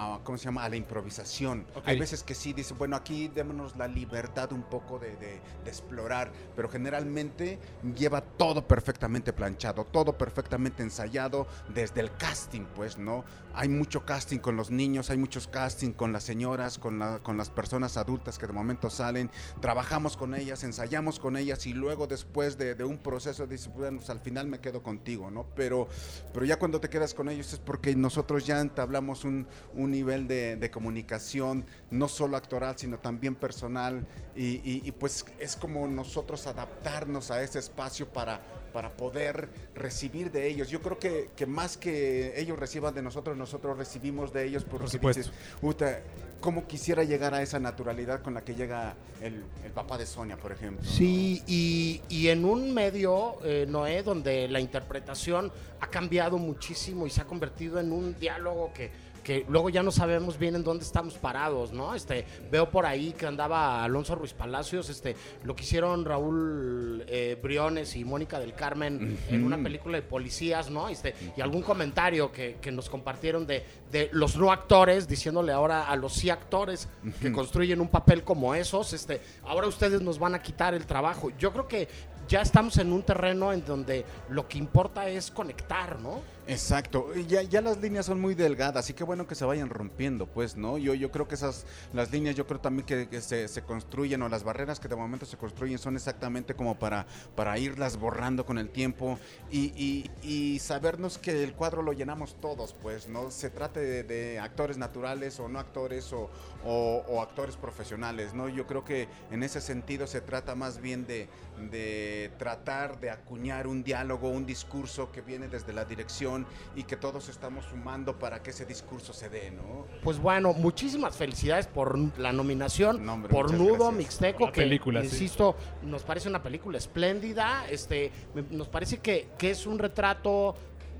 a- 0.00 0.20
¿cómo 0.24 0.38
se 0.38 0.44
llama? 0.46 0.64
A 0.64 0.68
la 0.68 0.76
improvisación. 0.76 1.66
Ok. 1.74 1.82
Hay 1.86 1.98
veces 1.98 2.22
que 2.22 2.34
sí 2.34 2.52
dice, 2.52 2.74
bueno, 2.74 2.96
aquí 2.96 3.28
démonos 3.28 3.76
la 3.76 3.86
libertad 3.88 4.52
un 4.52 4.62
poco 4.62 4.98
de, 4.98 5.10
de- 5.16 5.40
de 5.64 5.70
explorar, 5.70 6.32
pero 6.56 6.68
generalmente 6.68 7.58
lleva 7.96 8.20
todo 8.22 8.66
perfectamente 8.66 9.32
planchado, 9.32 9.84
todo 9.84 10.16
perfectamente 10.16 10.82
ensayado 10.82 11.46
desde 11.74 12.00
el 12.00 12.10
casting, 12.16 12.64
pues, 12.74 12.98
¿no? 12.98 13.24
Hay 13.52 13.68
mucho 13.68 14.04
casting 14.04 14.38
con 14.38 14.56
los 14.56 14.70
niños, 14.70 15.10
hay 15.10 15.18
muchos 15.18 15.48
casting 15.48 15.92
con 15.92 16.12
las 16.12 16.22
señoras, 16.24 16.78
con, 16.78 16.98
la- 16.98 17.18
con 17.18 17.36
las 17.36 17.50
personas 17.50 17.96
adultas 17.96 18.38
que 18.38 18.46
de 18.46 18.52
momento 18.52 18.90
salen, 18.90 19.30
trabajamos 19.60 20.16
con 20.16 20.34
ellas, 20.34 20.64
ensayamos 20.64 21.18
con 21.18 21.36
ellas 21.36 21.66
y 21.66 21.72
luego 21.74 22.06
después 22.06 22.56
de, 22.56 22.74
de 22.74 22.84
un 22.84 22.98
proceso 22.98 23.46
dices, 23.46 23.70
bueno, 23.74 23.98
pues 23.98 24.10
al 24.10 24.20
final 24.20 24.46
me 24.46 24.60
quedo 24.60 24.82
contigo, 24.82 25.30
¿no? 25.30 25.46
Pero, 25.54 25.88
pero 26.32 26.46
ya 26.46 26.58
cuando 26.58 26.80
te 26.80 26.88
quedas 26.88 27.12
con 27.14 27.28
ellos 27.28 27.52
es 27.52 27.58
porque 27.58 27.94
nosotros 27.96 28.46
ya 28.46 28.60
entablamos 28.60 29.24
un, 29.24 29.46
un 29.74 29.89
nivel 29.90 30.26
de, 30.28 30.56
de 30.56 30.70
comunicación, 30.70 31.64
no 31.90 32.08
solo 32.08 32.36
actoral, 32.36 32.76
sino 32.78 32.98
también 32.98 33.34
personal, 33.34 34.06
y, 34.36 34.46
y- 34.64 34.82
y 34.84 34.92
pues 34.92 35.24
es 35.38 35.56
como 35.56 35.86
nosotros 35.88 36.46
adaptarnos 36.46 37.30
a 37.30 37.42
ese 37.42 37.58
espacio 37.58 38.06
para, 38.08 38.40
para 38.72 38.90
poder 38.90 39.48
recibir 39.74 40.30
de 40.30 40.46
ellos. 40.48 40.68
Yo 40.68 40.80
creo 40.80 40.98
que, 40.98 41.30
que 41.36 41.46
más 41.46 41.76
que 41.76 42.38
ellos 42.40 42.58
reciban 42.58 42.94
de 42.94 43.02
nosotros, 43.02 43.36
nosotros 43.36 43.76
recibimos 43.76 44.32
de 44.32 44.46
ellos, 44.46 44.64
porque 44.64 44.88
supuesto. 44.88 45.20
dices, 45.22 45.34
"Uta, 45.60 46.00
¿cómo 46.40 46.66
quisiera 46.66 47.02
llegar 47.04 47.34
a 47.34 47.42
esa 47.42 47.58
naturalidad 47.58 48.22
con 48.22 48.32
la 48.34 48.42
que 48.42 48.54
llega 48.54 48.94
el, 49.20 49.44
el 49.64 49.72
papá 49.72 49.98
de 49.98 50.06
Sonia, 50.06 50.36
por 50.36 50.52
ejemplo? 50.52 50.82
¿no? 50.84 50.90
Sí, 50.90 51.42
y, 51.46 52.00
y 52.08 52.28
en 52.28 52.44
un 52.44 52.72
medio, 52.72 53.36
eh, 53.44 53.66
Noé, 53.68 54.02
donde 54.02 54.48
la 54.48 54.60
interpretación 54.60 55.52
ha 55.80 55.86
cambiado 55.88 56.38
muchísimo 56.38 57.06
y 57.06 57.10
se 57.10 57.20
ha 57.20 57.24
convertido 57.24 57.80
en 57.80 57.92
un 57.92 58.18
diálogo 58.18 58.72
que, 58.72 58.90
que 59.30 59.46
luego 59.48 59.70
ya 59.70 59.84
no 59.84 59.92
sabemos 59.92 60.40
bien 60.40 60.56
en 60.56 60.64
dónde 60.64 60.84
estamos 60.84 61.14
parados, 61.14 61.70
¿no? 61.70 61.94
Este, 61.94 62.26
veo 62.50 62.68
por 62.68 62.84
ahí 62.84 63.12
que 63.12 63.28
andaba 63.28 63.84
Alonso 63.84 64.16
Ruiz 64.16 64.32
Palacios, 64.32 64.90
este, 64.90 65.14
lo 65.44 65.54
que 65.54 65.62
hicieron 65.62 66.04
Raúl 66.04 67.04
eh, 67.06 67.38
Briones 67.40 67.94
y 67.94 68.04
Mónica 68.04 68.40
del 68.40 68.54
Carmen 68.54 69.16
en 69.28 69.44
una 69.44 69.56
película 69.62 69.98
de 69.98 70.02
policías, 70.02 70.68
¿no? 70.68 70.88
Este, 70.88 71.14
y 71.36 71.40
algún 71.42 71.62
comentario 71.62 72.32
que, 72.32 72.56
que 72.60 72.72
nos 72.72 72.90
compartieron 72.90 73.46
de, 73.46 73.64
de 73.92 74.10
los 74.10 74.34
no 74.34 74.50
actores, 74.50 75.06
diciéndole 75.06 75.52
ahora 75.52 75.88
a 75.88 75.94
los 75.94 76.14
sí 76.14 76.28
actores 76.28 76.88
que 77.22 77.30
construyen 77.30 77.80
un 77.80 77.88
papel 77.88 78.24
como 78.24 78.56
esos, 78.56 78.92
este, 78.94 79.20
ahora 79.44 79.68
ustedes 79.68 80.00
nos 80.02 80.18
van 80.18 80.34
a 80.34 80.42
quitar 80.42 80.74
el 80.74 80.86
trabajo. 80.86 81.30
Yo 81.38 81.52
creo 81.52 81.68
que 81.68 81.86
ya 82.30 82.42
estamos 82.42 82.78
en 82.78 82.92
un 82.92 83.02
terreno 83.02 83.52
en 83.52 83.64
donde 83.64 84.04
lo 84.28 84.46
que 84.46 84.56
importa 84.56 85.08
es 85.08 85.32
conectar, 85.32 86.00
¿no? 86.00 86.20
Exacto, 86.50 87.14
ya, 87.28 87.42
ya 87.42 87.60
las 87.60 87.78
líneas 87.80 88.06
son 88.06 88.20
muy 88.20 88.34
delgadas 88.34 88.90
y 88.90 88.94
qué 88.94 89.04
bueno 89.04 89.24
que 89.24 89.36
se 89.36 89.44
vayan 89.44 89.70
rompiendo, 89.70 90.26
pues, 90.26 90.56
¿no? 90.56 90.78
Yo, 90.78 90.94
yo 90.94 91.12
creo 91.12 91.28
que 91.28 91.36
esas, 91.36 91.64
las 91.92 92.10
líneas 92.10 92.34
yo 92.34 92.44
creo 92.44 92.58
también 92.58 92.84
que, 92.84 93.08
que 93.08 93.20
se, 93.20 93.46
construyen 93.62 94.20
o 94.22 94.28
las 94.28 94.42
barreras 94.42 94.80
que 94.80 94.88
de 94.88 94.96
momento 94.96 95.26
se 95.26 95.36
construyen 95.36 95.78
son 95.78 95.94
exactamente 95.94 96.54
como 96.54 96.76
para, 96.76 97.06
para 97.36 97.56
irlas 97.56 97.96
borrando 97.98 98.44
con 98.44 98.58
el 98.58 98.68
tiempo 98.68 99.16
y, 99.48 99.66
y- 99.76 100.10
y 100.28 100.58
sabernos 100.58 101.18
que 101.18 101.44
el 101.44 101.52
cuadro 101.54 101.82
lo 101.82 101.92
llenamos 101.92 102.34
todos, 102.40 102.74
pues, 102.82 103.06
¿no? 103.06 103.30
Se 103.30 103.48
trate 103.50 104.02
de, 104.02 104.40
actores 104.40 104.76
naturales 104.76 105.38
o 105.38 105.48
no 105.48 105.60
actores 105.60 106.12
o, 106.12 106.30
o- 106.64 107.04
o 107.06 107.22
actores 107.22 107.56
profesionales, 107.56 108.34
¿no? 108.34 108.48
Yo 108.48 108.66
creo 108.66 108.84
que 108.84 109.06
en 109.30 109.44
ese 109.44 109.60
sentido 109.60 110.08
se 110.08 110.20
trata 110.20 110.56
más 110.56 110.80
bien 110.80 111.06
de, 111.06 111.28
de 111.70 112.32
tratar 112.38 112.98
de 112.98 113.10
acuñar 113.10 113.68
un 113.68 113.84
diálogo, 113.84 114.30
un 114.30 114.46
discurso 114.46 115.12
que 115.12 115.20
viene 115.20 115.46
desde 115.46 115.72
la 115.72 115.84
dirección 115.84 116.39
y 116.76 116.84
que 116.84 116.96
todos 116.96 117.28
estamos 117.28 117.64
sumando 117.66 118.18
para 118.18 118.42
que 118.42 118.50
ese 118.50 118.64
discurso 118.66 119.12
se 119.12 119.28
dé, 119.28 119.50
¿no? 119.50 119.86
Pues 120.02 120.18
bueno, 120.18 120.52
muchísimas 120.52 121.16
felicidades 121.16 121.66
por 121.66 121.98
la 122.18 122.32
nominación, 122.32 123.04
No, 123.04 123.14
hombre, 123.14 123.30
por 123.32 123.52
Nudo 123.52 123.74
gracias. 123.74 123.94
Mixteco, 123.94 124.46
la 124.46 124.52
que 124.52 124.62
película, 124.62 125.00
sí. 125.00 125.06
insisto, 125.06 125.56
nos 125.82 126.02
parece 126.02 126.28
una 126.28 126.42
película 126.42 126.78
espléndida, 126.78 127.64
este, 127.70 128.10
me- 128.34 128.42
nos 128.56 128.68
parece 128.68 128.98
que, 128.98 129.28
que 129.38 129.50
es 129.50 129.66
un 129.66 129.78
retrato, 129.78 130.54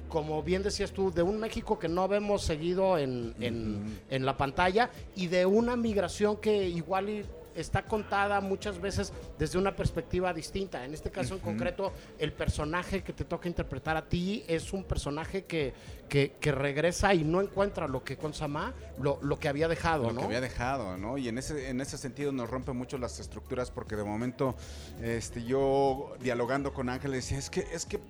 como 0.08 0.42
bien 0.42 0.62
decías 0.62 0.90
tú, 0.92 1.12
de 1.12 1.22
un 1.22 1.38
México 1.38 1.78
que 1.78 1.88
no 1.88 2.08
vemos 2.08 2.42
seguido 2.42 2.98
en, 2.98 3.34
en- 3.40 4.00
en 4.10 4.26
la 4.26 4.36
pantalla 4.36 4.90
y 5.14 5.28
de 5.28 5.46
una 5.46 5.76
migración 5.76 6.36
que 6.38 6.68
igual 6.68 7.08
y 7.08 7.24
está 7.54 7.82
contada 7.82 8.40
muchas 8.40 8.80
veces 8.80 9.12
desde 9.38 9.58
una 9.58 9.74
perspectiva 9.74 10.32
distinta. 10.32 10.84
En 10.84 10.94
este 10.94 11.10
caso 11.10 11.34
en 11.34 11.40
concreto, 11.40 11.92
el 12.18 12.32
personaje 12.32 13.02
que 13.02 13.12
te 13.12 13.24
toca 13.24 13.48
interpretar 13.48 13.96
a 13.96 14.08
ti 14.08 14.44
es 14.46 14.72
un 14.72 14.84
personaje 14.84 15.44
que, 15.44 15.72
que, 16.08 16.32
que 16.40 16.52
regresa 16.52 17.14
y 17.14 17.24
no 17.24 17.40
encuentra 17.40 17.88
lo 17.88 18.04
que 18.04 18.16
con 18.16 18.34
Samá, 18.34 18.74
lo, 18.98 19.18
lo 19.22 19.38
que 19.38 19.48
había 19.48 19.68
dejado, 19.68 20.04
lo 20.04 20.12
¿no? 20.12 20.20
que 20.20 20.26
había 20.26 20.40
dejado, 20.40 20.96
¿no? 20.96 21.18
Y 21.18 21.28
en 21.28 21.38
ese, 21.38 21.70
en 21.70 21.80
ese 21.80 21.98
sentido 21.98 22.32
nos 22.32 22.50
rompe 22.50 22.72
mucho 22.72 22.98
las 22.98 23.18
estructuras 23.20 23.70
porque 23.70 23.96
de 23.96 24.04
momento 24.04 24.54
este, 25.02 25.44
yo 25.44 26.14
dialogando 26.20 26.72
con 26.72 26.88
Ángel 26.88 27.12
decía, 27.12 27.38
es 27.38 27.50
que, 27.50 27.66
es 27.72 27.86
que 27.86 28.00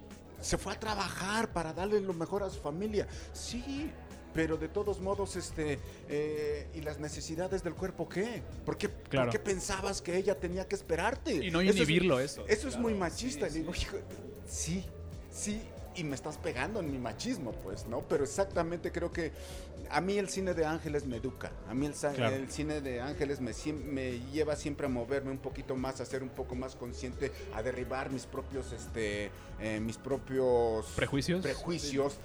se 0.40 0.58
fue 0.58 0.72
a 0.72 0.80
trabajar 0.80 1.52
para 1.52 1.72
darle 1.72 2.00
lo 2.00 2.14
mejor 2.14 2.42
a 2.42 2.50
su 2.50 2.60
familia. 2.60 3.06
Sí, 3.32 3.90
pero 4.34 4.56
de 4.56 4.68
todos 4.68 5.00
modos, 5.00 5.36
este, 5.36 5.78
eh, 6.08 6.66
¿y 6.74 6.80
las 6.82 6.98
necesidades 6.98 7.62
del 7.64 7.74
cuerpo 7.74 8.08
qué? 8.08 8.42
¿Por 8.64 8.76
qué, 8.76 8.88
por 8.88 9.08
Claro. 9.08 9.30
qué 9.32 9.38
pensabas 9.38 10.00
que 10.02 10.16
ella 10.16 10.38
tenía 10.38 10.66
que 10.68 10.74
esperarte? 10.76 11.32
Y 11.34 11.50
no 11.50 11.60
Eso 11.60 11.70
es- 11.70 11.76
inhibirlo 11.76 12.20
eso. 12.20 12.44
Eso 12.48 12.68
es 12.68 12.76
muy 12.76 12.94
machista. 12.94 13.48
Y 13.48 13.50
digo, 13.52 13.72
hijo, 13.74 13.96
sí, 14.48 14.84
sí, 15.32 15.60
y 15.96 16.04
me 16.04 16.14
estás 16.14 16.38
pegando 16.38 16.80
en 16.80 16.90
mi 16.90 16.98
machismo, 16.98 17.52
pues, 17.52 17.86
¿no? 17.86 18.02
Pero 18.02 18.22
exactamente 18.24 18.92
creo 18.92 19.10
que 19.12 19.32
a 19.90 20.00
mí 20.00 20.16
el 20.18 20.28
cine 20.28 20.54
de 20.54 20.64
Ángeles 20.64 21.04
me 21.04 21.16
educa. 21.16 21.50
A 21.68 21.74
mí 21.74 21.84
el, 21.86 21.94
sa- 21.94 22.12
Claro. 22.12 22.36
el 22.36 22.48
cine 22.50 22.80
de 22.80 23.00
Ángeles 23.00 23.40
me, 23.40 23.52
me 23.72 24.20
lleva 24.32 24.54
siempre 24.54 24.86
a 24.86 24.88
moverme 24.88 25.32
un 25.32 25.38
poquito 25.38 25.74
más, 25.74 26.00
a 26.00 26.04
ser 26.06 26.22
un 26.22 26.28
poco 26.28 26.54
más 26.54 26.76
consciente, 26.76 27.32
a 27.54 27.62
derribar 27.64 28.10
mis 28.10 28.24
propios, 28.24 28.72
este, 28.72 29.32
eh, 29.60 29.80
mis 29.80 29.96
propios 29.98 30.86
¿Prejuicios? 30.94 31.42
prejuicios. 31.42 32.18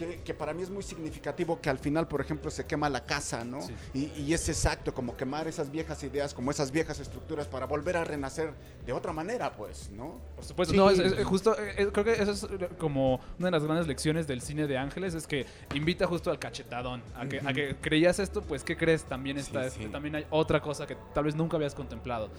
Que, 0.00 0.16
que 0.22 0.32
para 0.32 0.54
mí 0.54 0.62
es 0.62 0.70
muy 0.70 0.82
significativo 0.82 1.60
que 1.60 1.68
al 1.68 1.78
final, 1.78 2.08
por 2.08 2.22
ejemplo, 2.22 2.50
se 2.50 2.64
quema 2.64 2.88
la 2.88 3.04
casa, 3.04 3.44
¿no? 3.44 3.60
Sí. 3.60 3.74
Y, 3.92 4.22
y 4.22 4.32
es 4.32 4.48
exacto, 4.48 4.94
como 4.94 5.14
quemar 5.14 5.46
esas 5.46 5.70
viejas 5.70 6.02
ideas, 6.02 6.32
como 6.32 6.50
esas 6.50 6.70
viejas 6.70 6.98
estructuras 7.00 7.46
para 7.48 7.66
volver 7.66 7.98
a 7.98 8.04
renacer 8.04 8.54
de 8.86 8.94
otra 8.94 9.12
manera, 9.12 9.52
pues, 9.52 9.90
¿no? 9.90 10.14
Por 10.36 10.44
supuesto, 10.46 10.72
Sí. 10.72 10.78
no, 10.78 10.88
es, 10.88 10.98
es- 10.98 11.22
justo, 11.26 11.54
eh, 11.60 11.74
eh, 11.76 11.88
creo 11.92 12.04
que 12.06 12.12
eso 12.14 12.30
es 12.32 12.44
eh, 12.44 12.70
como 12.78 13.16
una 13.38 13.48
de 13.48 13.50
las 13.50 13.62
grandes 13.64 13.86
lecciones 13.86 14.26
del 14.26 14.40
cine 14.40 14.66
de 14.66 14.78
Ángeles, 14.78 15.12
es 15.12 15.26
que 15.26 15.44
invita 15.74 16.06
justo 16.06 16.30
al 16.30 16.38
cachetadón, 16.38 17.02
a 17.14 17.26
que, 17.28 17.40
a 17.44 17.52
que 17.52 17.76
creías 17.78 18.18
esto, 18.20 18.40
pues 18.40 18.64
¿qué 18.64 18.78
crees? 18.78 19.04
También 19.04 19.36
está, 19.36 19.60
Sí, 19.64 19.66
este, 19.68 19.82
sí. 19.84 19.88
también 19.90 20.14
hay 20.16 20.26
otra 20.30 20.62
cosa 20.62 20.86
que 20.86 20.96
tal 21.12 21.24
vez 21.24 21.34
nunca 21.34 21.58
habías 21.58 21.74
contemplado. 21.74 22.30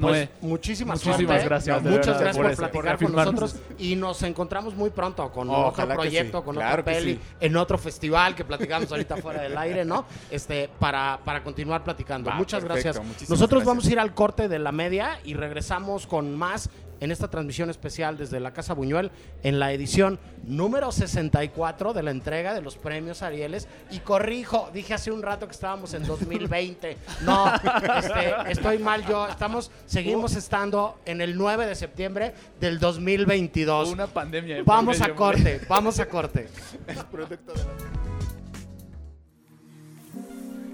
Pues, 0.00 0.28
muchísimas, 0.40 1.04
muchísimas 1.04 1.44
gracias, 1.44 1.82
Muchas 1.82 2.20
gracias 2.20 2.36
por 2.36 2.44
por, 2.44 2.52
eso, 2.52 2.62
por 2.62 2.70
platicar 2.84 2.98
con 2.98 3.12
nosotros 3.12 3.56
y 3.78 3.96
nos 3.96 4.22
encontramos 4.22 4.74
muy 4.74 4.90
pronto 4.90 5.30
con 5.30 5.50
otro 5.50 5.88
proyecto, 5.88 6.38
sí, 6.38 6.44
con 6.44 6.54
claro 6.54 6.82
otra 6.82 6.92
peli, 6.92 7.14
sí. 7.14 7.20
en 7.40 7.56
otro 7.56 7.78
festival 7.78 8.34
que 8.34 8.44
platicamos 8.44 8.90
ahorita 8.90 9.16
fuera 9.16 9.42
del 9.42 9.56
aire, 9.58 9.84
¿no? 9.84 10.04
Este, 10.30 10.68
para, 10.78 11.18
para 11.24 11.42
continuar 11.42 11.82
platicando. 11.82 12.30
Va, 12.30 12.36
Muchas 12.36 12.64
perfecto, 12.64 13.00
gracias. 13.00 13.28
Nosotros 13.28 13.62
gracias. 13.62 13.66
vamos 13.66 13.86
a 13.86 13.90
ir 13.92 13.98
al 13.98 14.14
corte 14.14 14.48
de 14.48 14.58
la 14.58 14.72
media 14.72 15.20
y 15.24 15.34
regresamos 15.34 16.06
con 16.06 16.36
más 16.36 16.70
en 17.00 17.10
esta 17.10 17.28
transmisión 17.28 17.70
especial 17.70 18.16
desde 18.16 18.40
la 18.40 18.52
Casa 18.52 18.74
Buñuel 18.74 19.10
en 19.42 19.58
la 19.58 19.72
edición 19.72 20.18
número 20.44 20.92
64 20.92 21.92
de 21.92 22.02
la 22.02 22.10
entrega 22.10 22.54
de 22.54 22.62
los 22.62 22.76
premios 22.76 23.22
Arieles. 23.22 23.68
Y 23.90 24.00
corrijo, 24.00 24.70
dije 24.72 24.94
hace 24.94 25.10
un 25.10 25.22
rato 25.22 25.46
que 25.46 25.52
estábamos 25.52 25.94
en 25.94 26.06
2020. 26.06 26.96
No, 27.22 27.52
este, 27.54 28.50
estoy 28.50 28.78
mal 28.78 29.06
yo. 29.06 29.26
Estamos, 29.28 29.70
seguimos 29.86 30.36
estando 30.36 30.98
en 31.04 31.20
el 31.20 31.36
9 31.36 31.66
de 31.66 31.74
septiembre 31.74 32.34
del 32.60 32.78
2022. 32.78 33.90
una 33.90 34.06
pandemia. 34.06 34.56
de 34.56 34.62
Vamos 34.62 35.00
a 35.00 35.14
corte, 35.14 35.60
vamos 35.68 36.00
a 36.00 36.08
corte. 36.08 36.48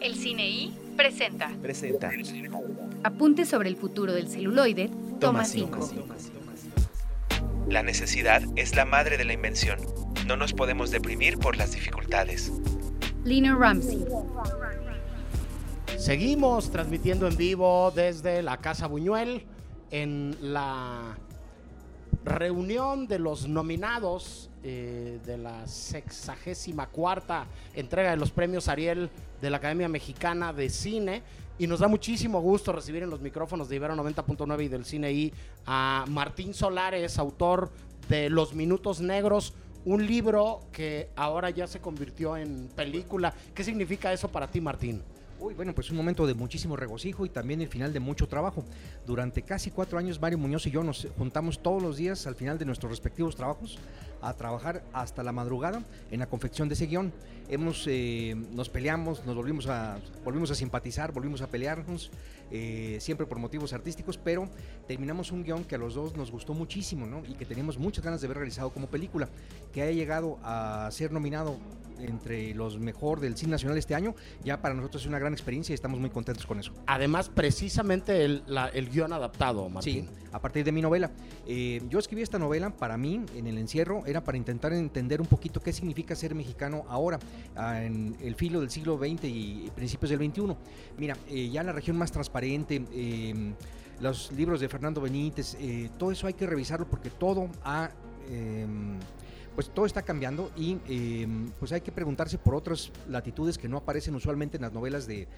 El 0.01 0.15
Cine 0.17 0.47
I 0.47 0.84
presenta 0.97 1.51
Presenta. 1.61 2.11
Apuntes 3.03 3.49
sobre 3.49 3.69
el 3.69 3.77
futuro 3.77 4.13
del 4.13 4.29
celuloide, 4.29 4.91
toma 5.21 5.45
5. 5.45 5.91
La 7.69 7.83
necesidad 7.83 8.43
es 8.57 8.75
la 8.77 8.85
madre 8.85 9.17
de 9.17 9.25
la 9.25 9.33
invención. 9.33 9.79
No 10.27 10.37
nos 10.37 10.53
podemos 10.53 10.91
deprimir 10.91 11.39
por 11.39 11.57
las 11.57 11.73
dificultades. 11.73 12.53
Lina 13.25 13.57
Ramsey, 13.57 14.05
Seguimos 15.99 16.71
transmitiendo 16.71 17.29
en 17.29 17.37
vivo 17.37 17.91
desde 17.95 18.43
la 18.43 18.59
Casa 18.59 18.87
Buñuel 18.87 19.47
en 19.91 20.37
la 20.41 21.17
reunión 22.25 23.07
de 23.07 23.19
los 23.19 23.49
nominados 23.49 24.51
eh, 24.67 25.21
de 25.27 25.37
la 25.37 25.67
sexagésima 25.67 26.87
cuarta 26.87 27.47
entrega 27.75 28.11
de 28.11 28.17
los 28.17 28.31
premios 28.31 28.67
Ariel 28.69 29.11
de 29.43 29.51
la 29.51 29.59
Academia 29.59 29.89
Mexicana 29.89 30.55
de 30.55 30.71
Cine. 30.71 31.23
Y 31.59 31.67
nos 31.67 31.81
da 31.81 31.87
muchísimo 31.87 32.41
gusto 32.41 32.73
recibir 32.73 33.03
en 33.03 33.11
los 33.11 33.21
micrófonos 33.21 33.69
de 33.69 33.77
Ibero 33.77 33.95
90.9 33.95 34.65
y 34.65 34.69
del 34.69 34.85
Cine 34.85 35.13
I 35.13 35.33
a 35.67 36.07
Martín 36.09 36.55
Solares, 36.55 37.19
autor 37.19 37.71
de 38.09 38.31
Los 38.31 38.55
Minutos 38.55 39.01
Negros, 39.01 39.53
un 39.85 40.07
libro 40.07 40.61
que 40.73 41.11
ahora 41.15 41.51
ya 41.51 41.67
se 41.67 41.81
convirtió 41.81 42.37
en 42.37 42.69
película. 42.75 43.35
¿Qué 43.55 43.63
significa 43.63 44.13
eso 44.13 44.29
para 44.29 44.49
ti, 44.49 44.61
Martín? 44.61 45.03
Uy, 45.41 45.55
bueno, 45.55 45.75
pues 45.75 45.91
un 45.91 45.97
momento 45.97 46.27
de 46.27 46.35
muchísimo 46.35 46.77
regocijo 46.77 47.27
y 47.27 47.29
también 47.29 47.61
el 47.61 47.69
final 47.69 47.93
de 47.93 48.01
mucho 48.01 48.29
trabajo. 48.29 48.65
Durante 49.07 49.43
casi 49.43 49.71
cuatro 49.71 49.99
años, 49.99 50.21
Mario 50.21 50.39
Muñoz 50.39 50.67
y 50.67 50.71
yo 50.71 50.85
nos 50.85 51.09
juntamos 51.19 51.61
todos 51.61 51.83
los 51.83 51.97
días 51.97 52.27
al 52.27 52.35
final 52.35 52.57
de 52.59 52.65
nuestros 52.65 52.91
respectivos 52.91 53.35
trabajos 53.35 53.79
a 54.23 54.33
trabajar 54.35 54.83
hasta 54.93 55.23
la 55.23 55.33
madrugada 55.33 55.83
en 56.11 56.21
la 56.21 56.27
confección 56.27 56.69
de 56.69 56.75
ese 56.75 56.87
guion. 56.87 57.13
Hemos, 57.49 57.85
eh, 57.89 58.35
nos 58.53 58.71
peleamos, 58.71 59.27
nos 59.27 59.35
volvimos 59.35 59.67
a, 59.67 59.99
volvimos 60.25 60.51
a 60.51 60.55
simpatizar, 60.55 61.13
volvimos 61.13 61.43
a 61.43 61.49
pelearnos, 61.49 62.11
eh, 62.51 62.97
siempre 63.01 63.27
por 63.27 63.39
motivos 63.39 63.73
artísticos, 63.73 64.17
pero 64.17 64.49
terminamos 64.87 65.31
un 65.31 65.45
guion 65.45 65.65
que 65.65 65.75
a 65.75 65.79
los 65.79 65.95
dos 65.95 66.17
nos 66.17 66.31
gustó 66.31 66.55
muchísimo, 66.55 67.07
¿no? 67.07 67.23
Y 67.27 67.35
que 67.35 67.45
teníamos 67.45 67.77
muchas 67.77 68.05
ganas 68.05 68.21
de 68.23 68.29
ver 68.29 68.39
realizado 68.39 68.71
como 68.71 68.87
película, 68.87 69.29
que 69.73 69.83
haya 69.83 69.93
llegado 69.93 70.39
a 70.43 70.89
ser 70.91 71.13
nominado 71.13 71.59
entre 72.01 72.55
los 72.55 72.79
mejor 72.79 73.21
del 73.21 73.37
cine 73.37 73.53
nacional 73.53 73.79
este 73.79 73.95
año, 73.95 74.15
ya 74.45 74.61
para 74.61 74.75
nosotros 74.75 75.03
es 75.03 75.09
una 75.09 75.19
gran 75.19 75.33
experiencia 75.33 75.73
y 75.73 75.75
estamos 75.75 75.99
muy 76.01 76.11
contentos 76.11 76.47
con 76.47 76.59
eso. 76.59 76.73
Además, 76.87 77.29
precisamente 77.29 78.25
el, 78.25 78.43
la- 78.47 78.69
el 78.69 78.91
guion 78.91 79.13
adaptado, 79.13 79.69
Martín. 79.69 80.07
Sí, 80.07 80.11
a 80.33 80.41
partir 80.41 80.65
de 80.65 80.73
mi 80.73 80.83
novela. 80.83 81.11
Eh, 81.47 81.81
yo 81.89 81.99
escribí 81.99 82.23
esta 82.23 82.39
novela 82.39 82.71
para 82.71 82.97
mí, 82.97 83.25
en 83.37 83.47
el 83.47 83.59
encierro, 83.59 84.05
era 84.07 84.23
para 84.25 84.37
intentar 84.39 84.73
entender 84.73 85.21
un 85.21 85.27
poquito 85.27 85.61
qué 85.61 85.73
significa 85.73 86.15
ser 86.17 86.35
mexicano 86.35 86.85
ahora, 86.89 87.19
ah, 87.57 87.83
en 87.83 88.17
el 88.21 88.35
filo 88.35 88.61
del 88.61 88.71
siglo 88.71 88.99
XX 88.99 89.25
y 89.25 89.71
principios 89.75 90.11
del 90.11 90.19
XXI. 90.19 90.57
Mira, 90.99 91.17
eh, 91.29 91.49
ya 91.51 91.63
la 91.63 91.73
región 91.73 91.97
más 91.97 92.11
transparente, 92.11 92.85
eh, 92.93 93.53
los 94.01 94.33
libros 94.33 94.61
de 94.61 94.69
Fernando 94.69 95.01
Benítez, 95.01 95.57
eh, 95.61 95.89
todo 95.99 96.11
eso 96.11 96.27
hay 96.27 96.35
que 96.35 96.47
revisarlo 96.47 96.87
porque 96.89 97.11
todo 97.11 97.49
ha... 97.63 97.91
eh, 98.29 98.67
pues 99.55 99.71
todo 99.71 99.87
está 99.87 100.03
cambiando 100.03 100.51
y 100.57 100.79
eh, 100.89 101.27
pues 101.59 101.73
hay 101.73 101.81
que 101.81 101.93
preguntarse 101.93 102.39
por 102.39 102.55
otras 102.55 102.91
latitudes 103.09 103.57
que 103.57 103.69
no 103.69 103.77
aparecen 103.77 104.15
usualmente 104.15 104.57
en 104.57 104.63
las 104.63 104.73
novelas 104.73 105.07
de, 105.07 105.29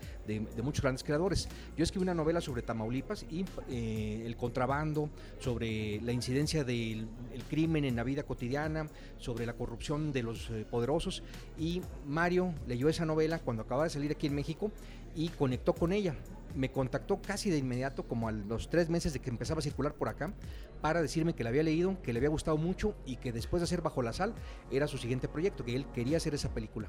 muchos 0.62 0.82
grandes 0.82 1.04
creadores. 1.04 1.48
Yo 1.76 1.84
escribí 1.84 2.02
una 2.02 2.14
novela 2.14 2.40
sobre 2.40 2.62
Tamaulipas 2.62 3.24
y 3.30 3.44
eh, 3.68 4.22
el 4.24 4.36
contrabando, 4.36 5.10
sobre 5.38 6.00
la 6.00 6.12
incidencia 6.12 6.64
del 6.64 7.08
el 7.32 7.44
crimen 7.48 7.84
en 7.84 7.96
la 7.96 8.04
vida 8.04 8.22
cotidiana, 8.22 8.88
sobre 9.18 9.46
la 9.46 9.52
corrupción 9.52 10.12
de 10.12 10.22
los 10.22 10.50
eh, 10.50 10.66
poderosos 10.70 11.22
y 11.58 11.82
Mario 12.06 12.54
leyó 12.66 12.88
esa 12.88 13.04
novela 13.04 13.38
cuando 13.38 13.62
acababa 13.62 13.84
de 13.84 13.90
salir 13.90 14.12
aquí 14.12 14.26
en 14.26 14.34
México 14.34 14.70
y 15.16 15.28
conectó 15.30 15.72
con 15.74 15.92
ella. 15.92 16.14
Me 16.54 16.70
contactó 16.70 17.20
casi 17.20 17.50
de 17.50 17.58
inmediato, 17.58 18.04
como 18.04 18.28
a 18.28 18.32
los 18.32 18.70
tres 18.70 18.88
meses 18.88 19.12
de 19.12 19.18
que 19.20 19.28
empezaba 19.30 19.58
a 19.58 19.62
circular 19.62 19.94
por 19.94 20.08
acá, 20.08 20.32
para 20.80 21.02
decirme 21.02 21.34
que 21.34 21.42
la 21.42 21.50
había 21.50 21.62
leído, 21.62 22.00
que 22.02 22.12
le 22.12 22.18
había 22.18 22.28
gustado 22.28 22.56
mucho 22.56 22.94
y 23.04 23.16
que 23.16 23.32
después 23.32 23.60
de 23.60 23.64
hacer 23.64 23.82
Bajo 23.82 24.02
la 24.02 24.12
Sal 24.12 24.32
era 24.70 24.86
su 24.86 24.96
siguiente 24.98 25.26
proyecto, 25.28 25.64
que 25.64 25.74
él 25.74 25.86
quería 25.94 26.18
hacer 26.18 26.34
esa 26.34 26.50
película. 26.54 26.88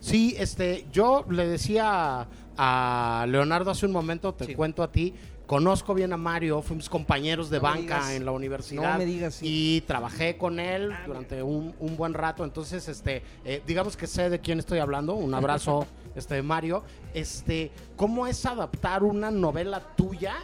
Sí, 0.00 0.34
este, 0.38 0.86
yo 0.92 1.24
le 1.28 1.46
decía 1.46 2.28
a 2.56 3.26
Leonardo 3.28 3.70
hace 3.70 3.86
un 3.86 3.92
momento, 3.92 4.32
te 4.34 4.46
Sí. 4.46 4.54
cuento 4.54 4.82
a 4.82 4.92
ti, 4.92 5.14
conozco 5.48 5.94
bien 5.94 6.12
a 6.12 6.16
Mario, 6.16 6.62
fuimos 6.62 6.88
compañeros 6.88 7.50
de 7.50 7.56
No 7.56 7.62
banca 7.64 7.80
digas. 7.80 8.10
en 8.10 8.24
la 8.24 8.30
universidad. 8.32 8.92
No 8.92 8.98
me 8.98 9.04
digas, 9.06 9.34
sí. 9.34 9.46
Y 9.48 9.80
trabajé 9.80 10.36
con 10.36 10.60
él 10.60 10.92
durante 11.06 11.42
un, 11.42 11.74
un 11.80 11.96
buen 11.96 12.14
rato, 12.14 12.44
entonces, 12.44 12.86
este, 12.86 13.22
eh, 13.44 13.62
digamos 13.66 13.96
que 13.96 14.06
sé 14.06 14.28
de 14.30 14.38
quién 14.40 14.58
estoy 14.60 14.78
hablando. 14.78 15.14
Un 15.14 15.34
abrazo, 15.34 15.86
este, 16.14 16.40
Mario. 16.42 16.84
Este, 17.14 17.72
¿cómo 17.96 18.26
es 18.26 18.44
adaptar 18.46 19.02
una 19.02 19.30
novela 19.30 19.80
tuya 19.96 20.36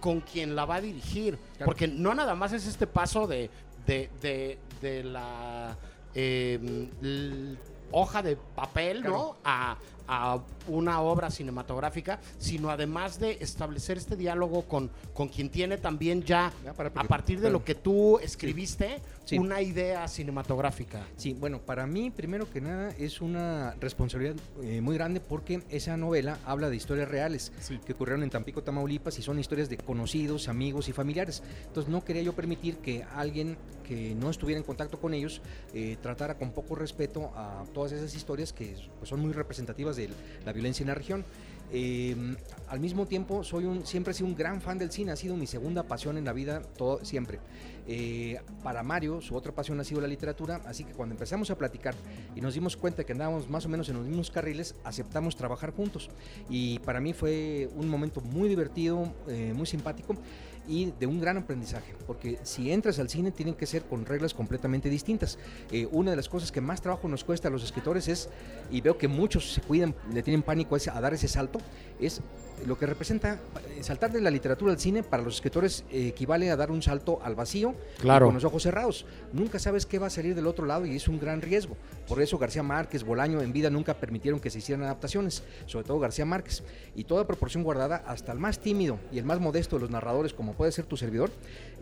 con 0.00 0.20
quien 0.20 0.54
la 0.54 0.64
va 0.64 0.76
a 0.76 0.80
dirigir? 0.80 1.36
Claro. 1.56 1.66
Porque 1.66 1.88
no 1.88 2.14
nada 2.14 2.34
más 2.34 2.52
es 2.52 2.66
este 2.66 2.86
paso 2.86 3.26
de, 3.26 3.50
de, 3.86 4.08
de, 4.22 4.58
de 4.80 5.02
la 5.04 5.76
eh, 6.14 6.88
l- 7.02 7.56
hoja 7.90 8.22
de 8.22 8.36
papel, 8.36 9.02
¿no? 9.02 9.36
A, 9.44 9.76
a 10.06 10.40
una 10.68 11.00
obra 11.00 11.30
cinematográfica, 11.30 12.20
sino 12.38 12.70
además 12.70 13.18
de 13.18 13.38
establecer 13.40 13.96
este 13.98 14.16
diálogo 14.16 14.62
con, 14.62 14.90
con 15.12 15.28
quien 15.28 15.50
tiene 15.50 15.78
también 15.78 16.22
ya, 16.22 16.52
Ya, 16.64 16.72
para- 16.74 16.90
a 16.94 17.04
partir 17.04 17.40
de 17.40 17.50
lo 17.50 17.64
que 17.64 17.74
tú 17.74 18.18
escribiste, 18.18 19.00
Sí. 19.24 19.38
una 19.38 19.62
idea 19.62 20.06
cinematográfica. 20.08 21.06
Sí, 21.16 21.32
bueno, 21.32 21.58
para 21.60 21.86
mí, 21.86 22.10
primero 22.10 22.50
que 22.50 22.60
nada, 22.60 22.90
es 22.98 23.22
una 23.22 23.74
responsabilidad 23.80 24.36
eh, 24.62 24.80
muy 24.82 24.96
grande 24.96 25.20
porque 25.20 25.62
esa 25.70 25.96
novela 25.96 26.38
habla 26.44 26.68
de 26.68 26.76
historias 26.76 27.08
reales 27.08 27.50
Sí. 27.60 27.78
que 27.86 27.92
ocurrieron 27.94 28.22
en 28.22 28.28
Tampico, 28.30 28.62
Tamaulipas 28.62 29.18
y 29.18 29.22
son 29.22 29.38
historias 29.38 29.68
de 29.70 29.78
conocidos, 29.78 30.48
amigos 30.48 30.88
y 30.88 30.92
familiares. 30.92 31.42
Entonces, 31.66 31.90
no 31.90 32.04
quería 32.04 32.22
yo 32.22 32.34
permitir 32.34 32.76
que 32.78 33.04
alguien 33.14 33.56
que 33.84 34.14
no 34.14 34.30
estuviera 34.30 34.58
en 34.58 34.64
contacto 34.64 34.98
con 34.98 35.12
ellos 35.12 35.42
eh, 35.74 35.98
tratara 36.00 36.38
con 36.38 36.52
poco 36.52 36.74
respeto 36.74 37.30
a 37.36 37.64
todas 37.74 37.92
esas 37.92 38.14
historias 38.14 38.50
que 38.52 38.74
pues, 38.98 39.10
son 39.10 39.20
muy 39.20 39.32
representativas 39.32 39.93
de 39.96 40.10
la 40.44 40.52
violencia 40.52 40.82
en 40.82 40.88
la 40.88 40.94
región. 40.94 41.24
Eh, 41.72 42.36
al 42.68 42.80
mismo 42.80 43.06
tiempo, 43.06 43.42
soy 43.44 43.64
un, 43.64 43.86
siempre 43.86 44.12
he 44.12 44.14
sido 44.14 44.28
un 44.28 44.36
gran 44.36 44.60
fan 44.60 44.78
del 44.78 44.90
cine, 44.90 45.12
ha 45.12 45.16
sido 45.16 45.36
mi 45.36 45.46
segunda 45.46 45.82
pasión 45.82 46.16
en 46.16 46.24
la 46.24 46.32
vida, 46.32 46.62
todo, 46.76 47.04
siempre. 47.04 47.40
Eh, 47.86 48.40
para 48.62 48.82
Mario, 48.82 49.20
su 49.20 49.36
otra 49.36 49.52
pasión 49.52 49.78
ha 49.80 49.84
sido 49.84 50.00
la 50.00 50.06
literatura, 50.06 50.60
así 50.64 50.84
que 50.84 50.92
cuando 50.92 51.14
empezamos 51.14 51.50
a 51.50 51.58
platicar 51.58 51.94
y 52.34 52.40
nos 52.40 52.54
dimos 52.54 52.76
cuenta 52.76 53.04
que 53.04 53.12
andábamos 53.12 53.50
más 53.50 53.66
o 53.66 53.68
menos 53.68 53.88
en 53.88 53.96
los 53.96 54.06
mismos 54.06 54.30
carriles, 54.30 54.74
aceptamos 54.84 55.36
trabajar 55.36 55.72
juntos. 55.72 56.10
Y 56.48 56.78
para 56.80 57.00
mí 57.00 57.12
fue 57.12 57.68
un 57.74 57.88
momento 57.88 58.20
muy 58.20 58.48
divertido, 58.48 59.12
eh, 59.28 59.52
muy 59.54 59.66
simpático 59.66 60.16
y 60.66 60.92
de 60.98 61.06
un 61.06 61.20
gran 61.20 61.36
aprendizaje, 61.36 61.94
porque 62.06 62.38
si 62.42 62.72
entras 62.72 62.98
al 62.98 63.08
cine 63.08 63.30
tienen 63.30 63.54
que 63.54 63.66
ser 63.66 63.82
con 63.82 64.06
reglas 64.06 64.34
completamente 64.34 64.88
distintas. 64.88 65.38
Eh, 65.70 65.88
una 65.90 66.10
de 66.10 66.16
las 66.16 66.28
cosas 66.28 66.50
que 66.50 66.60
más 66.60 66.80
trabajo 66.80 67.08
nos 67.08 67.24
cuesta 67.24 67.48
a 67.48 67.50
los 67.50 67.64
escritores 67.64 68.08
es, 68.08 68.28
y 68.70 68.80
veo 68.80 68.96
que 68.96 69.08
muchos 69.08 69.52
se 69.54 69.60
cuidan, 69.60 69.94
le 70.12 70.22
tienen 70.22 70.42
pánico 70.42 70.76
a 70.76 71.00
dar 71.00 71.14
ese 71.14 71.28
salto, 71.28 71.58
es 72.00 72.20
lo 72.66 72.78
que 72.78 72.86
representa 72.86 73.38
eh, 73.76 73.82
saltar 73.82 74.12
de 74.12 74.20
la 74.20 74.30
literatura 74.30 74.72
al 74.72 74.78
cine 74.78 75.02
para 75.02 75.22
los 75.22 75.34
escritores 75.36 75.84
eh, 75.90 76.08
equivale 76.08 76.50
a 76.50 76.56
dar 76.56 76.70
un 76.70 76.82
salto 76.82 77.20
al 77.22 77.34
vacío 77.34 77.74
Claro. 78.00 78.26
con 78.26 78.34
los 78.34 78.44
ojos 78.44 78.62
cerrados. 78.62 79.06
Nunca 79.32 79.58
sabes 79.58 79.86
qué 79.86 79.98
va 79.98 80.06
a 80.06 80.10
salir 80.10 80.34
del 80.34 80.46
otro 80.46 80.66
lado 80.66 80.86
y 80.86 80.96
es 80.96 81.08
un 81.08 81.18
gran 81.18 81.40
riesgo. 81.42 81.76
Por 82.08 82.20
eso 82.20 82.38
García 82.38 82.62
Márquez, 82.62 83.02
Bolaño 83.04 83.40
en 83.40 83.52
vida 83.52 83.70
nunca 83.70 83.94
permitieron 83.94 84.40
que 84.40 84.50
se 84.50 84.58
hicieran 84.58 84.84
adaptaciones, 84.84 85.42
sobre 85.66 85.86
todo 85.86 85.98
García 85.98 86.24
Márquez. 86.24 86.62
Y 86.94 87.04
toda 87.04 87.26
proporción 87.26 87.62
guardada, 87.64 88.02
hasta 88.06 88.32
el 88.32 88.38
más 88.38 88.58
tímido 88.58 88.98
y 89.12 89.18
el 89.18 89.24
más 89.24 89.40
modesto 89.40 89.76
de 89.76 89.82
los 89.82 89.90
narradores, 89.90 90.32
como 90.34 90.52
puede 90.54 90.72
ser 90.72 90.84
tu 90.86 90.96
servidor, 90.96 91.30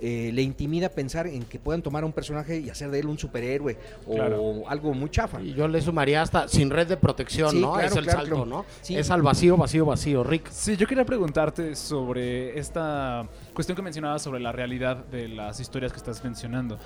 eh, 0.00 0.30
le 0.32 0.42
intimida 0.42 0.88
pensar 0.88 1.26
en 1.26 1.44
que 1.44 1.58
puedan 1.58 1.82
tomar 1.82 2.02
a 2.02 2.06
un 2.06 2.12
personaje 2.12 2.58
y 2.58 2.70
hacer 2.70 2.90
de 2.90 2.98
él 3.00 3.06
un 3.06 3.18
superhéroe 3.18 3.76
o 4.06 4.14
Claro. 4.14 4.62
algo 4.68 4.94
muy 4.94 5.10
chafa. 5.10 5.40
Y 5.40 5.54
yo 5.54 5.68
le 5.68 5.80
sumaría 5.80 6.22
hasta 6.22 6.48
sin 6.48 6.70
red 6.70 6.86
de 6.88 6.96
protección, 6.96 7.50
Sí, 7.50 7.60
¿no? 7.60 7.72
claro, 7.74 7.86
es 7.88 7.96
el 7.96 8.04
claro, 8.04 8.18
salto, 8.20 8.34
claro. 8.36 8.46
¿no? 8.50 8.64
Sí. 8.80 8.96
Es 8.96 9.10
al 9.10 9.22
vacío, 9.22 9.56
vacío, 9.56 9.84
vacío, 9.86 10.24
Rick. 10.24 10.48
Sí, 10.50 10.71
yo 10.76 10.86
quería 10.86 11.04
preguntarte 11.04 11.74
sobre 11.74 12.58
esta 12.58 13.26
cuestión 13.54 13.76
que 13.76 13.82
mencionabas 13.82 14.22
sobre 14.22 14.40
la 14.40 14.52
realidad 14.52 15.04
de 15.06 15.28
las 15.28 15.60
historias 15.60 15.92
que 15.92 15.98
estás 15.98 16.22
mencionando. 16.22 16.78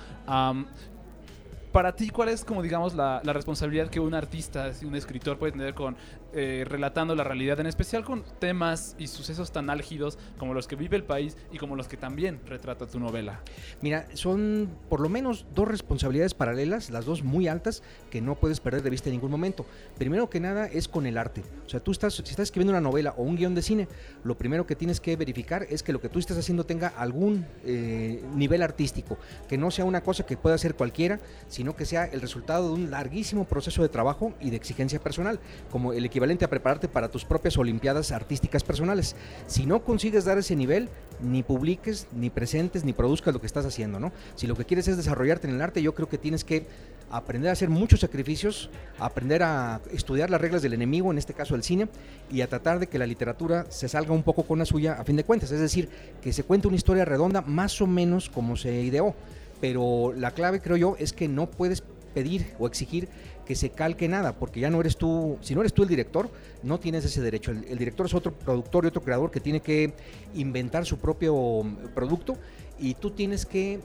Para 1.71 1.95
ti, 1.95 2.09
¿cuál 2.09 2.29
es, 2.29 2.43
como 2.43 2.63
digamos, 2.63 2.95
la, 2.95 3.21
la 3.23 3.33
responsabilidad 3.33 3.89
que 3.89 3.99
un 3.99 4.13
artista, 4.13 4.71
un 4.83 4.95
escritor 4.95 5.37
puede 5.37 5.51
tener 5.51 5.73
con 5.73 5.95
eh, 6.39 6.65
relatando 6.65 7.15
la 7.15 7.23
realidad, 7.23 7.59
en 7.59 7.65
especial 7.65 8.03
con 8.03 8.23
temas 8.37 8.95
y 8.99 9.07
sucesos 9.07 9.51
tan 9.51 9.71
álgidos 9.71 10.19
como 10.37 10.53
los 10.53 10.67
que 10.67 10.75
vive 10.75 10.95
el 10.95 11.03
país 11.03 11.35
y 11.51 11.57
como 11.57 11.75
los 11.75 11.87
que 11.87 11.97
también 11.97 12.39
retrata 12.45 12.85
tu 12.85 12.99
novela? 12.99 13.41
Mira, 13.81 14.05
son 14.13 14.69
por 14.87 14.99
lo 14.99 15.09
menos 15.09 15.47
dos 15.55 15.67
responsabilidades 15.67 16.35
paralelas, 16.35 16.91
las 16.91 17.05
dos 17.05 17.23
muy 17.23 17.47
altas, 17.47 17.81
que 18.11 18.21
no 18.21 18.35
puedes 18.35 18.59
perder 18.59 18.83
de 18.83 18.91
vista 18.91 19.09
en 19.09 19.13
ningún 19.13 19.31
momento. 19.31 19.65
Primero 19.97 20.29
que 20.29 20.39
nada 20.39 20.67
es 20.67 20.87
con 20.87 21.07
el 21.07 21.17
arte. 21.17 21.41
O 21.65 21.69
sea, 21.69 21.79
tú 21.79 21.89
estás, 21.89 22.13
si 22.13 22.21
estás 22.21 22.43
escribiendo 22.43 22.71
una 22.71 22.81
novela 22.81 23.15
o 23.17 23.23
un 23.23 23.35
guion 23.35 23.55
de 23.55 23.63
cine, 23.63 23.87
lo 24.23 24.37
primero 24.37 24.67
que 24.67 24.75
tienes 24.75 25.01
que 25.01 25.15
verificar 25.15 25.65
es 25.71 25.81
que 25.81 25.91
lo 25.91 26.01
que 26.01 26.09
tú 26.09 26.19
estás 26.19 26.37
haciendo 26.37 26.67
tenga 26.67 26.89
algún 26.89 27.47
eh, 27.65 28.23
nivel 28.35 28.61
artístico, 28.61 29.17
que 29.49 29.57
no 29.57 29.71
sea 29.71 29.85
una 29.85 30.01
cosa 30.01 30.23
que 30.23 30.37
pueda 30.37 30.53
hacer 30.53 30.75
cualquiera, 30.75 31.19
sino 31.47 31.75
que 31.75 31.85
sea 31.85 32.05
el 32.05 32.21
resultado 32.21 32.67
de 32.67 32.73
un 32.75 32.91
larguísimo 32.91 33.45
proceso 33.45 33.81
de 33.81 33.89
trabajo 33.89 34.33
y 34.39 34.51
de 34.51 34.57
exigencia 34.57 34.99
personal, 34.99 35.39
como 35.71 35.93
el 35.93 36.05
equivalente 36.05 36.26
a 36.27 36.49
prepararte 36.49 36.87
para 36.87 37.09
tus 37.09 37.25
propias 37.25 37.57
olimpiadas 37.57 38.11
artísticas 38.11 38.63
personales. 38.63 39.15
Si 39.47 39.65
no 39.65 39.83
consigues 39.83 40.25
dar 40.25 40.37
ese 40.37 40.55
nivel, 40.55 40.89
ni 41.21 41.41
publiques, 41.41 42.07
ni 42.13 42.29
presentes, 42.29 42.83
ni 42.83 42.93
produzcas 42.93 43.33
lo 43.33 43.39
que 43.39 43.47
estás 43.47 43.65
haciendo, 43.65 43.99
¿no? 43.99 44.11
Si 44.35 44.45
lo 44.45 44.55
que 44.55 44.65
quieres 44.65 44.87
es 44.87 44.97
desarrollarte 44.97 45.47
en 45.47 45.55
el 45.55 45.61
arte, 45.61 45.81
yo 45.81 45.95
creo 45.95 46.09
que 46.09 46.17
tienes 46.17 46.43
que 46.43 46.67
aprender 47.09 47.49
a 47.49 47.53
hacer 47.53 47.69
muchos 47.69 48.01
sacrificios, 48.01 48.69
aprender 48.99 49.41
a 49.41 49.79
estudiar 49.93 50.29
las 50.29 50.41
reglas 50.41 50.61
del 50.61 50.73
enemigo, 50.73 51.11
en 51.11 51.17
este 51.17 51.33
caso 51.33 51.55
el 51.55 51.63
cine, 51.63 51.87
y 52.29 52.41
a 52.41 52.47
tratar 52.47 52.79
de 52.79 52.87
que 52.87 52.99
la 52.99 53.07
literatura 53.07 53.65
se 53.69 53.87
salga 53.87 54.13
un 54.13 54.23
poco 54.23 54.43
con 54.43 54.59
la 54.59 54.65
suya 54.65 54.93
a 54.99 55.05
fin 55.05 55.15
de 55.15 55.23
cuentas, 55.23 55.51
es 55.51 55.59
decir, 55.59 55.89
que 56.21 56.33
se 56.33 56.43
cuente 56.43 56.67
una 56.67 56.75
historia 56.75 57.05
redonda 57.05 57.41
más 57.41 57.81
o 57.81 57.87
menos 57.87 58.29
como 58.29 58.57
se 58.57 58.81
ideó. 58.81 59.15
Pero 59.61 60.13
la 60.15 60.31
clave, 60.31 60.59
creo 60.59 60.77
yo, 60.77 60.95
es 60.99 61.13
que 61.13 61.27
no 61.27 61.49
puedes 61.49 61.81
pedir 62.13 62.53
o 62.59 62.67
exigir 62.67 63.07
que 63.47 63.55
se 63.55 63.69
calque 63.69 64.07
nada, 64.09 64.33
porque 64.33 64.59
ya 64.59 64.69
no 64.69 64.81
eres 64.81 64.97
tú, 64.97 65.37
si 65.41 65.55
no 65.55 65.61
eres 65.61 65.73
tú 65.73 65.83
el 65.83 65.89
director, 65.89 66.29
no 66.63 66.79
tienes 66.79 67.05
ese 67.05 67.21
derecho. 67.21 67.51
El, 67.51 67.63
el 67.63 67.77
director 67.77 68.05
es 68.05 68.13
otro 68.13 68.33
productor 68.33 68.83
y 68.83 68.87
otro 68.89 69.01
creador 69.01 69.31
que 69.31 69.39
tiene 69.39 69.61
que 69.61 69.93
inventar 70.35 70.85
su 70.85 70.97
propio 70.97 71.63
mm, 71.63 71.93
producto 71.95 72.37
y 72.77 72.93
tú 72.95 73.11
tienes 73.11 73.45
que 73.45 73.79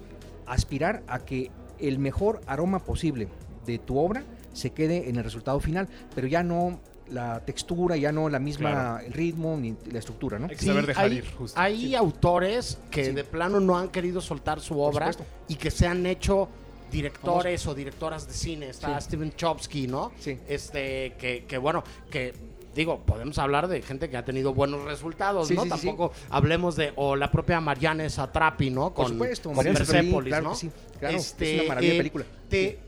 aspirar 0.46 1.02
a 1.06 1.20
que 1.20 1.50
el 1.78 1.98
mejor 2.00 2.40
aroma 2.46 2.80
posible 2.80 3.28
de 3.64 3.78
tu 3.78 3.98
obra 3.98 4.24
se 4.52 4.70
quede 4.70 5.08
en 5.08 5.16
el 5.16 5.24
resultado 5.24 5.60
final, 5.60 5.88
pero 6.14 6.26
ya 6.26 6.42
no 6.42 6.80
la 7.08 7.40
textura, 7.44 7.96
ya 7.96 8.10
no 8.10 8.28
la 8.28 8.38
misma, 8.38 8.70
Claro. 8.70 9.06
el 9.06 9.12
ritmo 9.12 9.56
ni 9.56 9.76
la 9.92 9.98
estructura, 9.98 10.38
¿no? 10.38 10.46
Hay 10.48 10.56
que 10.56 10.64
saber 10.66 10.86
dejar 10.86 11.04
hay, 11.04 11.16
ir, 11.18 11.30
justo. 11.34 11.60
hay 11.60 11.94
autores 11.94 12.78
que 12.90 13.04
Sí. 13.06 13.12
de 13.12 13.22
plano 13.24 13.60
no 13.60 13.78
han 13.78 13.88
querido 13.90 14.20
soltar 14.20 14.60
su 14.60 14.80
obra 14.80 15.10
y 15.46 15.54
que 15.56 15.70
se 15.70 15.86
han 15.86 16.06
hecho 16.06 16.48
directores 16.92 17.66
o 17.66 17.74
directoras 17.74 18.26
de 18.28 18.34
cine. 18.34 18.68
Está 18.68 19.00
Sí. 19.00 19.06
Steven 19.06 19.34
Chomsky, 19.34 19.86
¿no? 19.88 20.12
Sí. 20.20 20.38
Este, 20.48 21.14
que, 21.18 21.44
que 21.46 21.58
bueno, 21.58 21.82
que 22.10 22.32
digo, 22.74 23.00
podemos 23.00 23.36
hablar 23.38 23.68
de 23.68 23.82
gente 23.82 24.08
que 24.08 24.16
ha 24.16 24.24
tenido 24.24 24.54
buenos 24.54 24.84
resultados, 24.84 25.48
Sí, 25.48 25.54
¿no? 25.54 25.64
sí, 25.64 25.70
sí, 25.70 25.78
sí. 25.78 25.86
Tampoco 25.88 26.12
hablemos 26.30 26.76
de, 26.76 26.92
o 26.96 27.16
la 27.16 27.30
propia 27.30 27.60
Marianne 27.60 28.08
Satrapi, 28.08 28.70
¿no? 28.70 28.94
Por 28.94 29.06
Con, 29.06 29.08
supuesto, 29.14 29.52
con 29.52 29.64
Persepolis, 29.64 30.28
claro 30.30 30.50
¿no? 30.50 30.58
que 30.58 30.70
claro, 30.98 31.16
es 31.16 31.26
Este, 31.26 31.54
una 31.60 31.68
maravilla 31.68 31.90
de 31.92 31.96
eh, 31.96 32.00
película. 32.00 32.24
Te, 32.48 32.78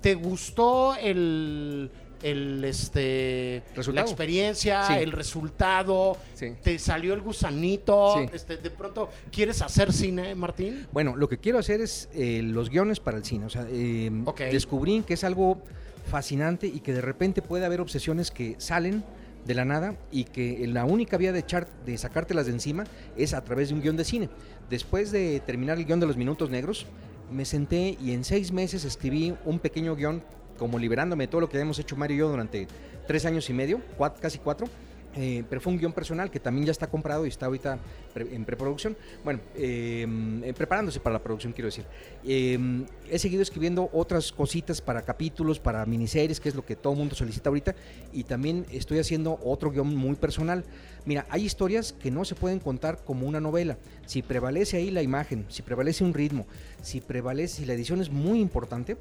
¿Te 0.00 0.14
gustó 0.14 0.94
el, 0.96 1.90
el 2.22 2.64
este 2.64 3.62
la 3.92 4.00
experiencia, 4.02 4.86
Sí. 4.86 4.92
el 4.94 5.12
resultado? 5.12 6.16
Sí. 6.34 6.54
¿Te 6.62 6.78
salió 6.78 7.14
el 7.14 7.20
gusanito? 7.20 8.14
Sí. 8.18 8.26
Este, 8.32 8.56
de 8.56 8.70
pronto, 8.70 9.08
¿quieres 9.30 9.62
hacer 9.62 9.92
cine, 9.92 10.34
Martín? 10.34 10.86
Bueno, 10.92 11.16
lo 11.16 11.28
que 11.28 11.38
quiero 11.38 11.58
hacer 11.58 11.80
es 11.80 12.08
eh, 12.14 12.42
los 12.42 12.70
guiones 12.70 13.00
para 13.00 13.16
el 13.18 13.24
cine. 13.24 13.46
O 13.46 13.50
sea, 13.50 13.66
eh, 13.70 14.10
Ok. 14.24 14.40
descubrí 14.52 15.02
que 15.06 15.14
es 15.14 15.24
algo 15.24 15.62
fascinante 16.10 16.66
y 16.66 16.80
que 16.80 16.92
de 16.92 17.00
repente 17.00 17.42
puede 17.42 17.64
haber 17.64 17.80
obsesiones 17.80 18.30
que 18.30 18.56
salen 18.58 19.04
de 19.46 19.54
la 19.54 19.64
nada 19.64 19.96
y 20.10 20.24
que 20.24 20.66
la 20.66 20.84
única 20.84 21.16
vía 21.16 21.32
de, 21.32 21.38
echar, 21.40 21.66
de 21.86 21.96
sacártelas 21.96 22.46
de 22.46 22.52
encima 22.52 22.84
es 23.16 23.32
a 23.32 23.42
través 23.42 23.68
de 23.68 23.74
un 23.74 23.80
guion 23.82 23.96
de 23.96 24.04
cine. 24.04 24.28
Después 24.68 25.12
de 25.12 25.40
terminar 25.40 25.78
el 25.78 25.86
guion 25.86 26.00
de 26.00 26.06
los 26.06 26.16
minutos 26.16 26.50
negros, 26.50 26.86
me 27.30 27.44
senté 27.44 27.96
y 28.02 28.12
en 28.12 28.24
seis 28.24 28.52
meses 28.52 28.84
escribí 28.84 29.34
un 29.44 29.58
pequeño 29.58 29.94
guion 29.96 30.22
como 30.60 30.78
liberándome 30.78 31.24
de 31.24 31.28
todo 31.28 31.40
lo 31.40 31.48
que 31.48 31.58
hemos 31.58 31.78
hecho 31.78 31.96
Mario 31.96 32.16
y 32.16 32.18
yo 32.20 32.28
durante 32.28 32.68
tres 33.06 33.24
años 33.24 33.48
y 33.48 33.54
medio, 33.54 33.80
casi 34.20 34.38
cuatro. 34.38 34.68
Eh, 35.16 35.42
pero 35.50 35.60
fue 35.60 35.72
un 35.72 35.78
guion 35.80 35.92
personal 35.92 36.30
que 36.30 36.38
también 36.38 36.66
ya 36.66 36.70
está 36.70 36.86
comprado 36.86 37.26
y 37.26 37.30
está 37.30 37.46
ahorita 37.46 37.80
pre- 38.14 38.32
en 38.32 38.44
preproducción. 38.44 38.96
Bueno, 39.24 39.40
eh, 39.56 40.06
eh, 40.44 40.54
preparándose 40.56 41.00
para 41.00 41.14
la 41.14 41.18
producción, 41.18 41.52
quiero 41.52 41.66
decir. 41.66 41.84
Eh, 42.24 42.84
he 43.10 43.18
seguido 43.18 43.42
escribiendo 43.42 43.90
otras 43.92 44.30
cositas 44.30 44.80
para 44.80 45.02
capítulos, 45.02 45.58
para 45.58 45.84
miniseries, 45.84 46.38
que 46.38 46.48
es 46.48 46.54
lo 46.54 46.64
que 46.64 46.76
todo 46.76 46.92
el 46.92 47.00
mundo 47.00 47.16
solicita 47.16 47.48
ahorita. 47.48 47.74
Y 48.12 48.22
también 48.22 48.66
estoy 48.70 49.00
haciendo 49.00 49.40
otro 49.42 49.72
guion 49.72 49.96
muy 49.96 50.14
personal. 50.14 50.62
Mira, 51.04 51.26
hay 51.28 51.44
historias 51.44 51.92
que 51.92 52.12
no 52.12 52.24
se 52.24 52.36
pueden 52.36 52.60
contar 52.60 52.98
como 53.04 53.26
una 53.26 53.40
novela. 53.40 53.78
Si 54.06 54.22
prevalece 54.22 54.76
ahí 54.76 54.92
la 54.92 55.02
imagen, 55.02 55.44
si 55.48 55.62
prevalece 55.62 56.04
un 56.04 56.14
ritmo, 56.14 56.46
si 56.82 57.00
prevalece, 57.00 57.56
si 57.56 57.66
la 57.66 57.72
edición 57.72 58.00
es 58.00 58.10
muy 58.10 58.38
importante, 58.38 58.96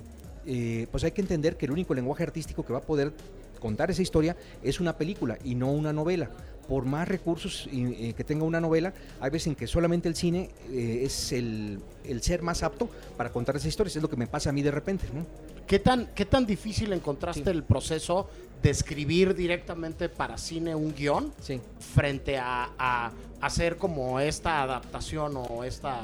eh, 0.46 0.88
pues 0.92 1.04
hay 1.04 1.12
que 1.12 1.22
entender 1.22 1.58
que 1.58 1.66
el 1.66 1.72
único 1.72 1.94
lenguaje 1.94 2.24
artístico 2.24 2.66
que 2.66 2.74
va 2.74 2.80
a 2.80 2.84
poder 2.84 3.14
contar 3.60 3.92
esa 3.92 4.02
historia 4.02 4.36
es 4.64 4.80
una 4.80 4.98
película 4.98 5.38
y 5.44 5.56
no 5.56 5.72
una 5.72 5.92
novela. 5.94 6.30
Por 6.68 6.86
más 6.86 7.08
recursos 7.08 7.68
y, 7.72 8.10
eh, 8.10 8.14
que 8.14 8.24
tenga 8.24 8.44
una 8.46 8.62
novela, 8.62 8.94
hay 9.20 9.32
veces 9.32 9.48
en 9.48 9.56
que 9.56 9.66
solamente 9.66 10.08
el 10.08 10.16
cine 10.16 10.52
eh, 10.70 11.02
es 11.04 11.32
el, 11.32 11.80
el 12.04 12.22
ser 12.22 12.44
más 12.44 12.62
apto 12.62 12.88
para 13.18 13.32
contar 13.32 13.56
esas 13.56 13.68
historias. 13.70 13.96
Es 13.96 14.02
lo 14.04 14.10
que 14.10 14.16
me 14.16 14.28
pasa 14.28 14.52
a 14.52 14.54
mí 14.54 14.62
de 14.62 14.70
repente. 14.72 15.08
¿no? 15.12 15.26
¿Qué 15.66 15.80
tan, 15.80 16.08
qué 16.14 16.26
tan 16.26 16.46
difícil 16.46 16.94
encontraste 16.94 17.44
Sí. 17.44 17.50
el 17.50 17.64
proceso 17.64 18.30
de 18.62 18.70
escribir 18.70 19.34
directamente 19.34 20.10
para 20.10 20.38
cine 20.38 20.76
un 20.76 20.94
guion 20.94 21.34
Sí. 21.42 21.60
frente 21.80 22.38
a, 22.38 22.70
a 22.78 23.12
hacer 23.42 23.78
como 23.78 24.20
esta 24.20 24.62
adaptación 24.62 25.34
o 25.38 25.64
esta 25.64 26.02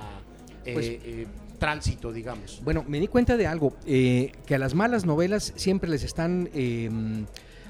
eh, 0.65 0.73
Pues- 0.73 0.87
eh, 0.87 1.27
tránsito, 1.57 2.11
digamos? 2.11 2.61
Bueno, 2.63 2.83
me 2.87 2.99
di 2.99 3.07
cuenta 3.07 3.37
de 3.37 3.47
algo, 3.47 3.73
eh, 3.85 4.31
que 4.45 4.55
a 4.55 4.59
las 4.59 4.73
malas 4.73 5.05
novelas 5.05 5.53
siempre 5.55 5.89
les 5.89 6.03
están 6.03 6.49
eh, 6.53 6.89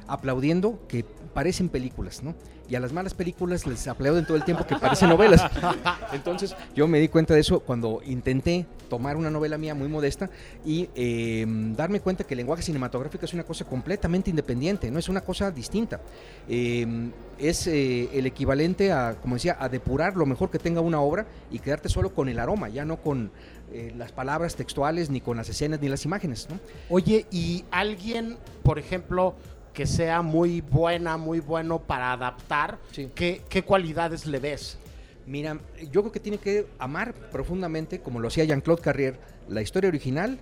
aplaudiendo 0.08 0.86
que 0.88 1.06
parecen 1.34 1.70
películas, 1.70 2.24
¿no? 2.24 2.36
Y 2.68 2.76
a 2.76 2.80
las 2.80 2.94
malas 2.94 3.14
películas 3.14 3.68
les 3.68 3.88
aplauden 3.88 4.26
todo 4.26 4.38
el 4.38 4.44
tiempo 4.44 4.66
que 4.66 4.76
parecen 4.76 5.10
novelas. 5.10 5.44
Entonces 6.14 6.56
yo 6.76 6.88
me 6.88 7.00
di 7.00 7.10
cuenta 7.10 7.36
de 7.36 7.42
eso 7.42 7.60
cuando 7.60 8.02
intenté 8.06 8.66
tomar 8.90 9.18
una 9.18 9.30
novela 9.30 9.58
mía 9.58 9.76
muy 9.76 9.88
modesta 9.88 10.30
y 10.66 10.90
eh, 10.96 11.46
darme 11.76 12.00
cuenta 12.00 12.24
que 12.24 12.34
el 12.34 12.40
lenguaje 12.40 12.64
cinematográfico 12.64 13.26
es 13.26 13.34
una 13.34 13.44
cosa 13.44 13.66
completamente 13.66 14.32
independiente, 14.32 14.90
no 14.90 14.98
es 14.98 15.10
una 15.10 15.22
cosa 15.22 15.52
distinta. 15.52 16.02
Eh, 16.50 17.12
es 17.38 17.68
eh, 17.68 18.10
el 18.14 18.26
equivalente 18.26 18.92
a, 18.92 19.16
como 19.22 19.36
decía, 19.36 19.58
a 19.60 19.70
depurar 19.70 20.16
lo 20.16 20.26
mejor 20.26 20.50
que 20.50 20.58
tenga 20.58 20.82
una 20.82 21.02
obra 21.02 21.28
y 21.52 21.60
quedarte 21.60 21.90
solo 21.90 22.14
con 22.14 22.30
el 22.30 22.40
aroma, 22.40 22.70
ya 22.70 22.86
no 22.86 22.98
con 22.98 23.32
eh, 23.72 23.94
las 23.98 24.12
palabras 24.12 24.56
textuales, 24.56 25.10
ni 25.10 25.22
con 25.22 25.38
las 25.38 25.50
escenas, 25.50 25.82
ni 25.82 25.90
las 25.90 26.06
imágenes, 26.06 26.48
¿no? 26.50 26.60
Oye, 26.90 27.26
y 27.32 27.66
alguien, 27.72 28.38
por 28.64 28.80
ejemplo, 28.80 29.36
que 29.74 29.86
sea 29.86 30.22
muy 30.22 30.62
buena, 30.62 31.18
muy 31.18 31.40
bueno 31.40 31.80
para 31.80 32.14
adaptar, 32.14 32.78
Sí. 32.92 33.10
¿qué, 33.14 33.42
qué 33.50 33.64
cualidades 33.64 34.26
le 34.26 34.40
ves? 34.40 34.78
Mira, 35.26 35.58
yo 35.92 36.02
creo 36.02 36.12
que 36.12 36.20
tiene 36.20 36.38
que 36.38 36.68
amar 36.80 37.14
profundamente, 37.32 38.00
como 38.00 38.20
lo 38.20 38.28
hacía 38.28 38.46
Jean-Claude 38.46 38.82
Carrier, 38.82 39.20
la 39.50 39.62
historia 39.62 39.88
original 39.90 40.38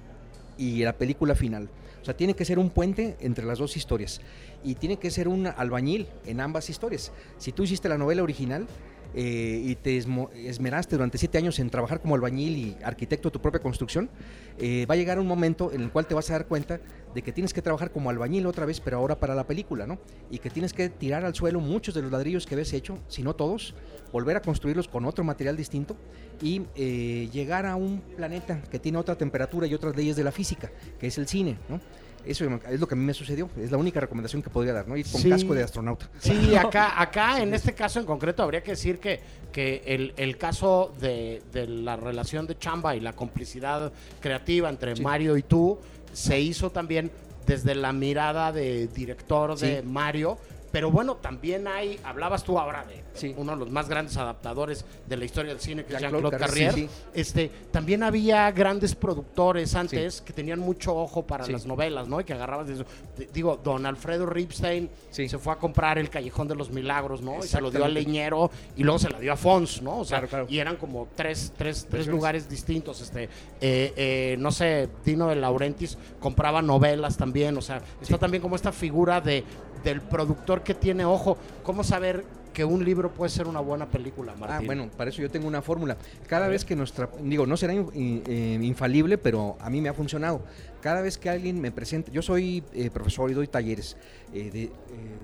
y 0.58 0.84
la 0.84 0.94
película 0.94 1.36
final. 1.36 1.70
O 2.02 2.06
sea, 2.06 2.18
tiene 2.18 2.36
que 2.36 2.44
ser 2.44 2.60
un 2.60 2.70
puente 2.70 3.16
entre 3.22 3.46
las 3.46 3.60
dos 3.60 3.78
historias. 3.78 4.20
Y 4.62 4.76
tiene 4.76 4.98
que 4.98 5.10
ser 5.10 5.30
un 5.30 5.48
albañil 5.48 6.08
en 6.26 6.42
ambas 6.42 6.70
historias. 6.70 7.14
Si 7.38 7.54
tú 7.54 7.64
hiciste 7.64 7.88
la 7.88 7.98
novela 7.98 8.24
original 8.24 8.68
eh, 9.14 9.62
y 9.64 9.76
te 9.76 9.98
esmeraste 9.98 10.96
durante 10.96 11.18
siete 11.18 11.38
años 11.38 11.60
en 11.60 11.70
trabajar 11.70 12.02
como 12.02 12.16
albañil 12.16 12.58
y 12.58 12.78
arquitecto 12.84 13.30
de 13.30 13.34
tu 13.34 13.42
propia 13.42 13.62
construcción, 13.62 14.10
eh, 14.58 14.86
va 14.90 14.96
a 14.96 14.98
llegar 14.98 15.20
un 15.20 15.28
momento 15.28 15.72
en 15.72 15.82
el 15.82 15.92
cual 15.92 16.08
te 16.08 16.16
vas 16.16 16.30
a 16.30 16.34
dar 16.34 16.48
cuenta 16.48 16.80
de 17.14 17.22
que 17.22 17.32
tienes 17.32 17.54
que 17.54 17.62
trabajar 17.62 17.92
como 17.92 18.10
albañil 18.10 18.46
otra 18.48 18.66
vez, 18.66 18.80
pero 18.80 18.98
ahora 18.98 19.20
para 19.20 19.36
la 19.36 19.46
película, 19.46 19.86
¿no? 19.86 20.00
Y 20.32 20.40
que 20.40 20.50
tienes 20.50 20.74
que 20.74 20.90
tirar 20.90 21.24
al 21.26 21.36
suelo 21.36 21.60
muchos 21.60 21.94
de 21.94 22.02
los 22.02 22.12
ladrillos 22.12 22.46
que 22.46 22.56
habías 22.56 22.74
hecho, 22.74 22.98
si 23.08 23.24
no 23.24 23.36
todos, 23.36 23.76
volver 24.12 24.38
a 24.38 24.42
construirlos 24.42 24.88
con 24.88 25.06
otro 25.06 25.24
material 25.24 25.56
distinto 25.58 25.96
y 26.42 26.64
eh, 26.76 27.30
llegar 27.32 27.66
a 27.66 27.76
un 27.76 28.02
planeta 28.16 28.62
que 28.64 28.80
tiene 28.80 28.98
otra 28.98 29.16
temperatura 29.16 29.68
y 29.68 29.74
otras 29.74 29.96
leyes 29.96 30.16
de 30.16 30.24
la 30.24 30.32
física, 30.32 30.72
que 31.00 31.08
es 31.08 31.18
el 31.18 31.28
cine, 31.28 31.58
¿no? 31.70 31.80
Eso 32.26 32.46
es 32.70 32.80
lo 32.80 32.88
que 32.88 32.96
a 32.96 32.98
mí 32.98 33.04
me 33.04 33.14
sucedió, 33.14 33.50
es 33.58 33.70
la 33.70 33.76
única 33.78 34.00
recomendación 34.00 34.42
que 34.42 34.50
podría 34.50 34.72
dar, 34.72 34.88
¿no? 34.88 34.96
Ir 34.96 35.06
con 35.12 35.20
Sí. 35.20 35.30
casco 35.30 35.54
de 35.54 35.62
astronauta. 35.64 36.10
Sí, 36.20 36.56
acá, 36.56 37.02
acá 37.02 37.42
en 37.42 37.54
este 37.54 37.74
caso 37.74 38.00
en 38.00 38.06
concreto 38.06 38.42
habría 38.44 38.64
que 38.64 38.72
decir 38.72 38.98
que, 39.00 39.20
que 39.52 39.82
el, 39.86 40.14
el 40.16 40.38
caso 40.38 40.94
de, 41.02 41.44
de 41.52 41.68
la 41.68 41.98
relación 41.98 42.48
de 42.48 42.58
Chamba 42.58 42.96
y 42.96 43.02
la 43.02 43.12
complicidad 43.12 43.92
creativa 44.22 44.70
entre 44.70 44.96
Sí. 44.96 45.04
Mario 45.04 45.36
y 45.36 45.44
tú 45.44 45.78
se 46.14 46.40
hizo 46.40 46.70
también 46.72 47.12
desde 47.46 47.76
la 47.76 47.92
mirada 47.92 48.52
de 48.52 48.88
director 48.88 49.58
de 49.58 49.82
Sí. 49.82 49.88
Mario. 49.88 50.38
Pero 50.74 50.90
bueno, 50.90 51.18
también 51.18 51.68
hay, 51.68 52.00
hablabas 52.04 52.44
tú 52.44 52.58
ahora 52.58 52.84
de 52.84 53.04
Sí. 53.14 53.32
uno 53.38 53.52
de 53.52 53.60
los 53.60 53.70
más 53.70 53.88
grandes 53.88 54.18
adaptadores 54.18 54.84
de 55.08 55.18
la 55.18 55.24
historia 55.26 55.52
del 55.52 55.62
cine, 55.62 55.86
que 55.86 55.94
es 55.94 56.00
Jean-Claude 56.02 56.36
Carrier. 56.36 56.74
Sí, 56.74 56.90
Este, 57.14 57.52
también 57.70 58.02
había 58.02 58.50
grandes 58.52 58.96
productores 58.96 59.76
antes 59.76 60.20
que 60.22 60.34
tenían 60.34 60.58
mucho 60.58 60.96
ojo 60.96 61.22
para 61.28 61.46
las 61.46 61.68
novelas, 61.68 62.08
¿no? 62.08 62.20
Y 62.20 62.24
que 62.24 62.34
agarraban 62.34 62.66
de 62.66 62.74
eso. 62.74 62.86
De- 63.16 63.30
Digo, 63.32 63.60
don 63.64 63.86
Alfredo 63.86 64.26
Ripstein 64.26 64.90
se 65.12 65.30
fue 65.38 65.54
a 65.54 65.58
comprar 65.58 66.00
el 66.00 66.10
Callejón 66.10 66.48
de 66.48 66.56
los 66.56 66.72
Milagros, 66.72 67.22
¿no? 67.22 67.38
Y 67.38 67.48
se 67.48 67.62
lo 67.62 67.70
dio 67.70 67.78
Exactamente. 67.82 68.10
leñero 68.10 68.50
y 68.76 68.82
luego 68.84 68.98
se 68.98 69.12
la 69.12 69.20
dio 69.20 69.32
a 69.32 69.38
Fons, 69.38 69.80
¿no? 69.84 70.00
O 70.00 70.06
sea, 70.06 70.18
Claro, 70.22 70.28
claro. 70.30 70.46
y 70.50 70.58
eran 70.58 70.78
como 70.78 71.08
tres, 71.16 71.54
tres, 71.56 71.86
tres 71.88 72.08
lugares 72.08 72.50
distintos. 72.50 73.00
Este, 73.00 73.26
eh, 73.62 73.94
eh, 73.96 74.36
no 74.40 74.52
sé, 74.52 74.90
Dino 75.06 75.28
de 75.28 75.36
Laurentiis 75.36 76.00
compraba 76.20 76.64
novelas 76.64 77.16
también. 77.16 77.56
O 77.58 77.62
sea, 77.62 77.80
está 78.02 78.18
también 78.18 78.42
como 78.42 78.56
esta 78.56 78.72
figura 78.72 79.22
de, 79.22 79.44
del 79.84 80.02
productor 80.02 80.63
que 80.64 80.74
tiene 80.74 81.06
ojo. 81.06 81.38
¿Cómo 81.64 81.84
saber 81.84 82.24
que 82.54 82.64
un 82.64 82.86
libro 82.86 83.12
puede 83.12 83.30
ser 83.32 83.48
una 83.48 83.60
buena 83.60 83.88
película, 83.88 84.34
Martín? 84.36 84.58
Ah, 84.58 84.62
bueno, 84.66 84.90
para 84.96 85.10
eso 85.10 85.22
yo 85.22 85.30
tengo 85.32 85.48
una 85.48 85.62
fórmula. 85.64 85.98
Cada 86.28 86.48
vez 86.48 86.64
que 86.64 86.76
nuestra, 86.76 87.10
digo, 87.22 87.46
no 87.48 87.58
será 87.58 87.74
in- 87.74 87.90
in- 87.94 88.24
eh, 88.28 88.60
infalible, 88.62 89.18
pero 89.18 89.58
a 89.60 89.70
mí 89.70 89.82
me 89.82 89.90
ha 89.90 89.94
funcionado. 89.94 90.42
Cada 90.82 91.02
vez 91.02 91.18
que 91.18 91.30
alguien 91.30 91.60
me 91.62 91.72
presenta, 91.72 92.12
yo 92.12 92.22
soy 92.22 92.64
eh, 92.74 92.90
profesor 92.92 93.32
y 93.32 93.34
doy 93.34 93.48
talleres 93.48 93.98
eh, 94.34 94.52
de, 94.52 94.72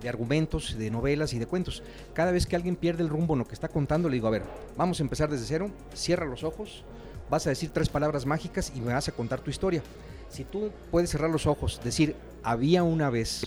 de 0.02 0.10
argumentos, 0.10 0.76
de 0.78 0.90
novelas 0.90 1.34
y 1.34 1.40
de 1.40 1.46
cuentos. 1.46 1.84
Cada 2.14 2.32
vez 2.32 2.48
que 2.48 2.56
alguien 2.56 2.76
pierde 2.76 3.04
el 3.04 3.10
rumbo 3.10 3.34
en 3.34 3.40
lo 3.40 3.46
que 3.48 3.54
está 3.54 3.68
contando, 3.68 4.10
le 4.10 4.16
digo, 4.16 4.28
a 4.28 4.32
ver, 4.32 4.44
vamos 4.76 5.00
a 5.00 5.04
empezar 5.04 5.30
desde 5.30 5.46
cero, 5.46 5.70
cierra 5.94 6.26
los 6.26 6.44
ojos, 6.44 6.84
vas 7.30 7.46
a 7.46 7.50
decir 7.52 7.70
tres 7.72 7.90
palabras 7.90 8.26
mágicas 8.26 8.72
y 8.76 8.80
me 8.82 8.94
vas 8.94 9.08
a 9.08 9.12
contar 9.12 9.42
tu 9.42 9.52
historia. 9.52 9.84
Si 10.30 10.46
tú 10.46 10.72
puedes 10.90 11.10
cerrar 11.12 11.30
los 11.30 11.46
ojos, 11.46 11.80
decir, 11.84 12.16
había 12.42 12.82
una 12.84 13.10
vez, 13.10 13.46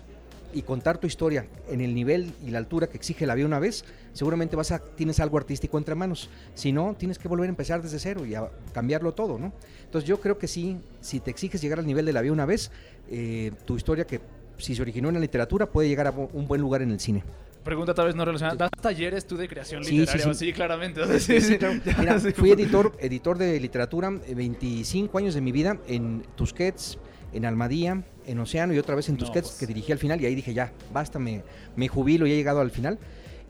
y 0.52 0.62
contar 0.62 0.98
tu 0.98 1.06
historia 1.06 1.46
en 1.68 1.80
el 1.80 1.94
nivel 1.94 2.32
y 2.44 2.50
la 2.50 2.58
altura 2.58 2.86
que 2.86 2.96
exige 2.96 3.26
la 3.26 3.32
había 3.32 3.46
una 3.46 3.58
vez, 3.58 3.84
seguramente 4.12 4.56
vas 4.56 4.72
a 4.72 4.78
tienes 4.78 5.20
algo 5.20 5.38
artístico 5.38 5.78
entre 5.78 5.94
manos. 5.94 6.30
Si 6.54 6.72
no, 6.72 6.94
tienes 6.98 7.18
que 7.18 7.28
volver 7.28 7.46
a 7.46 7.50
empezar 7.50 7.82
desde 7.82 7.98
cero 7.98 8.26
y 8.26 8.34
a 8.34 8.50
cambiarlo 8.72 9.12
todo, 9.12 9.38
¿no? 9.38 9.52
Entonces 9.84 10.08
yo 10.08 10.20
creo 10.20 10.38
que 10.38 10.48
sí, 10.48 10.78
si 11.00 11.20
te 11.20 11.30
exiges 11.30 11.60
llegar 11.60 11.78
al 11.78 11.86
nivel 11.86 12.06
de 12.06 12.12
la 12.12 12.20
había 12.20 12.32
una 12.32 12.46
vez, 12.46 12.70
eh, 13.10 13.52
tu 13.64 13.76
historia 13.76 14.06
que 14.06 14.20
si 14.58 14.74
se 14.74 14.82
originó 14.82 15.08
en 15.08 15.14
la 15.14 15.20
literatura 15.20 15.66
puede 15.66 15.88
llegar 15.88 16.06
a 16.06 16.10
un 16.10 16.46
buen 16.46 16.60
lugar 16.60 16.82
en 16.82 16.90
el 16.90 17.00
cine. 17.00 17.22
Pregunta 17.64 17.94
tal 17.94 18.06
vez 18.06 18.16
no 18.16 18.24
relacionada. 18.24 18.56
¿Das 18.56 18.70
talleres 18.80 19.24
tú 19.24 19.36
de 19.36 19.48
creación 19.48 19.84
Sí, 19.84 19.98
literaria? 19.98 20.34
sí. 20.34 20.46
Sí, 20.46 20.52
claramente. 20.52 21.00
Sí. 21.20 21.38
Ya, 21.60 21.80
Mira, 21.98 22.18
fui 22.18 22.50
editor, 22.50 22.92
editor 22.98 23.38
de 23.38 23.60
literatura 23.60 24.10
eh, 24.26 24.34
25 24.34 25.16
años 25.18 25.34
de 25.34 25.40
mi 25.40 25.52
vida 25.52 25.78
en 25.86 26.24
Tusquets, 26.34 26.98
en 27.32 27.44
Almadía, 27.44 28.04
en 28.26 28.38
Océano 28.38 28.74
y 28.74 28.78
otra 28.78 28.94
vez 28.94 29.08
en 29.08 29.14
No, 29.14 29.20
Tusquets, 29.20 29.48
pues. 29.48 29.58
que 29.58 29.66
dirigí 29.66 29.92
al 29.92 29.98
final 29.98 30.20
y 30.20 30.26
ahí 30.26 30.34
dije 30.34 30.54
ya, 30.54 30.72
basta, 30.92 31.18
me, 31.18 31.42
me 31.76 31.88
jubilo 31.88 32.26
y 32.26 32.32
he 32.32 32.36
llegado 32.36 32.60
al 32.60 32.70
final. 32.70 32.98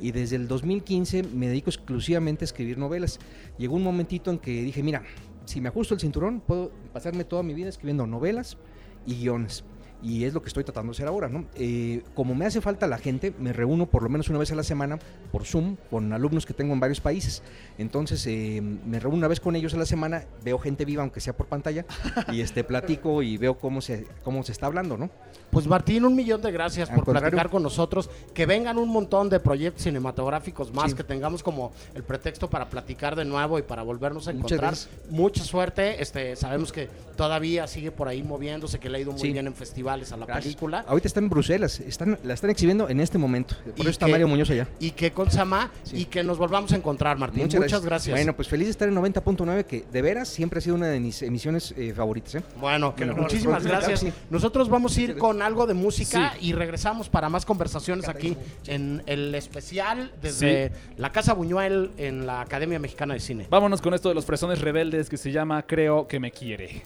Y 0.00 0.12
desde 0.12 0.36
el 0.36 0.48
2015 0.48 1.22
me 1.22 1.48
dedico 1.48 1.70
exclusivamente 1.70 2.44
a 2.44 2.46
escribir 2.46 2.78
novelas. 2.78 3.20
Llegó 3.58 3.76
un 3.76 3.84
momentito 3.84 4.30
en 4.30 4.38
que 4.38 4.50
dije, 4.62 4.82
mira, 4.82 5.02
si 5.44 5.60
me 5.60 5.68
ajusto 5.68 5.94
el 5.94 6.00
cinturón, 6.00 6.40
puedo 6.40 6.72
pasarme 6.92 7.24
toda 7.24 7.42
mi 7.42 7.54
vida 7.54 7.68
escribiendo 7.68 8.06
novelas 8.06 8.58
y 9.06 9.14
guiones. 9.16 9.64
Y 10.02 10.24
es 10.24 10.34
lo 10.34 10.42
que 10.42 10.48
estoy 10.48 10.64
tratando 10.64 10.92
de 10.92 10.96
hacer 10.96 11.06
ahora, 11.06 11.28
¿no? 11.28 11.44
Eh, 11.54 12.02
como 12.14 12.34
me 12.34 12.44
hace 12.44 12.60
falta 12.60 12.86
la 12.88 12.98
gente, 12.98 13.32
me 13.38 13.52
reúno 13.52 13.86
por 13.86 14.02
lo 14.02 14.08
menos 14.08 14.28
una 14.28 14.38
vez 14.38 14.50
a 14.50 14.56
la 14.56 14.64
semana 14.64 14.98
por 15.30 15.44
Zoom 15.44 15.76
con 15.90 16.12
alumnos 16.12 16.44
que 16.44 16.54
tengo 16.54 16.72
en 16.74 16.80
varios 16.80 17.00
países. 17.00 17.42
Entonces, 17.78 18.26
eh, 18.26 18.60
me 18.60 18.98
reúno 18.98 19.18
una 19.18 19.28
vez 19.28 19.38
con 19.38 19.54
ellos 19.54 19.74
a 19.74 19.76
la 19.76 19.86
semana, 19.86 20.24
veo 20.44 20.58
gente 20.58 20.84
viva, 20.84 21.02
aunque 21.02 21.20
sea 21.20 21.36
por 21.36 21.46
pantalla, 21.46 21.84
y 22.32 22.40
este 22.40 22.64
platico 22.64 23.22
y 23.22 23.36
veo 23.36 23.58
cómo 23.58 23.80
se, 23.80 24.06
cómo 24.24 24.42
se 24.42 24.50
está 24.52 24.66
hablando, 24.66 24.96
¿no? 24.98 25.08
Pues 25.50 25.66
Martín, 25.66 26.04
un 26.04 26.16
millón 26.16 26.40
de 26.40 26.50
gracias 26.50 26.88
Al 26.88 26.96
por 26.96 27.04
contrario. 27.04 27.30
platicar 27.30 27.50
con 27.50 27.62
nosotros. 27.62 28.08
Que 28.32 28.46
vengan 28.46 28.78
un 28.78 28.88
montón 28.88 29.28
de 29.28 29.38
proyectos 29.38 29.82
cinematográficos 29.82 30.72
más, 30.72 30.90
Sí. 30.92 30.96
que 30.96 31.04
tengamos 31.04 31.42
como 31.42 31.72
el 31.94 32.02
pretexto 32.02 32.48
para 32.48 32.68
platicar 32.70 33.14
de 33.14 33.24
nuevo 33.26 33.58
y 33.58 33.62
para 33.62 33.82
volvernos 33.82 34.26
a 34.28 34.30
encontrar. 34.32 34.74
Mucha 35.10 35.44
suerte. 35.44 36.00
Este, 36.02 36.36
sabemos 36.36 36.72
que 36.72 36.88
todavía 37.16 37.66
sigue 37.66 37.90
por 37.92 38.08
ahí 38.08 38.22
moviéndose, 38.22 38.80
que 38.80 38.88
le 38.88 38.96
ha 38.98 39.00
ido 39.02 39.12
muy 39.12 39.20
Sí. 39.20 39.30
bien 39.32 39.46
en 39.46 39.54
festivales 39.54 39.91
a 39.92 39.96
la 40.16 40.26
Gracias. 40.26 40.44
película. 40.44 40.85
Ahorita 40.88 41.07
está 41.09 41.20
en 41.20 41.28
Bruselas, 41.28 41.81
están, 41.81 42.18
la 42.24 42.35
están 42.35 42.50
exhibiendo 42.50 42.88
en 42.88 43.00
este 43.00 43.18
momento. 43.18 43.55
Por 43.64 43.78
Y 43.78 43.81
eso 43.83 43.90
está 43.90 44.07
que- 44.07 44.12
Mario 44.12 44.28
Muñoz 44.28 44.48
allá. 44.50 44.66
Y 44.81 44.92
que 44.92 45.12
con 45.12 45.31
Sama 45.31 45.70
Sí. 45.85 45.96
y 46.02 46.05
que 46.07 46.22
nos 46.22 46.38
volvamos 46.38 46.72
a 46.72 46.76
encontrar, 46.76 47.18
Martín. 47.18 47.42
Muchas, 47.42 47.85
gracias. 47.85 48.14
Bueno, 48.16 48.35
pues 48.35 48.48
feliz 48.48 48.66
de 48.68 48.70
estar 48.72 48.88
en 48.88 48.94
90.9, 48.94 49.64
que 49.66 49.85
de 49.92 50.02
veras 50.02 50.28
siempre 50.28 50.59
ha 50.59 50.62
sido 50.62 50.76
una 50.76 50.87
de 50.88 50.98
mis 51.00 51.22
emisiones 51.22 51.74
eh, 51.76 51.92
favoritas. 51.94 52.37
¿eh? 52.37 52.42
Bueno, 52.61 52.94
Bueno, 52.96 53.14
muchísimas 53.16 53.64
gracias. 53.64 54.00
sí. 54.00 54.12
Nosotros 54.31 54.68
vamos 54.68 54.96
a 54.96 55.00
ir 55.00 55.16
con 55.18 55.42
algo 55.42 55.66
de 55.66 55.74
música 55.74 56.33
Sí. 56.38 56.48
y 56.48 56.52
regresamos 56.52 57.09
para 57.09 57.28
más 57.28 57.44
conversaciones 57.44 58.09
aquí 58.09 58.37
en 58.66 59.02
el 59.07 59.35
especial 59.35 60.12
desde 60.22 60.72
la 60.96 61.12
Casa 61.12 61.35
Buñuel 61.35 61.90
en 61.98 62.26
la 62.26 62.40
Academia 62.40 62.78
Mexicana 62.78 63.14
de 63.14 63.20
Cine. 63.20 63.46
Vámonos 63.50 63.83
con 63.83 63.92
esto 63.94 64.09
de 64.09 64.14
los 64.14 64.24
fresones 64.24 64.61
rebeldes 64.61 65.09
que 65.09 65.16
se 65.16 65.33
llama 65.33 65.62
Creo 65.66 66.07
que 66.07 66.20
me 66.20 66.31
quiere. 66.31 66.83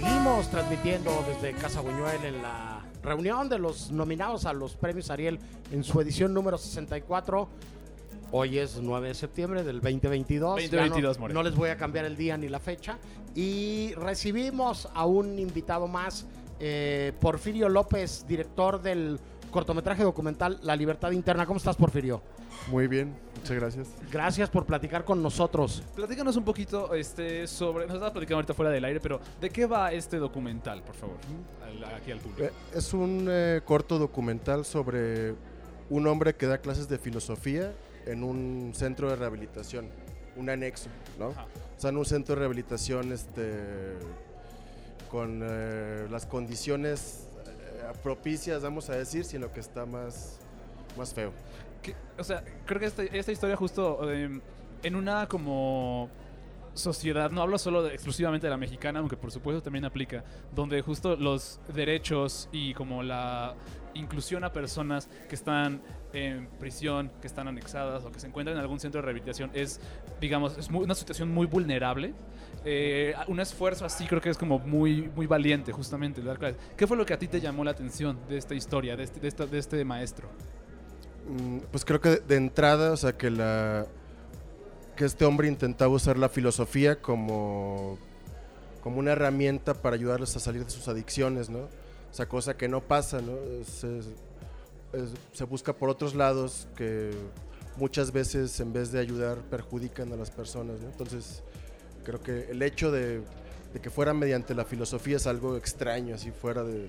Seguimos 0.00 0.48
transmitiendo 0.48 1.10
desde 1.26 1.58
Casa 1.58 1.80
Buñuel 1.80 2.24
en 2.24 2.40
la 2.40 2.86
reunión 3.02 3.48
de 3.48 3.58
los 3.58 3.90
nominados 3.90 4.44
a 4.44 4.52
los 4.52 4.76
premios 4.76 5.10
Ariel 5.10 5.40
en 5.72 5.82
su 5.82 6.00
edición 6.00 6.32
número 6.32 6.56
64. 6.56 7.48
Hoy 8.30 8.58
es 8.58 8.76
9 8.80 9.08
de 9.08 9.14
septiembre 9.14 9.64
del 9.64 9.80
2022. 9.80 10.60
Ya 10.60 10.82
2022, 10.82 11.18
no, 11.18 11.28
no 11.30 11.42
les 11.42 11.56
voy 11.56 11.70
a 11.70 11.76
cambiar 11.76 12.04
el 12.04 12.16
día 12.16 12.36
ni 12.36 12.48
la 12.48 12.60
fecha. 12.60 12.96
Y 13.34 13.92
recibimos 13.94 14.88
a 14.94 15.04
un 15.04 15.36
invitado 15.36 15.88
más, 15.88 16.28
eh, 16.60 17.12
Porfirio 17.20 17.68
López, 17.68 18.24
director 18.28 18.80
del 18.80 19.18
cortometraje 19.50 20.02
documental 20.02 20.58
La 20.62 20.76
Libertad 20.76 21.10
Interna. 21.12 21.46
¿Cómo 21.46 21.58
estás, 21.58 21.76
Porfirio? 21.76 22.20
Muy 22.70 22.86
bien, 22.86 23.14
muchas 23.36 23.56
gracias. 23.56 23.88
Gracias 24.10 24.50
por 24.50 24.66
platicar 24.66 25.04
con 25.04 25.22
nosotros. 25.22 25.82
Platícanos 25.94 26.36
un 26.36 26.44
poquito 26.44 26.94
este, 26.94 27.46
sobre. 27.46 27.86
Nos 27.86 27.94
estabas 27.94 28.12
platicando 28.12 28.36
ahorita 28.36 28.54
fuera 28.54 28.70
del 28.70 28.84
aire, 28.84 29.00
pero 29.00 29.20
¿de 29.40 29.50
qué 29.50 29.66
va 29.66 29.92
este 29.92 30.18
documental, 30.18 30.82
por 30.82 30.94
favor? 30.94 31.16
Al- 31.64 31.84
aquí 31.94 32.10
al 32.12 32.18
público. 32.18 32.42
Eh, 32.44 32.52
Es 32.74 32.92
un 32.92 33.26
eh, 33.30 33.60
corto 33.64 33.98
documental 33.98 34.64
sobre 34.64 35.34
un 35.90 36.06
hombre 36.06 36.34
que 36.34 36.46
da 36.46 36.58
clases 36.58 36.88
de 36.88 36.98
filosofía 36.98 37.72
en 38.06 38.22
un 38.24 38.72
centro 38.74 39.08
de 39.10 39.16
rehabilitación. 39.16 39.88
un 40.36 40.50
anexo, 40.50 40.88
¿no? 41.18 41.28
Ajá. 41.30 41.46
O 41.76 41.80
sea, 41.80 41.90
no 41.92 42.00
un 42.00 42.04
centro 42.04 42.34
de 42.34 42.40
rehabilitación 42.40 43.12
este, 43.12 43.96
con 45.10 45.40
eh, 45.42 46.06
las 46.10 46.26
condiciones 46.26 47.27
propicias, 47.92 48.62
vamos 48.62 48.88
a 48.90 48.94
decir, 48.96 49.24
sino 49.24 49.52
que 49.52 49.60
está 49.60 49.86
más, 49.86 50.38
más 50.96 51.12
feo. 51.14 51.32
que- 51.82 51.94
o 52.18 52.24
sea, 52.24 52.42
creo 52.66 52.80
que 52.80 52.86
esta, 52.86 53.02
esta 53.04 53.32
historia 53.32 53.56
justo 53.56 54.10
eh, 54.10 54.40
en 54.82 54.96
una 54.96 55.26
como 55.28 56.08
sociedad, 56.74 57.30
no 57.30 57.42
hablo 57.42 57.58
solo 57.58 57.86
exclusivamente 57.88 58.46
de 58.46 58.50
la 58.50 58.56
mexicana, 58.56 59.00
aunque 59.00 59.16
por 59.16 59.30
supuesto 59.32 59.62
también 59.62 59.84
aplica, 59.84 60.22
donde 60.54 60.80
justo 60.82 61.16
los 61.16 61.60
derechos 61.74 62.48
y 62.52 62.72
como 62.74 63.02
la 63.02 63.54
inclusión 63.94 64.44
a 64.44 64.52
personas 64.52 65.08
que 65.28 65.34
están 65.34 65.80
en 66.12 66.46
prisión, 66.60 67.10
que 67.20 67.26
están 67.26 67.48
anexadas 67.48 68.04
o 68.04 68.12
que 68.12 68.20
se 68.20 68.28
encuentran 68.28 68.56
en 68.56 68.60
algún 68.62 68.78
centro 68.78 69.00
de 69.00 69.06
rehabilitación 69.06 69.50
es, 69.54 69.80
digamos, 70.20 70.56
es 70.56 70.68
una 70.68 70.94
situación 70.94 71.30
muy 71.32 71.46
vulnerable. 71.46 72.14
Eh, 72.70 73.14
un 73.28 73.40
esfuerzo 73.40 73.86
así 73.86 74.06
creo 74.06 74.20
que 74.20 74.28
es 74.28 74.36
como 74.36 74.58
muy, 74.58 75.10
muy 75.16 75.26
valiente, 75.26 75.72
justamente. 75.72 76.20
dar. 76.20 76.38
¿Qué 76.76 76.86
fue 76.86 76.98
lo 76.98 77.06
que 77.06 77.14
a 77.14 77.18
ti 77.18 77.26
te 77.26 77.40
llamó 77.40 77.64
la 77.64 77.70
atención 77.70 78.18
de 78.28 78.36
esta 78.36 78.54
historia, 78.54 78.94
de 78.94 79.04
este, 79.04 79.46
de 79.46 79.58
este 79.58 79.82
maestro? 79.86 80.28
Mm, 81.26 81.60
Pues 81.70 81.86
creo 81.86 81.98
que 81.98 82.16
de, 82.16 82.36
entrada, 82.36 82.92
o 82.92 82.96
sea, 82.98 83.16
que 83.16 83.30
la 83.30 83.86
que 84.96 85.06
este 85.06 85.24
hombre 85.24 85.48
intentaba 85.48 85.94
usar 85.94 86.18
la 86.18 86.28
filosofía 86.28 87.00
como 87.00 87.98
como 88.82 88.98
una 88.98 89.12
herramienta 89.12 89.72
para 89.72 89.96
ayudarles 89.96 90.36
a 90.36 90.38
salir 90.38 90.62
de 90.62 90.70
sus 90.70 90.88
adicciones, 90.88 91.48
¿no? 91.48 91.60
O 91.60 92.12
sea, 92.12 92.28
cosa 92.28 92.54
que 92.58 92.68
no 92.68 92.82
pasa, 92.82 93.22
¿no? 93.22 93.32
Se, 93.64 94.02
se 95.32 95.44
busca 95.44 95.72
por 95.72 95.88
otros 95.88 96.14
lados 96.14 96.68
que 96.76 97.12
muchas 97.78 98.12
veces 98.12 98.60
en 98.60 98.74
vez 98.74 98.92
de 98.92 99.00
ayudar 99.00 99.38
perjudican 99.48 100.12
a 100.12 100.16
las 100.16 100.30
personas, 100.30 100.80
¿no? 100.80 100.88
Entonces, 100.88 101.42
creo 102.08 102.22
que 102.22 102.50
el 102.50 102.62
hecho 102.62 102.90
de, 102.90 103.20
de 103.74 103.80
que 103.82 103.90
fuera 103.90 104.14
mediante 104.14 104.54
la 104.54 104.64
filosofía 104.64 105.16
es 105.18 105.26
algo 105.26 105.58
extraño, 105.58 106.14
así 106.14 106.30
fuera 106.30 106.64
de, 106.64 106.88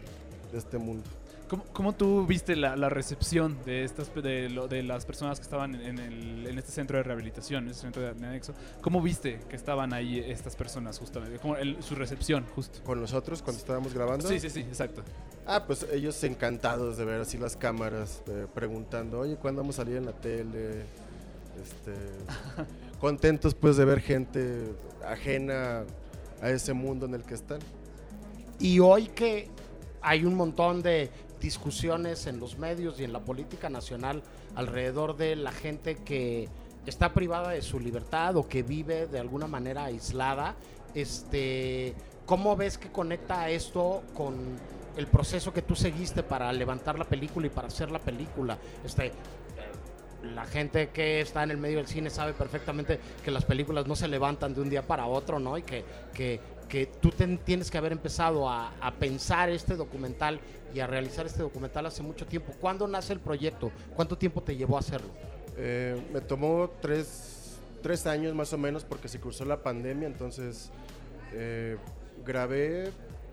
de 0.52 0.58
este 0.58 0.78
mundo. 0.78 1.04
¿Cómo, 1.50 1.66
cómo 1.74 1.94
tú 1.94 2.26
viste 2.26 2.56
la, 2.56 2.78
la 2.78 2.88
recepción 2.90 3.58
de 3.66 3.84
estas 3.84 4.14
de, 4.16 4.50
lo- 4.50 4.68
de 4.70 4.82
las 4.84 5.04
personas 5.06 5.40
que 5.40 5.44
estaban 5.44 5.76
en, 5.76 5.98
el- 6.00 6.48
en 6.48 6.58
este 6.58 6.72
centro 6.72 6.96
de 6.98 7.04
rehabilitación, 7.04 7.66
en 7.66 7.72
este 7.72 7.82
centro 7.82 8.02
de 8.02 8.10
anexo? 8.10 8.54
¿Cómo 8.82 9.02
viste 9.02 9.40
que 9.50 9.56
estaban 9.58 9.92
ahí 9.92 10.20
estas 10.20 10.56
personas 10.56 10.98
justamente? 11.00 11.38
¿Cómo 11.40 11.58
el- 11.58 11.82
su 11.84 11.96
recepción, 11.96 12.46
justo? 12.56 12.80
Con 12.86 13.02
nosotros, 13.02 13.42
cuando 13.42 13.60
estábamos 13.60 13.94
grabando. 13.94 14.26
Sí, 14.30 14.40
sí, 14.40 14.50
sí, 14.50 14.60
exacto. 14.62 15.02
Ah, 15.46 15.66
pues 15.66 15.86
ellos 15.92 16.24
encantados 16.24 16.96
de 16.98 17.04
ver 17.04 17.20
así 17.20 17.38
las 17.38 17.58
cámaras, 17.58 18.22
eh, 18.28 18.46
preguntando, 18.54 19.20
oye, 19.20 19.36
¿cuándo 19.36 19.62
vamos 19.64 19.76
a 19.80 19.84
salir 19.84 19.98
en 19.98 20.06
la 20.06 20.14
tele? 20.14 20.84
Este, 21.62 21.94
contentos 23.00 23.56
pues 23.56 23.78
de 23.78 23.86
ver 23.86 24.02
gente 24.02 24.74
ajena 25.06 25.86
a 26.42 26.50
ese 26.50 26.74
mundo 26.74 27.06
en 27.06 27.16
el 27.16 27.24
que 27.24 27.34
están. 27.34 27.60
Y 28.60 28.80
hoy 28.80 29.08
que 29.08 29.50
hay 30.02 30.26
un 30.26 30.36
montón 30.36 30.82
de 30.82 31.10
discusiones 31.40 32.28
en 32.28 32.40
los 32.40 32.58
medios 32.58 33.00
y 33.00 33.06
en 33.06 33.14
la 33.14 33.20
política 33.20 33.70
nacional 33.70 34.22
alrededor 34.56 35.16
de 35.16 35.36
la 35.36 35.52
gente 35.52 35.96
que 35.96 36.50
está 36.86 37.14
privada 37.14 37.52
de 37.52 37.62
su 37.62 37.80
libertad 37.80 38.36
o 38.36 38.48
que 38.48 38.64
vive 38.64 39.08
de 39.08 39.20
alguna 39.20 39.48
manera 39.48 39.86
aislada, 39.86 40.56
este, 40.94 41.94
¿cómo 42.26 42.56
ves 42.56 42.78
que 42.78 42.92
conecta 42.92 43.50
esto 43.50 44.04
con 44.14 44.36
el 44.98 45.08
proceso 45.08 45.54
que 45.54 45.62
tú 45.62 45.76
seguiste 45.76 46.24
para 46.24 46.52
levantar 46.52 47.00
la 47.00 47.06
película 47.06 47.48
y 47.48 47.50
para 47.50 47.68
hacer 47.68 47.92
la 47.92 48.00
película? 48.00 48.58
Este, 48.84 49.12
la 50.24 50.46
gente 50.46 50.90
que 50.90 51.22
está 51.22 51.44
en 51.44 51.52
el 51.52 51.58
medio 51.58 51.78
del 51.78 51.88
cine 51.88 52.10
sabe 52.10 52.34
perfectamente 52.34 53.00
que 53.24 53.32
las 53.32 53.46
películas 53.46 53.88
no 53.88 53.96
se 53.96 54.08
levantan 54.08 54.54
de 54.54 54.62
un 54.62 54.70
día 54.70 54.86
para 54.86 55.06
otro, 55.06 55.40
¿no? 55.40 55.58
Y 55.58 55.64
que, 55.64 55.84
que, 56.14 56.40
que 56.68 56.86
tú 56.86 57.12
tienes 57.44 57.72
que 57.72 57.78
haber 57.78 57.92
empezado 57.92 58.48
a, 58.50 58.72
pensar 59.00 59.50
este 59.50 59.76
documental 59.76 60.40
y 60.74 60.80
a 60.80 60.88
realizar 60.88 61.26
este 61.26 61.42
documental 61.42 61.86
hace 61.86 62.04
mucho 62.04 62.26
tiempo. 62.28 62.54
¿Cuándo 62.60 62.88
nace 62.88 63.14
el 63.14 63.20
proyecto? 63.20 63.72
¿Cuánto 63.96 64.18
tiempo 64.18 64.42
te 64.42 64.56
llevó 64.56 64.78
a 64.78 64.80
hacerlo? 64.80 65.10
Eh, 65.58 66.00
me 66.14 66.22
tomó 66.22 66.70
tres, 66.82 67.58
tres 67.82 68.06
años 68.06 68.36
más 68.36 68.54
o 68.54 68.58
menos 68.58 68.84
porque 68.84 69.08
se 69.08 69.20
cruzó 69.20 69.46
la 69.46 69.62
pandemia, 69.64 70.08
entonces 70.08 70.70
eh, 71.34 71.78
grabé 72.26 72.92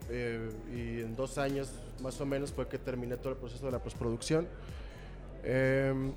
eh, 0.09 0.51
y 0.75 1.01
en 1.03 1.15
dos 1.15 1.37
años 1.39 1.71
más 2.01 2.21
o 2.21 2.27
menos 2.27 2.53
fue 2.53 2.69
que 2.69 2.79
terminé 2.79 3.17
todo 3.17 3.31
el 3.31 3.39
proceso 3.39 3.67
de 3.67 3.73
la 3.73 3.81
postproducción. 3.81 4.49
Em, 5.45 6.13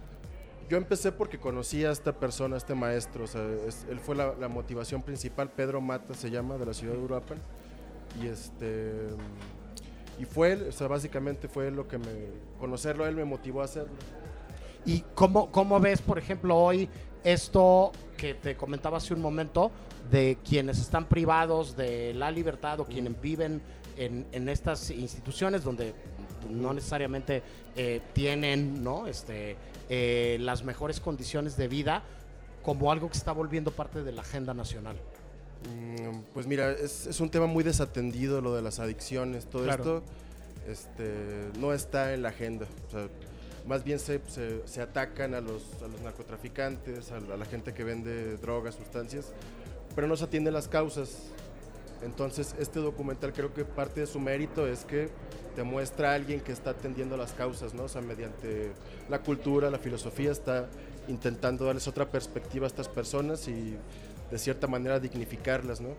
yo 0.69 0.77
empecé 0.77 1.11
porque 1.11 1.39
conocí 1.39 1.83
a 1.83 1.91
esta 1.91 2.13
persona, 2.13 2.55
a 2.55 2.57
este 2.57 2.75
maestro, 2.75 3.23
o 3.23 3.27
sea, 3.27 3.41
es- 3.67 3.85
él 3.89 3.99
fue 3.99 4.15
la, 4.15 4.33
la 4.39 4.47
motivación 4.47 5.01
principal, 5.01 5.49
Pedro 5.51 5.81
Mata 5.81 6.13
se 6.13 6.29
llama, 6.29 6.57
de 6.57 6.65
la 6.65 6.73
ciudad 6.73 6.93
de 6.93 6.99
Uruapan, 6.99 7.39
y 8.21 8.27
este... 8.27 8.93
Y 10.19 10.25
fue 10.25 10.51
él, 10.51 10.65
o 10.67 10.71
sea, 10.73 10.87
básicamente 10.87 11.47
fue 11.47 11.71
lo 11.71 11.87
que 11.87 11.97
me... 11.97 12.05
Conocerlo 12.59 13.07
él 13.07 13.15
me 13.15 13.23
motivó 13.23 13.61
a 13.61 13.65
hacerlo. 13.65 13.93
¿Y 14.85 15.01
cómo, 15.15 15.49
cómo 15.51 15.79
ves, 15.79 16.01
por 16.01 16.17
ejemplo, 16.17 16.57
hoy 16.57 16.89
esto 17.23 17.91
que 18.17 18.33
te 18.33 18.55
comentaba 18.57 18.97
hace 18.97 19.13
un 19.13 19.21
momento 19.21 19.71
de 20.11 20.37
quienes 20.43 20.79
están 20.79 21.05
privados 21.05 21.75
de 21.77 22.13
la 22.13 22.31
libertad 22.31 22.79
o 22.81 22.85
quienes 22.85 23.19
viven 23.21 23.61
en, 23.97 24.25
en 24.31 24.49
estas 24.49 24.89
instituciones 24.91 25.63
donde 25.63 25.93
no 26.49 26.73
necesariamente 26.73 27.43
eh, 27.75 28.01
tienen 28.13 28.83
¿no? 28.83 29.07
este, 29.07 29.55
eh, 29.89 30.37
las 30.41 30.63
mejores 30.63 30.99
condiciones 30.99 31.57
de 31.57 31.67
vida 31.67 32.03
como 32.63 32.91
algo 32.91 33.09
que 33.09 33.17
está 33.17 33.31
volviendo 33.31 33.71
parte 33.71 34.03
de 34.03 34.11
la 34.11 34.21
agenda 34.21 34.53
nacional? 34.53 34.95
Mm, 35.69 36.19
Pues 36.33 36.45
mira, 36.47 36.71
es, 36.71 37.07
es 37.07 37.19
un 37.19 37.29
tema 37.29 37.47
muy 37.47 37.63
desatendido 37.63 38.41
lo 38.41 38.55
de 38.55 38.61
las 38.61 38.79
adicciones. 38.79 39.45
Todo 39.45 39.63
Claro. 39.63 39.83
esto 39.83 40.03
este, 40.67 41.49
no 41.59 41.73
está 41.73 42.13
en 42.13 42.21
la 42.21 42.29
agenda. 42.29 42.65
O 42.87 42.91
sea, 42.91 43.07
más 43.67 43.83
bien 43.83 43.99
se, 43.99 44.21
se- 44.27 44.65
se 44.67 44.81
atacan 44.81 45.33
a 45.33 45.41
los, 45.41 45.63
a 45.83 45.87
los 45.87 46.01
narcotraficantes, 46.01 47.11
a 47.11 47.19
la, 47.19 47.33
a 47.35 47.37
la 47.37 47.45
gente 47.45 47.73
que 47.73 47.83
vende 47.83 48.37
drogas, 48.37 48.75
sustancias, 48.75 49.33
pero 49.95 50.07
no 50.07 50.15
se 50.15 50.23
atienden 50.25 50.53
las 50.53 50.67
causas. 50.67 51.17
Entonces, 52.03 52.55
este 52.59 52.79
documental 52.79 53.33
creo 53.33 53.53
que 53.53 53.65
parte 53.65 53.99
de 54.01 54.07
su 54.07 54.19
mérito 54.19 54.65
es 54.65 54.85
que 54.85 55.09
te 55.55 55.63
muestra 55.63 56.11
a 56.11 56.15
alguien 56.15 56.39
que 56.41 56.51
está 56.51 56.71
atendiendo 56.71 57.17
las 57.17 57.33
causas, 57.33 57.73
¿no? 57.73 57.87
Sea, 57.87 58.01
mediante 58.01 58.71
la 59.09 59.19
cultura, 59.19 59.69
la 59.69 59.77
filosofía, 59.79 60.31
está 60.31 60.67
intentando 61.07 61.65
darles 61.65 61.87
otra 61.87 62.09
perspectiva 62.09 62.65
a 62.65 62.67
estas 62.67 62.87
personas 62.87 63.47
y 63.47 63.75
de 64.31 64.37
cierta 64.37 64.67
manera 64.67 64.99
dignificarlas, 64.99 65.81
¿no? 65.81 65.89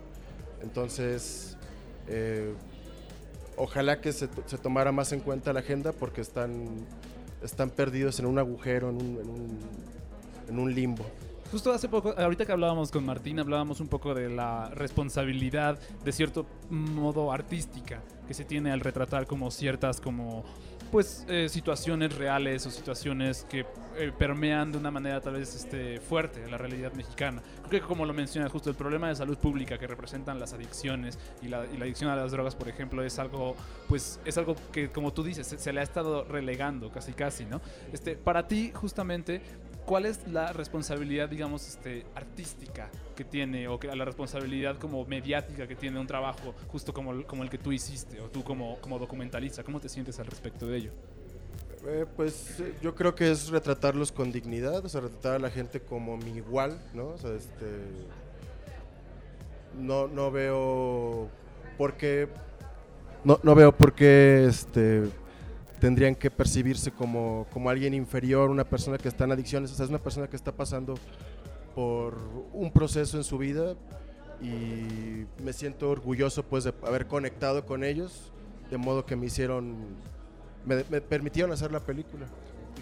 Entonces, 0.62 1.56
eh, 2.06 2.54
ojalá 3.56 4.00
que 4.00 4.12
se, 4.12 4.28
se 4.46 4.58
tomara 4.58 4.92
más 4.92 5.12
en 5.12 5.20
cuenta 5.20 5.52
la 5.52 5.60
agenda 5.60 5.92
porque 5.92 6.20
están, 6.20 6.66
están 7.42 7.70
perdidos 7.70 8.18
en 8.20 8.26
un 8.26 8.38
agujero, 8.38 8.90
en 8.90 8.96
un, 8.96 9.18
en 9.20 9.28
un- 9.30 9.58
en 10.48 10.58
un 10.58 10.74
limbo. 10.74 11.04
Justo 11.52 11.72
hace 11.72 11.88
poco, 11.88 12.12
ahorita 12.16 12.44
que 12.46 12.52
hablábamos 12.52 12.90
con 12.90 13.04
Martín, 13.04 13.38
hablábamos 13.40 13.80
un 13.80 13.88
poco 13.88 14.14
de 14.14 14.28
la 14.28 14.68
responsabilidad 14.70 15.78
de 16.04 16.12
cierto 16.12 16.46
modo 16.70 17.32
artística 17.32 18.00
que 18.30 18.34
se 18.34 18.44
tiene 18.44 18.70
al 18.70 18.78
retratar 18.78 19.26
como 19.26 19.50
ciertas 19.50 20.00
como 20.00 20.44
pues 20.92 21.26
eh, 21.28 21.48
situaciones 21.48 22.14
reales 22.14 22.64
o 22.64 22.70
situaciones 22.70 23.44
que 23.50 23.66
eh, 23.96 24.12
permean 24.16 24.70
de 24.70 24.78
una 24.78 24.92
manera 24.92 25.20
tal 25.20 25.32
vez 25.32 25.56
este, 25.56 25.98
fuerte 25.98 26.48
la 26.48 26.56
realidad 26.56 26.92
mexicana. 26.92 27.42
Creo 27.68 27.82
que 27.82 27.88
como 27.88 28.06
lo 28.06 28.14
mencionas, 28.14 28.52
justo 28.52 28.70
el 28.70 28.76
problema 28.76 29.08
de 29.08 29.16
salud 29.16 29.36
pública 29.36 29.78
que 29.78 29.88
representan 29.88 30.38
las 30.38 30.52
adicciones 30.52 31.18
y 31.42 31.48
la, 31.48 31.62
adicción 31.62 32.08
a 32.08 32.14
las 32.14 32.30
drogas, 32.30 32.54
por 32.54 32.68
ejemplo, 32.68 33.02
es 33.02 33.18
algo, 33.18 33.56
pues, 33.88 34.20
es 34.24 34.38
algo 34.38 34.54
que, 34.70 34.92
como 34.92 35.12
tú 35.12 35.24
dices, 35.24 35.48
se, 35.48 35.58
se 35.58 35.72
le 35.72 35.80
ha 35.80 35.82
estado 35.82 36.22
relegando 36.22 36.92
casi 36.92 37.12
casi, 37.12 37.46
¿no? 37.46 37.60
Este, 37.92 38.14
para 38.14 38.46
ti, 38.46 38.70
justamente, 38.72 39.42
¿cuál 39.86 40.06
es 40.06 40.26
la 40.28 40.52
responsabilidad, 40.52 41.28
digamos, 41.28 41.66
este, 41.66 42.06
artística 42.14 42.88
que 43.16 43.24
tiene 43.24 43.68
o 43.68 43.78
la 43.82 44.04
responsabilidad 44.04 44.78
como 44.78 45.04
mediática 45.04 45.66
que 45.66 45.76
tiene 45.76 45.98
un 45.98 46.06
trabajo 46.06 46.54
justo 46.68 46.92
como, 46.92 47.12
el- 47.12 47.26
que 47.50 47.58
tú 47.58 47.72
hiciste 47.72 48.20
o 48.20 48.28
tú 48.28 48.42
como, 48.44 48.78
como 48.80 48.98
documentalista? 48.98 49.62
¿Cómo 49.64 49.80
te 49.80 49.88
sientes 49.88 50.18
al 50.20 50.26
respecto 50.26 50.66
de 50.66 50.76
ello? 50.76 50.92
Eh, 51.86 52.04
pues 52.14 52.60
eh, 52.60 52.74
yo 52.82 52.94
creo 52.94 53.14
que 53.14 53.30
es 53.30 53.48
retratarlos 53.48 54.12
con 54.12 54.30
dignidad, 54.32 54.84
o 54.84 54.88
sea, 54.88 55.00
retratar 55.00 55.34
a 55.36 55.38
la 55.38 55.50
gente 55.50 55.80
como 55.80 56.16
mi 56.18 56.32
igual, 56.32 56.78
¿no? 56.92 57.08
O 57.08 57.18
sea, 57.18 57.32
este, 57.34 57.66
no, 59.78 60.06
no 60.08 60.30
veo 60.30 61.28
por 61.78 61.94
qué, 61.94 62.28
no, 63.24 63.40
no 63.42 63.54
veo 63.54 63.72
por 63.74 63.94
qué 63.94 64.46
este, 64.46 65.04
tendrían 65.80 66.14
que 66.14 66.30
percibirse 66.30 66.92
como, 66.92 67.46
como 67.52 67.70
alguien 67.70 67.94
inferior, 67.94 68.50
una 68.50 68.64
persona 68.64 68.98
que 68.98 69.08
está 69.08 69.24
en 69.24 69.32
adicciones, 69.32 69.78
o 69.78 69.82
es 69.82 69.88
una 69.88 69.98
persona 69.98 70.28
que 70.28 70.36
está 70.36 70.52
pasando 70.52 70.94
por 71.74 72.16
un 72.52 72.70
proceso 72.70 73.16
en 73.16 73.24
su 73.24 73.38
vida 73.38 73.74
y 74.42 75.26
me 75.42 75.52
siento 75.52 75.90
orgulloso 75.90 76.42
pues 76.42 76.64
de 76.64 76.74
haber 76.86 77.06
conectado 77.06 77.64
con 77.66 77.82
ellos, 77.82 78.32
de 78.70 78.76
modo 78.76 79.04
que 79.06 79.16
me 79.16 79.26
hicieron 79.26 79.96
me 80.64 81.00
permitieron 81.00 81.52
hacer 81.52 81.72
la 81.72 81.80
película. 81.80 82.26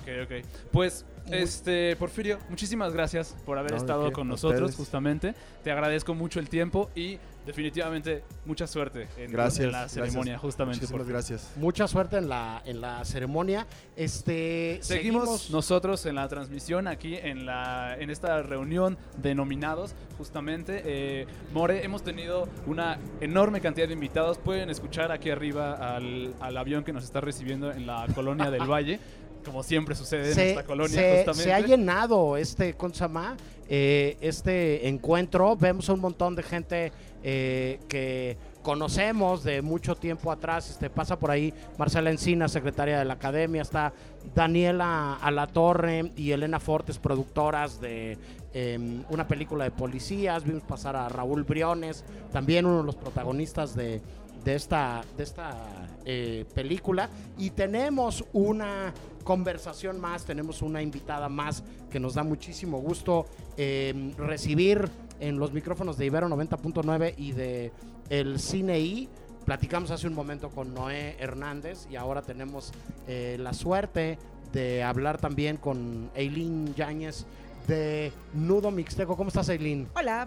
Ok, 0.02 0.08
ok. 0.24 0.46
Pues, 0.72 1.04
este, 1.30 1.94
Porfirio, 1.96 2.38
muchísimas 2.48 2.92
gracias 2.92 3.36
por 3.44 3.58
haber 3.58 3.72
No, 3.72 3.76
¿de 3.76 3.80
estado 3.82 4.12
con 4.12 4.28
nosotros, 4.28 4.60
ustedes. 4.62 4.76
justamente. 4.76 5.34
Te 5.62 5.70
agradezco 5.70 6.14
mucho 6.14 6.40
el 6.40 6.48
tiempo 6.48 6.90
y 6.94 7.18
definitivamente 7.44 8.22
mucha 8.44 8.66
suerte 8.66 9.08
en, 9.16 9.32
Gracias. 9.32 9.64
en 9.66 9.72
la 9.72 9.78
gracias. 9.80 9.92
ceremonia, 10.06 10.38
justamente. 10.38 10.80
Muchísimas 10.80 10.98
Porfirio. 10.98 11.14
gracias. 11.14 11.52
Mucha 11.56 11.88
suerte 11.88 12.16
en 12.18 12.28
la, 12.28 12.62
en 12.64 12.80
la 12.80 13.04
ceremonia. 13.04 13.66
Este, 13.96 14.78
Seguimos, 14.82 15.50
nosotros 15.50 16.04
en 16.06 16.14
la 16.14 16.28
transmisión 16.28 16.86
aquí 16.88 17.16
en 17.16 17.44
la 17.46 17.96
en 17.98 18.10
esta 18.10 18.42
reunión 18.42 18.96
de 19.20 19.34
nominados 19.34 19.94
justamente 20.16 20.82
eh, 20.84 21.26
More 21.52 21.84
hemos 21.84 22.02
tenido 22.04 22.48
una 22.66 22.98
enorme 23.20 23.60
cantidad 23.60 23.86
de 23.86 23.94
invitados 23.94 24.38
pueden 24.38 24.70
escuchar 24.70 25.10
aquí 25.12 25.30
arriba 25.30 25.74
al, 25.96 26.34
al 26.40 26.56
avión 26.56 26.84
que 26.84 26.92
nos 26.92 27.04
está 27.04 27.20
recibiendo 27.20 27.70
en 27.72 27.86
la 27.86 28.06
colonia 28.14 28.50
del 28.50 28.62
Valle 28.70 29.00
como 29.48 29.62
siempre 29.62 29.94
sucede 29.94 30.32
en 30.32 30.38
esta 30.50 30.64
colonia 30.64 30.94
se- 31.00 31.16
justamente 31.16 31.42
se 31.42 31.52
ha 31.52 31.60
llenado 31.60 32.36
este 32.36 32.74
Consama, 32.74 33.36
eh, 33.68 34.16
este 34.20 34.88
encuentro. 34.88 35.56
Vemos 35.56 35.88
un 35.88 36.00
montón 36.00 36.36
de 36.36 36.42
gente 36.42 36.92
eh, 37.22 37.80
que 37.88 38.36
conocemos 38.62 39.42
de 39.44 39.60
mucho 39.62 39.94
tiempo 39.96 40.30
atrás. 40.30 40.70
Este, 40.70 40.88
pasa 40.90 41.18
por 41.18 41.30
ahí 41.30 41.52
Marcela 41.78 42.10
Encina, 42.10 42.48
secretaria 42.48 42.98
de 42.98 43.04
la 43.04 43.14
academia. 43.14 43.62
Está 43.62 43.92
Daniela 44.34 45.14
Alatorre 45.20 46.12
y 46.16 46.30
Elena 46.32 46.60
Fortes, 46.60 46.98
productoras 46.98 47.80
de 47.80 48.16
em, 48.52 49.02
una 49.10 49.26
película 49.26 49.64
de 49.64 49.70
policías. 49.70 50.44
Vimos 50.44 50.62
pasar 50.62 50.96
a 50.96 51.08
Raúl 51.08 51.44
Briones, 51.44 52.04
también 52.32 52.66
uno 52.66 52.78
de 52.78 52.84
los 52.84 52.96
protagonistas 52.96 53.74
de, 53.74 54.00
de 54.48 54.54
esta, 54.54 55.02
de 55.14 55.24
esta 55.24 55.52
eh, 56.06 56.46
película. 56.54 57.10
Y 57.36 57.50
tenemos 57.50 58.24
una 58.32 58.94
conversación 59.22 60.00
más, 60.00 60.24
tenemos 60.24 60.62
una 60.62 60.80
invitada 60.80 61.28
más 61.28 61.62
que 61.90 62.00
nos 62.00 62.14
da 62.14 62.22
muchísimo 62.22 62.78
gusto 62.78 63.26
eh, 63.58 64.14
recibir 64.16 64.88
en 65.20 65.38
los 65.38 65.52
micrófonos 65.52 65.98
de 65.98 66.06
Ibero 66.06 66.28
90.9 66.28 67.14
y 67.18 67.32
de 67.32 67.72
el 68.08 68.40
Cine 68.40 68.80
I. 68.80 69.10
Platicamos 69.44 69.90
hace 69.90 70.06
un 70.06 70.14
momento 70.14 70.48
con 70.48 70.72
Noé 70.72 71.16
Hernández 71.18 71.86
y 71.90 71.96
ahora 71.96 72.22
tenemos 72.22 72.72
eh, 73.06 73.36
la 73.38 73.52
suerte 73.52 74.18
de 74.54 74.82
hablar 74.82 75.18
también 75.18 75.58
con 75.58 76.10
Eileen 76.14 76.74
Yáñez 76.74 77.26
de 77.66 78.12
Nudo 78.32 78.70
Mixteco. 78.70 79.14
¿Cómo 79.14 79.28
estás, 79.28 79.50
Eileen? 79.50 79.88
Hola, 79.94 80.26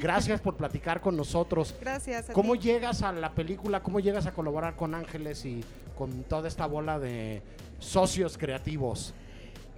Gracias 0.00 0.40
por 0.40 0.56
platicar 0.56 1.00
con 1.00 1.16
nosotros. 1.16 1.74
gracias. 1.80 2.30
a 2.30 2.32
¿Cómo 2.32 2.54
ti. 2.54 2.60
llegas 2.60 3.02
a 3.02 3.12
la 3.12 3.32
película? 3.32 3.82
¿Cómo 3.82 4.00
llegas 4.00 4.26
a 4.26 4.32
colaborar 4.32 4.76
con 4.76 4.94
Ángeles 4.94 5.44
y 5.44 5.62
con 5.96 6.22
toda 6.24 6.48
esta 6.48 6.66
bola 6.66 6.98
de 6.98 7.42
socios 7.78 8.38
creativos? 8.38 9.14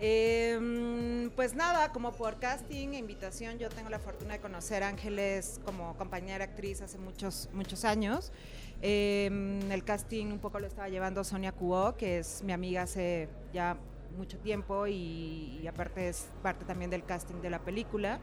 Eh, 0.04 1.28
pues 1.36 1.54
nada, 1.54 1.92
como 1.92 2.12
por 2.12 2.38
casting 2.40 2.88
e 2.94 2.98
invitación, 2.98 3.58
yo 3.58 3.68
tengo 3.68 3.88
la 3.88 4.00
fortuna 4.00 4.32
de 4.34 4.40
conocer 4.40 4.82
a 4.82 4.88
Ángeles 4.88 5.60
como 5.64 5.94
compañera 5.96 6.44
actriz 6.44 6.82
hace 6.82 6.98
muchos, 6.98 7.48
muchos 7.52 7.84
años. 7.84 8.32
Eh, 8.80 9.60
el 9.70 9.84
casting 9.84 10.26
un 10.26 10.40
poco 10.40 10.58
lo 10.58 10.66
estaba 10.66 10.88
llevando 10.88 11.22
Sonia 11.22 11.52
Cuo, 11.52 11.94
que 11.96 12.18
es 12.18 12.42
mi 12.42 12.52
amiga 12.52 12.82
hace 12.82 13.28
ya 13.52 13.76
mucho 14.16 14.38
tiempo 14.38 14.86
y, 14.88 15.60
y 15.62 15.66
aparte 15.68 16.08
es 16.08 16.26
parte 16.42 16.64
también 16.64 16.90
del 16.90 17.04
casting 17.04 17.40
de 17.40 17.50
la 17.50 17.60
película. 17.60 18.18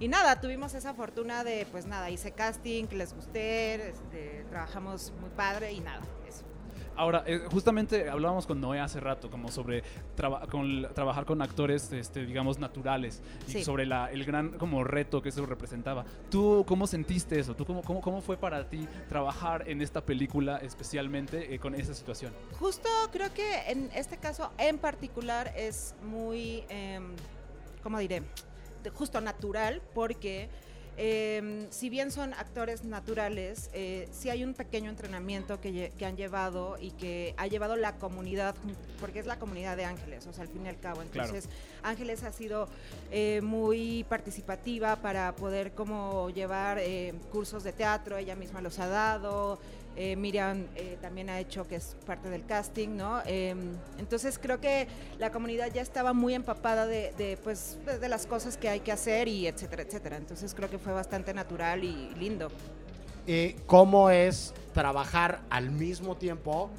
Y 0.00 0.08
nada, 0.08 0.40
tuvimos 0.40 0.72
esa 0.74 0.94
fortuna 0.94 1.44
de, 1.44 1.66
pues 1.70 1.84
nada, 1.86 2.08
hice 2.10 2.32
casting, 2.32 2.86
que 2.86 2.96
les 2.96 3.12
gusté, 3.14 3.90
este, 3.90 4.46
trabajamos 4.48 5.12
muy 5.20 5.28
padre 5.30 5.72
y 5.72 5.80
nada, 5.80 6.00
eso. 6.26 6.42
Ahora, 6.96 7.22
eh, 7.26 7.42
justamente 7.52 8.08
hablábamos 8.08 8.46
con 8.46 8.60
Noé 8.62 8.80
hace 8.80 8.98
rato, 8.98 9.30
como 9.30 9.48
sobre 9.50 9.82
traba- 10.16 10.46
con- 10.48 10.88
trabajar 10.94 11.26
con 11.26 11.42
actores, 11.42 11.92
este, 11.92 12.24
digamos, 12.24 12.58
naturales, 12.58 13.22
y 13.46 13.52
Sí. 13.52 13.64
sobre 13.64 13.84
la, 13.84 14.10
el 14.10 14.24
gran 14.24 14.56
como 14.58 14.84
reto 14.84 15.20
que 15.20 15.28
eso 15.28 15.44
representaba. 15.44 16.06
¿Tú 16.30 16.64
cómo 16.66 16.86
sentiste 16.86 17.38
eso? 17.38 17.54
¿Tú 17.54 17.66
cómo, 17.66 17.82
cómo, 17.82 18.00
cómo 18.00 18.22
fue 18.22 18.38
para 18.38 18.68
ti 18.70 18.88
trabajar 19.08 19.68
en 19.68 19.82
esta 19.82 20.00
película 20.00 20.56
especialmente 20.58 21.54
eh, 21.54 21.58
con 21.58 21.74
esa 21.74 21.92
situación? 21.92 22.32
Justo 22.58 22.88
creo 23.12 23.32
que 23.34 23.70
en 23.70 23.90
este 23.94 24.16
caso 24.16 24.50
en 24.56 24.78
particular 24.78 25.52
es 25.56 25.94
muy, 26.02 26.64
em, 26.70 27.12
¿cómo 27.82 27.98
diré? 27.98 28.22
Justo 28.88 29.20
natural 29.20 29.82
porque 29.94 30.48
em, 30.96 31.70
si 31.70 31.88
bien 31.88 32.10
son 32.10 32.34
actores 32.34 32.84
naturales, 32.84 33.70
eh, 33.72 34.08
sí 34.12 34.30
hay 34.30 34.44
un 34.44 34.54
pequeño 34.54 34.90
entrenamiento 34.90 35.60
que, 35.60 35.92
han 36.04 36.16
llevado 36.16 36.76
y 36.80 36.90
que 36.92 37.34
ha 37.36 37.46
llevado 37.46 37.76
la 37.76 37.96
comunidad, 37.96 38.54
porque 39.00 39.18
es 39.18 39.26
la 39.26 39.38
comunidad 39.38 39.76
de 39.76 39.84
Ángeles, 39.84 40.26
o 40.26 40.32
sea, 40.32 40.42
al 40.42 40.48
fin 40.48 40.66
y 40.66 40.68
al 40.68 40.78
cabo. 40.78 41.02
Claro. 41.12 41.28
Entonces, 41.28 41.50
Ángeles 41.82 42.22
ha 42.22 42.32
sido 42.32 42.68
eh, 43.10 43.40
muy 43.42 44.04
participativa 44.08 44.96
para 44.96 45.34
poder 45.36 45.72
como 45.72 46.30
llevar 46.30 46.78
eh, 46.78 47.14
cursos 47.32 47.62
de 47.62 47.72
teatro, 47.72 48.16
ella 48.16 48.36
misma 48.36 48.60
los 48.60 48.78
ha 48.78 48.88
dado, 48.88 49.58
eh, 49.96 50.16
Miriam 50.16 50.66
eh, 50.76 50.96
también 51.00 51.30
ha 51.30 51.38
hecho 51.40 51.66
que 51.66 51.76
es 51.76 51.96
parte 52.06 52.30
del 52.30 52.46
casting, 52.46 52.96
¿no? 52.96 53.20
Eh, 53.26 53.54
entonces 53.98 54.38
creo 54.38 54.60
que 54.60 54.86
la 55.18 55.30
comunidad 55.30 55.72
ya 55.72 55.82
estaba 55.82 56.12
muy 56.12 56.34
empapada 56.34 56.86
de, 56.86 57.38
pues, 57.42 57.78
de 57.84 58.08
las 58.08 58.26
cosas 58.26 58.56
que 58.56 58.68
hay 58.68 58.80
que 58.80 58.92
hacer 58.92 59.28
y 59.28 59.46
etcétera, 59.46 59.82
etcétera. 59.82 60.16
Entonces 60.16 60.54
creo 60.54 60.70
que 60.70 60.78
fue 60.78 60.92
bastante 60.92 61.34
natural 61.34 61.84
y 61.84 62.14
lindo. 62.14 62.48
Eh, 63.26 63.56
¿Cómo 63.66 64.10
es 64.10 64.54
trabajar 64.72 65.40
al 65.50 65.70
mismo 65.70 66.16
tiempo 66.16 66.70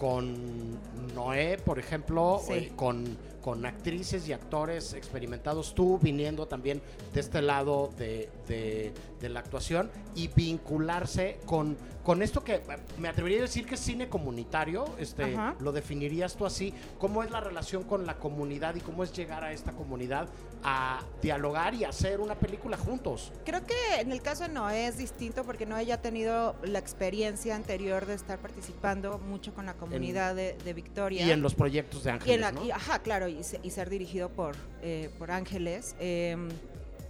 con 0.00 0.78
Noé, 1.14 1.58
por 1.62 1.78
ejemplo, 1.78 2.40
Sí. 2.46 2.72
con, 2.74 3.04
con 3.42 3.66
actrices 3.66 4.26
y 4.28 4.32
actores 4.32 4.94
experimentados, 4.94 5.74
tú 5.74 5.98
viniendo 5.98 6.46
también 6.48 6.80
de 7.12 7.20
este 7.20 7.42
lado 7.42 7.90
de, 7.98 8.30
de- 8.48 8.92
de 9.20 9.28
la 9.28 9.40
actuación 9.40 9.90
y 10.14 10.28
vincularse 10.28 11.38
con, 11.44 11.76
con 12.02 12.22
esto 12.22 12.42
que 12.42 12.54
eh, 12.54 12.62
me 12.98 13.08
atrevería 13.08 13.38
a 13.38 13.42
decir 13.42 13.66
que 13.66 13.74
es 13.74 13.80
cine 13.80 14.08
comunitario, 14.08 14.86
este, 14.98 15.34
Ajá. 15.34 15.54
lo 15.60 15.72
definirías 15.72 16.34
tú 16.36 16.46
así, 16.46 16.72
¿cómo 16.98 17.22
es 17.22 17.30
la 17.30 17.40
relación 17.40 17.82
con 17.82 18.06
la 18.06 18.16
comunidad 18.18 18.74
y 18.76 18.80
cómo 18.80 19.04
es 19.04 19.12
llegar 19.12 19.44
a 19.44 19.52
esta 19.52 19.72
comunidad 19.72 20.28
a 20.62 21.00
dialogar 21.22 21.74
y 21.74 21.84
hacer 21.84 22.20
una 22.20 22.34
película 22.34 22.76
juntos? 22.76 23.32
Creo 23.44 23.64
que 23.66 23.74
en 24.00 24.12
el 24.12 24.20
caso 24.22 24.44
de 24.44 24.50
Noé 24.50 24.86
es 24.86 24.98
distinto 24.98 25.44
porque 25.44 25.66
Noé 25.66 25.86
ya 25.86 25.94
ha 25.94 26.02
tenido 26.02 26.54
la 26.62 26.78
experiencia 26.78 27.54
anterior 27.56 28.06
de 28.06 28.14
estar 28.14 28.38
participando 28.38 29.18
mucho 29.18 29.54
con 29.54 29.66
la 29.66 29.74
comunidad 29.74 30.34
de, 30.34 30.56
de 30.64 30.72
Victoria. 30.74 31.26
Y 31.26 31.30
en 31.30 31.42
los 31.42 31.54
proyectos 31.54 32.04
de 32.04 32.10
Y 32.10 32.12
en 32.12 32.16
Ángeles, 32.20 32.40
la- 32.40 32.52
¿no? 32.52 32.64
y- 32.64 32.70
ajá, 32.70 32.98
claro, 33.00 33.28
y, 33.28 33.40
y 33.62 33.70
ser 33.70 33.88
dirigido 33.90 34.28
por, 34.28 34.54
eh, 34.82 35.10
por 35.18 35.30
Ángeles. 35.30 35.94
Eh, 36.00 36.36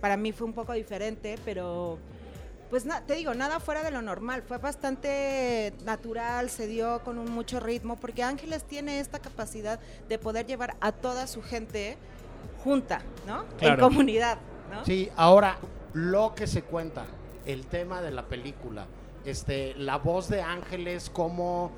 para 0.01 0.17
mí 0.17 0.33
fue 0.33 0.47
un 0.47 0.53
poco 0.55 0.73
diferente, 0.73 1.37
pero 1.45 1.99
pues 2.71 2.85
na- 2.85 3.01
te 3.05 3.15
digo, 3.15 3.35
nada 3.35 3.59
fuera 3.59 3.83
de 3.83 3.91
lo 3.91 4.01
normal, 4.01 4.43
fue 4.47 4.59
bastante 4.59 5.73
natural, 5.85 6.51
se 6.51 6.67
dio 6.69 7.01
con 7.03 7.19
un 7.19 7.31
mucho 7.31 7.59
ritmo, 7.59 7.97
porque 7.97 8.23
Ángeles 8.23 8.63
tiene 8.65 9.01
esta 9.01 9.19
capacidad 9.19 9.81
de 10.09 10.19
poder 10.19 10.47
llevar 10.47 10.77
a 10.81 10.93
toda 10.93 11.27
su 11.27 11.43
gente 11.43 11.99
junta, 12.65 13.03
¿no? 13.27 13.45
En 13.61 13.81
comunidad, 13.81 14.39
¿no? 14.71 14.85
Sí, 14.85 15.09
ahora, 15.17 15.57
lo 15.93 16.35
que 16.35 16.47
se 16.47 16.63
cuenta, 16.63 17.05
el 17.47 17.67
tema 17.67 18.01
de 18.03 18.11
la 18.11 18.27
película, 18.27 18.87
este, 19.25 19.75
la 19.77 19.97
voz 19.99 20.29
de 20.29 20.41
Ángeles 20.43 21.11
como 21.11 21.71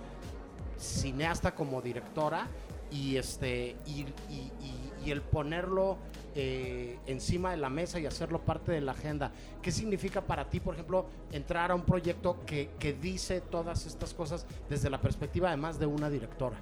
cineasta, 0.79 1.55
como 1.55 1.81
directora, 1.81 2.47
y 2.91 3.17
este, 3.17 3.77
y, 3.87 4.01
y- 4.29 4.53
y- 4.61 4.93
y 5.07 5.11
el 5.11 5.23
ponerlo 5.23 5.97
eh, 6.35 6.99
encima 7.07 7.51
de 7.51 7.57
la 7.59 7.69
mesa 7.69 7.99
y 8.01 8.07
hacerlo 8.07 8.41
parte 8.41 8.73
de 8.73 8.81
la 8.81 8.93
agenda. 8.93 9.33
¿Qué 9.61 9.71
significa 9.71 10.23
para 10.23 10.49
ti, 10.49 10.61
por 10.61 10.75
ejemplo, 10.75 11.05
entrar 11.31 11.71
a 11.71 11.75
un 11.75 11.83
proyecto 11.83 12.39
que, 12.47 12.71
que 12.79 12.93
dice 12.95 13.41
todas 13.43 13.85
estas 13.87 14.15
cosas 14.15 14.47
desde 14.71 14.89
la 14.89 14.99
perspectiva 15.01 15.49
además 15.49 15.79
de 15.79 15.85
una 15.87 16.09
directora? 16.09 16.57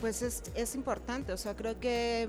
Pues 0.00 0.20
es, 0.22 0.42
es 0.54 0.74
importante, 0.74 1.32
o 1.32 1.36
sea, 1.38 1.56
creo 1.56 1.80
que 1.80 2.28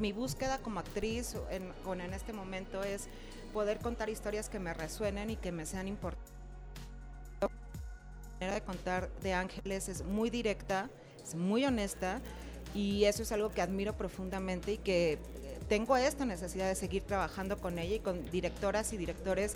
mi 0.00 0.12
búsqueda 0.12 0.58
como 0.58 0.80
actriz 0.80 1.36
en, 1.50 1.72
con- 1.84 2.00
en 2.00 2.12
este 2.12 2.32
momento 2.32 2.82
es 2.82 3.08
poder 3.52 3.78
contar 3.78 4.10
historias 4.10 4.48
que 4.48 4.58
me 4.58 4.74
resuenen 4.74 5.30
y 5.30 5.36
que 5.36 5.52
me 5.52 5.66
sean 5.66 5.86
importantes. 5.86 6.32
La 7.40 7.48
manera 8.40 8.54
de 8.54 8.62
contar 8.62 9.08
de 9.22 9.34
Ángeles 9.34 9.88
es 9.88 10.04
muy 10.04 10.30
directa, 10.30 10.90
es 11.22 11.34
muy 11.36 11.64
honesta 11.64 12.20
y 12.74 13.04
eso 13.04 13.22
es 13.22 13.30
algo 13.32 13.50
que 13.50 13.62
admiro 13.62 13.96
profundamente 13.96 14.72
y 14.72 14.78
que 14.78 15.18
tengo 15.68 15.96
esta 15.96 16.24
necesidad 16.24 16.66
de 16.66 16.74
seguir 16.74 17.04
trabajando 17.04 17.58
con 17.58 17.78
ella 17.78 17.96
y 17.96 18.00
con 18.00 18.28
directoras 18.30 18.92
y 18.92 18.96
directores 18.96 19.54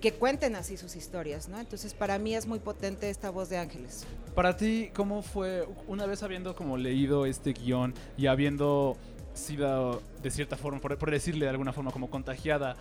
que 0.00 0.12
cuenten 0.12 0.56
así 0.56 0.76
sus 0.76 0.94
historias, 0.96 1.48
¿no? 1.48 1.58
Entonces 1.58 1.94
para 1.94 2.18
mí 2.18 2.34
es 2.34 2.46
muy 2.46 2.58
potente 2.58 3.08
esta 3.10 3.30
voz 3.30 3.48
de 3.48 3.58
Ángeles. 3.58 4.04
Para 4.34 4.56
ti, 4.56 4.90
¿cómo 4.94 5.22
fue 5.22 5.66
una 5.86 6.06
vez 6.06 6.22
habiendo 6.22 6.54
como 6.54 6.76
leído 6.76 7.26
este 7.26 7.52
guion 7.52 7.94
y 8.16 8.26
habiendo 8.26 8.96
sido 9.34 10.02
de 10.22 10.30
cierta 10.30 10.56
forma, 10.56 10.80
por, 10.80 10.96
por 10.98 11.10
decirle 11.10 11.44
de 11.46 11.50
alguna 11.50 11.72
forma, 11.72 11.90
como 11.90 12.08
contagiada 12.10 12.76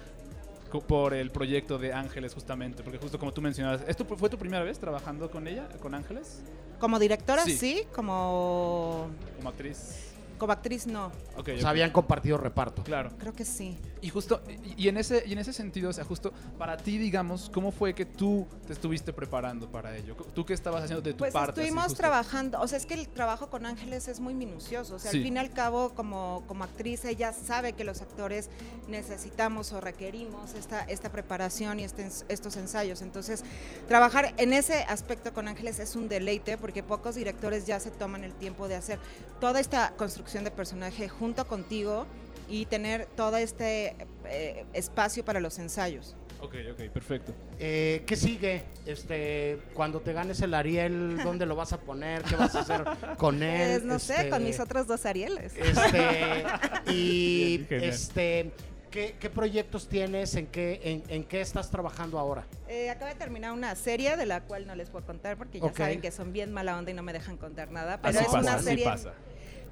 co- 0.71 0.81
por 0.81 1.13
el 1.13 1.31
proyecto 1.31 1.77
de 1.77 1.93
Ángeles 1.93 2.33
justamente, 2.33 2.83
porque 2.83 2.97
justo 2.97 3.17
como 3.19 3.31
tú 3.33 3.41
mencionabas, 3.41 3.81
¿esto 3.87 4.05
fue 4.05 4.29
tu 4.29 4.37
primera 4.37 4.63
vez 4.63 4.79
trabajando 4.79 5.29
con 5.31 5.47
ella, 5.47 5.67
con 5.81 5.93
Ángeles, 5.93 6.41
Como 6.79 6.99
directora 6.99 7.43
Sí. 7.45 7.57
sí, 7.57 7.83
como, 7.93 9.07
como 9.37 9.49
actriz? 9.49 10.01
como 10.37 10.51
actriz 10.51 10.85
no, 10.85 11.13
Ok, 11.37 11.49
O 11.55 11.59
sea, 11.59 11.69
habían 11.69 11.91
compartido 11.91 12.37
reparto. 12.37 12.83
Claro. 12.83 13.09
creo 13.17 13.31
que 13.33 13.45
sí. 13.45 13.77
Y 14.01 14.09
justo, 14.09 14.41
y, 14.77 14.87
en 14.87 14.97
ese, 14.97 15.23
y 15.25 15.33
en 15.33 15.39
ese 15.39 15.51
sentido, 15.51 15.89
o 15.89 15.93
sea, 15.93 16.03
justo 16.03 16.31
para 16.59 16.77
ti, 16.77 16.97
digamos, 16.99 17.49
¿cómo 17.51 17.71
fue 17.71 17.95
que 17.95 18.05
tú 18.05 18.45
te 18.67 18.73
estuviste 18.73 19.13
preparando 19.13 19.71
para 19.71 19.95
ello? 19.97 20.15
¿Tú 20.33 20.45
qué 20.45 20.53
estabas 20.53 20.83
haciendo 20.83 21.01
de 21.01 21.13
tu 21.13 21.19
Pues 21.19 21.33
parte? 21.33 21.51
así, 21.51 21.61
estuvimos 21.61 21.95
trabajando, 21.95 22.59
o 22.61 22.67
sea, 22.67 22.77
es 22.77 22.85
que 22.85 22.93
el 22.93 23.07
trabajo 23.07 23.49
con 23.49 23.65
Ángeles 23.65 24.07
es 24.07 24.19
muy 24.19 24.35
minucioso, 24.35 24.95
o 24.95 24.99
sea, 24.99 25.09
Sí. 25.11 25.17
al 25.17 25.23
fin 25.23 25.35
y 25.35 25.39
al 25.39 25.51
cabo, 25.51 25.93
como, 25.95 26.43
como 26.45 26.63
actriz, 26.65 27.03
ella 27.05 27.33
sabe 27.33 27.73
que 27.73 27.83
los 27.83 28.01
actores 28.01 28.49
necesitamos 28.87 29.71
o 29.73 29.81
requerimos 29.81 30.53
esta, 30.53 30.81
esta 30.83 31.11
preparación 31.11 31.79
y 31.79 31.83
este 31.83 32.05
estos 32.29 32.55
ensayos, 32.57 33.01
entonces, 33.01 33.43
trabajar 33.87 34.33
en 34.37 34.53
ese 34.53 34.83
aspecto 34.83 35.33
con 35.33 35.47
Ángeles 35.47 35.79
es 35.79 35.95
un 35.95 36.07
deleite, 36.07 36.57
porque 36.57 36.83
pocos 36.83 37.15
directores 37.15 37.65
ya 37.65 37.79
se 37.79 37.89
toman 37.89 38.23
el 38.23 38.33
tiempo 38.33 38.67
de 38.67 38.75
hacer 38.75 38.99
toda 39.39 39.59
esta 39.59 39.93
construcción 39.97 40.43
de 40.43 40.51
personaje 40.51 41.09
junto 41.09 41.47
contigo 41.47 42.05
y 42.49 42.65
tener 42.65 43.05
todo 43.15 43.37
este 43.37 43.95
eh, 44.25 44.65
espacio 44.73 45.23
para 45.25 45.39
los 45.39 45.57
ensayos. 45.59 46.15
Ok, 46.41 46.53
ok, 46.73 46.89
perfecto. 46.91 47.33
Eh, 47.59 48.03
¿Qué 48.05 48.15
sigue? 48.15 48.63
Este, 48.85 49.57
cuando 49.73 50.01
te 50.01 50.13
ganes 50.13 50.41
el 50.41 50.53
Ariel, 50.53 51.17
¿dónde 51.23 51.45
lo 51.45 51.55
vas 51.55 51.73
a 51.73 51.79
poner? 51.79 52.21
¿Qué 52.23 52.35
vas 52.35 52.53
a 52.55 52.59
hacer 52.59 52.83
con 53.17 53.41
él? 53.43 53.79
Pues, 53.79 53.83
no 53.83 53.97
sé, 53.99 54.15
Este, 54.15 54.29
con 54.29 54.43
mis 54.43 54.59
otros 54.59 54.85
dos 54.85 55.05
Arieles. 55.05 55.53
Este, 55.55 56.43
y 56.91 57.59
Bien, 57.69 57.83
este, 57.85 58.51
¿qué, 58.91 59.15
qué 59.19 59.29
proyectos 59.29 59.87
tienes? 59.87 60.35
¿En 60.35 60.47
qué, 60.47 60.81
en, 60.83 61.03
en 61.07 61.23
qué 61.23 61.41
estás 61.41 61.71
trabajando 61.71 62.19
ahora? 62.19 62.45
Eh, 62.67 62.89
acabo 62.89 63.09
de 63.11 63.15
terminar 63.17 63.53
una 63.53 63.73
serie 63.75 64.15
de 64.17 64.25
la 64.25 64.41
cual 64.41 64.67
no 64.67 64.75
les 64.75 64.89
puedo 64.89 65.05
contar 65.05 65.37
porque 65.37 65.59
ya 65.59 65.73
saben 65.73 66.01
que 66.01 66.11
son 66.11 66.31
bien 66.33 66.51
mala 66.51 66.77
onda 66.77 66.91
y 66.91 66.93
no 66.93 67.01
me 67.01 67.13
dejan 67.13 67.37
contar 67.37 67.71
nada. 67.71 67.99
Pero 68.01 68.09
Así 68.19 68.19
es 68.19 68.25
pasa, 68.25 68.39
una 68.39 68.53
así 68.55 68.65
serie 68.65 68.85
pasa. 68.85 69.13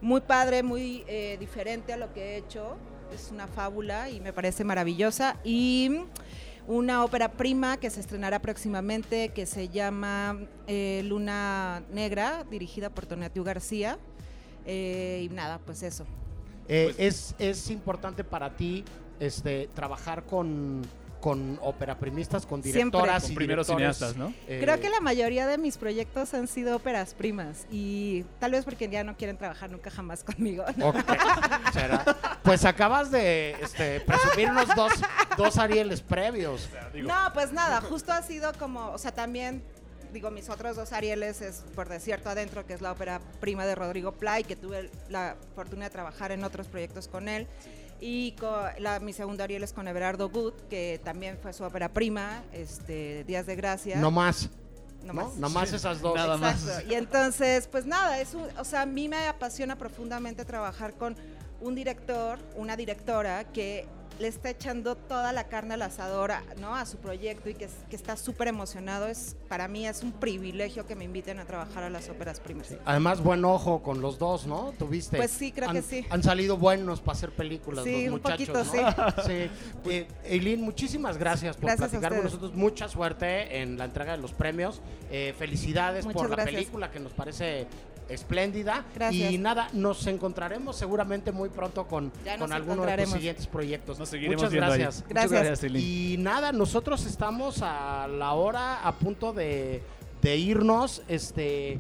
Muy 0.03 0.19
padre, 0.21 0.63
muy 0.63 1.03
eh, 1.07 1.37
diferente 1.39 1.93
a 1.93 1.97
lo 1.97 2.13
que 2.13 2.21
he 2.21 2.37
hecho. 2.37 2.75
Es 3.13 3.31
una 3.31 3.47
fábula 3.47 4.09
y 4.09 4.19
me 4.19 4.33
parece 4.33 4.63
maravillosa. 4.63 5.37
Y 5.43 6.01
una 6.67 7.03
ópera 7.05 7.31
prima 7.31 7.77
que 7.77 7.89
se 7.89 8.01
estrenará 8.01 8.39
próximamente 8.39 9.29
que 9.29 9.45
se 9.45 9.69
llama 9.69 10.39
eh, 10.67 11.03
Luna 11.05 11.83
Negra, 11.91 12.43
dirigida 12.51 12.89
por 12.89 13.05
Tonatiu 13.05 13.43
García. 13.43 13.97
Eh, 14.65 15.27
y 15.29 15.33
nada, 15.33 15.59
pues 15.65 15.83
eso. 15.83 16.05
Es, 16.67 17.35
es 17.39 17.69
importante 17.69 18.23
para 18.23 18.55
ti 18.55 18.83
este, 19.19 19.69
trabajar 19.73 20.25
con, 20.25 20.81
con 21.23 21.57
operaprimistas, 21.61 22.45
con 22.45 22.61
Siempre. 22.61 22.81
directoras 22.81 23.23
Con 23.23 23.31
y 23.31 23.35
primeros 23.35 23.67
directores, 23.67 23.97
cineastas, 23.97 24.17
¿no? 24.17 24.33
eh, 24.45 24.59
Creo 24.61 24.77
que 24.81 24.89
la 24.89 24.99
mayoría 24.99 25.47
de 25.47 25.57
mis 25.57 25.77
proyectos 25.77 26.33
han 26.33 26.49
sido 26.49 26.75
óperas 26.75 27.13
primas 27.13 27.65
y 27.71 28.25
tal 28.41 28.51
vez 28.51 28.65
porque 28.65 28.89
ya 28.89 29.05
no 29.05 29.15
quieren 29.15 29.37
trabajar 29.37 29.71
nunca 29.71 29.89
jamás 29.89 30.21
conmigo. 30.25 30.65
Ok, 30.81 30.97
será. 31.71 32.03
Pues 32.43 32.65
acabas 32.65 33.09
de 33.09 33.51
este, 33.61 34.01
presumirnos 34.01 34.67
dos, 34.75 34.91
dos 35.37 35.57
Arieles 35.57 36.01
previos. 36.01 36.67
No, 36.93 37.31
pues 37.33 37.53
nada, 37.53 37.79
justo 37.79 38.11
ha 38.11 38.21
sido 38.21 38.51
como, 38.59 38.91
o 38.91 38.97
sea, 38.97 39.13
también 39.13 39.63
digo, 40.11 40.29
mis 40.29 40.49
otros 40.49 40.75
dos 40.75 40.91
Arieles 40.91 41.41
es 41.41 41.63
por 41.73 41.87
Desierto 41.87 42.29
Adentro, 42.29 42.65
que 42.65 42.73
es 42.73 42.81
la 42.81 42.91
ópera 42.91 43.21
prima 43.39 43.65
de 43.65 43.75
Rodrigo 43.75 44.11
Play, 44.11 44.43
que 44.43 44.57
tuve 44.57 44.91
la 45.07 45.37
fortuna 45.55 45.85
de 45.85 45.89
trabajar 45.89 46.33
en 46.33 46.43
otros 46.43 46.67
proyectos 46.67 47.07
con 47.07 47.29
él. 47.29 47.47
Y 48.05 48.33
co- 48.33 48.65
la, 48.79 48.99
mi 48.99 49.13
segundo 49.13 49.43
Ariel 49.45 49.63
es 49.63 49.71
con 49.71 49.87
Everardo 49.87 50.27
Good, 50.29 50.53
que 50.69 50.99
también 51.05 51.37
fue 51.41 51.53
su 51.53 51.63
ópera 51.63 51.87
prima, 51.87 52.43
este, 52.51 53.23
Días 53.23 53.45
de 53.45 53.55
Gracia. 53.55 53.95
No 53.95 54.11
más. 54.11 54.49
No 55.05 55.13
¿no? 55.13 55.23
más. 55.25 55.35
No 55.37 55.49
más 55.49 55.71
esas 55.71 56.01
dos. 56.01 56.13
Nada 56.13 56.35
más. 56.35 56.65
Y 56.89 56.95
entonces, 56.95 57.67
pues 57.67 57.85
nada, 57.85 58.19
es 58.19 58.33
un- 58.33 58.49
o 58.59 58.65
sea, 58.65 58.81
a 58.81 58.85
mí 58.85 59.07
me 59.07 59.25
apasiona 59.27 59.77
profundamente 59.77 60.43
trabajar 60.43 60.93
con 60.95 61.15
un 61.63 61.75
director, 61.75 62.37
una 62.55 62.75
directora 62.75 63.45
que 63.45 63.85
le 64.19 64.27
está 64.27 64.51
echando 64.51 64.95
toda 64.95 65.33
la 65.33 65.45
carne 65.45 65.73
al 65.73 65.81
asador 65.81 66.31
a, 66.33 66.43
¿no? 66.61 66.75
a 66.75 66.85
su 66.85 66.97
proyecto 66.97 67.49
y 67.49 67.55
que, 67.55 67.65
es- 67.65 67.73
que 67.89 67.95
está 67.95 68.15
súper 68.15 68.47
emocionado. 68.47 69.07
Es, 69.07 69.35
para 69.49 69.67
mí 69.67 69.87
es 69.87 70.03
un 70.03 70.11
privilegio 70.11 70.85
que 70.85 70.95
me 70.95 71.03
inviten 71.03 71.39
a 71.39 71.45
trabajar 71.45 71.83
a 71.83 71.89
las 71.89 72.09
óperas 72.09 72.39
primas. 72.39 72.67
Además, 72.85 73.21
buen 73.23 73.43
ojo 73.43 73.81
con 73.81 74.01
los 74.01 74.19
dos, 74.19 74.45
¿no? 74.45 74.71
Tuviste. 74.77 75.17
Pues 75.17 75.31
sí, 75.31 75.51
creo 75.51 75.67
han, 75.69 75.75
que 75.77 75.81
sí. 75.81 76.05
Han 76.11 76.21
salido 76.21 76.57
buenos 76.57 77.01
para 77.01 77.17
hacer 77.17 77.31
películas 77.31 77.85
Sí, 77.85 78.05
los 78.05 78.13
un 78.13 78.21
muchachos, 78.21 78.49
poquito, 78.67 78.83
¿no? 79.17 79.23
sí. 79.23 79.49
Eh, 79.89 80.07
Eileen, 80.25 80.61
muchísimas 80.61 81.17
gracias 81.17 81.55
por 81.57 81.65
Gracias 81.71 81.89
platicar 81.89 82.13
con 82.13 82.23
nosotros. 82.25 82.53
Mucha 82.53 82.87
suerte 82.89 83.61
en 83.63 83.79
la 83.79 83.85
entrega 83.85 84.11
de 84.11 84.19
los 84.19 84.31
premios. 84.33 84.79
Eh, 85.09 85.33
felicidades 85.39 86.05
Muchas 86.05 86.21
por 86.27 86.37
la 86.37 86.45
película 86.45 86.91
que 86.91 86.99
nos 86.99 87.13
parece 87.13 87.65
espléndida. 88.09 88.85
Gracias. 88.95 89.31
Y 89.31 89.37
nada, 89.37 89.69
nos 89.73 90.05
encontraremos 90.07 90.75
seguramente 90.75 91.31
muy 91.31 91.49
pronto 91.49 91.87
con, 91.87 92.11
con 92.39 92.51
alguno 92.51 92.55
de 92.55 92.59
tus 92.59 92.71
encontraremos. 92.73 93.13
siguientes 93.15 93.47
proyectos. 93.47 93.99
Nos 93.99 94.09
seguiremos 94.09 94.43
Muchas 94.43 94.51
ahí. 94.53 94.57
gracias. 94.57 94.95
Muchas 95.07 95.09
Gracias. 95.31 95.61
gracias. 95.61 95.81
Y 95.81 96.15
nada, 96.19 96.51
nosotros 96.51 97.05
estamos 97.05 97.61
a 97.61 98.07
la 98.07 98.33
hora, 98.33 98.85
a 98.87 98.93
punto 98.95 99.33
de, 99.33 99.81
de 100.21 100.37
irnos. 100.37 101.01
Este, 101.07 101.79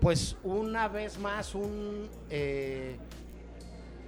pues 0.00 0.36
una 0.42 0.88
vez 0.88 1.18
más, 1.18 1.54
un 1.54 2.08
eh, 2.30 2.96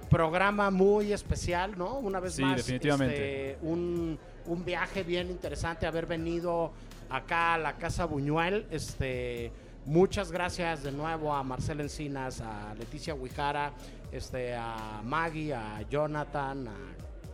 programa 0.09 0.69
muy 0.71 1.13
especial, 1.13 1.77
¿no? 1.77 1.97
Una 1.99 2.19
vez 2.19 2.35
Sí, 2.35 2.41
más, 2.41 2.57
definitivamente. 2.57 3.51
este, 3.53 3.65
un, 3.65 4.19
un 4.45 4.65
viaje 4.65 5.03
bien 5.03 5.29
interesante, 5.29 5.85
haber 5.87 6.05
venido 6.05 6.71
acá 7.09 7.53
a 7.55 7.57
la 7.57 7.73
Casa 7.77 8.05
Buñuel. 8.05 8.65
Este, 8.71 9.51
muchas 9.85 10.31
gracias 10.31 10.83
de 10.83 10.91
nuevo 10.91 11.33
a 11.33 11.43
Marcela 11.43 11.83
Encinas, 11.83 12.41
a 12.41 12.73
Leticia 12.75 13.13
Huijara, 13.13 13.71
este, 14.11 14.55
a 14.55 15.01
Maggie, 15.03 15.53
a 15.53 15.81
Jonathan, 15.89 16.67
a 16.67 16.75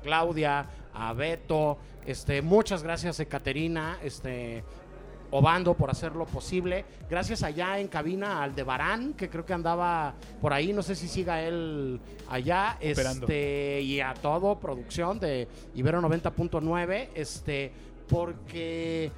Claudia, 0.03 0.65
a 0.93 1.13
Beto, 1.13 1.77
este, 2.05 2.41
muchas 2.41 2.83
gracias 2.83 3.19
a 3.19 3.25
Caterina, 3.25 3.97
este, 4.03 4.63
Obando 5.33 5.75
por 5.75 5.89
hacerlo 5.89 6.25
posible. 6.25 6.83
Gracias 7.09 7.41
allá 7.41 7.79
en 7.79 7.87
cabina 7.87 8.43
al 8.43 8.53
de 8.53 8.63
Barán, 8.63 9.13
que 9.13 9.29
creo 9.29 9.45
que 9.45 9.53
andaba 9.53 10.13
por 10.41 10.51
ahí, 10.51 10.73
no 10.73 10.83
sé 10.83 10.93
si 10.93 11.07
siga 11.07 11.41
él 11.41 12.01
allá, 12.29 12.75
Operando. 12.75 13.27
este, 13.27 13.81
y 13.81 14.01
a 14.01 14.13
todo 14.13 14.59
producción 14.59 15.21
de 15.21 15.47
Ibero 15.73 16.01
90.9, 16.01 17.11
este, 17.15 17.71
porque 18.09 19.09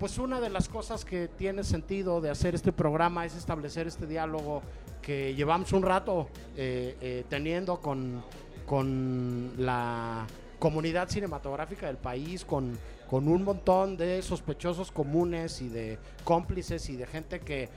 pues 0.00 0.16
una 0.16 0.40
de 0.40 0.48
las 0.48 0.66
cosas 0.70 1.04
que 1.04 1.28
tiene 1.28 1.62
sentido 1.62 2.22
de 2.22 2.30
hacer 2.30 2.54
este 2.54 2.72
programa 2.72 3.26
es 3.26 3.36
establecer 3.36 3.86
este 3.86 4.06
diálogo 4.06 4.62
que 5.02 5.34
llevamos 5.34 5.74
un 5.74 5.82
rato 5.82 6.26
eh, 6.56 6.96
eh, 7.02 7.24
teniendo 7.28 7.80
con, 7.80 8.24
con 8.64 9.52
la 9.58 10.26
comunidad 10.58 11.10
cinematográfica 11.10 11.86
del 11.86 11.98
país, 11.98 12.46
con, 12.46 12.78
con 13.10 13.28
un 13.28 13.44
montón 13.44 13.98
de 13.98 14.22
sospechosos 14.22 14.90
comunes 14.90 15.60
y 15.60 15.68
de 15.68 15.98
cómplices 16.24 16.88
y 16.88 16.96
de 16.96 17.06
gente 17.06 17.40
que, 17.40 17.68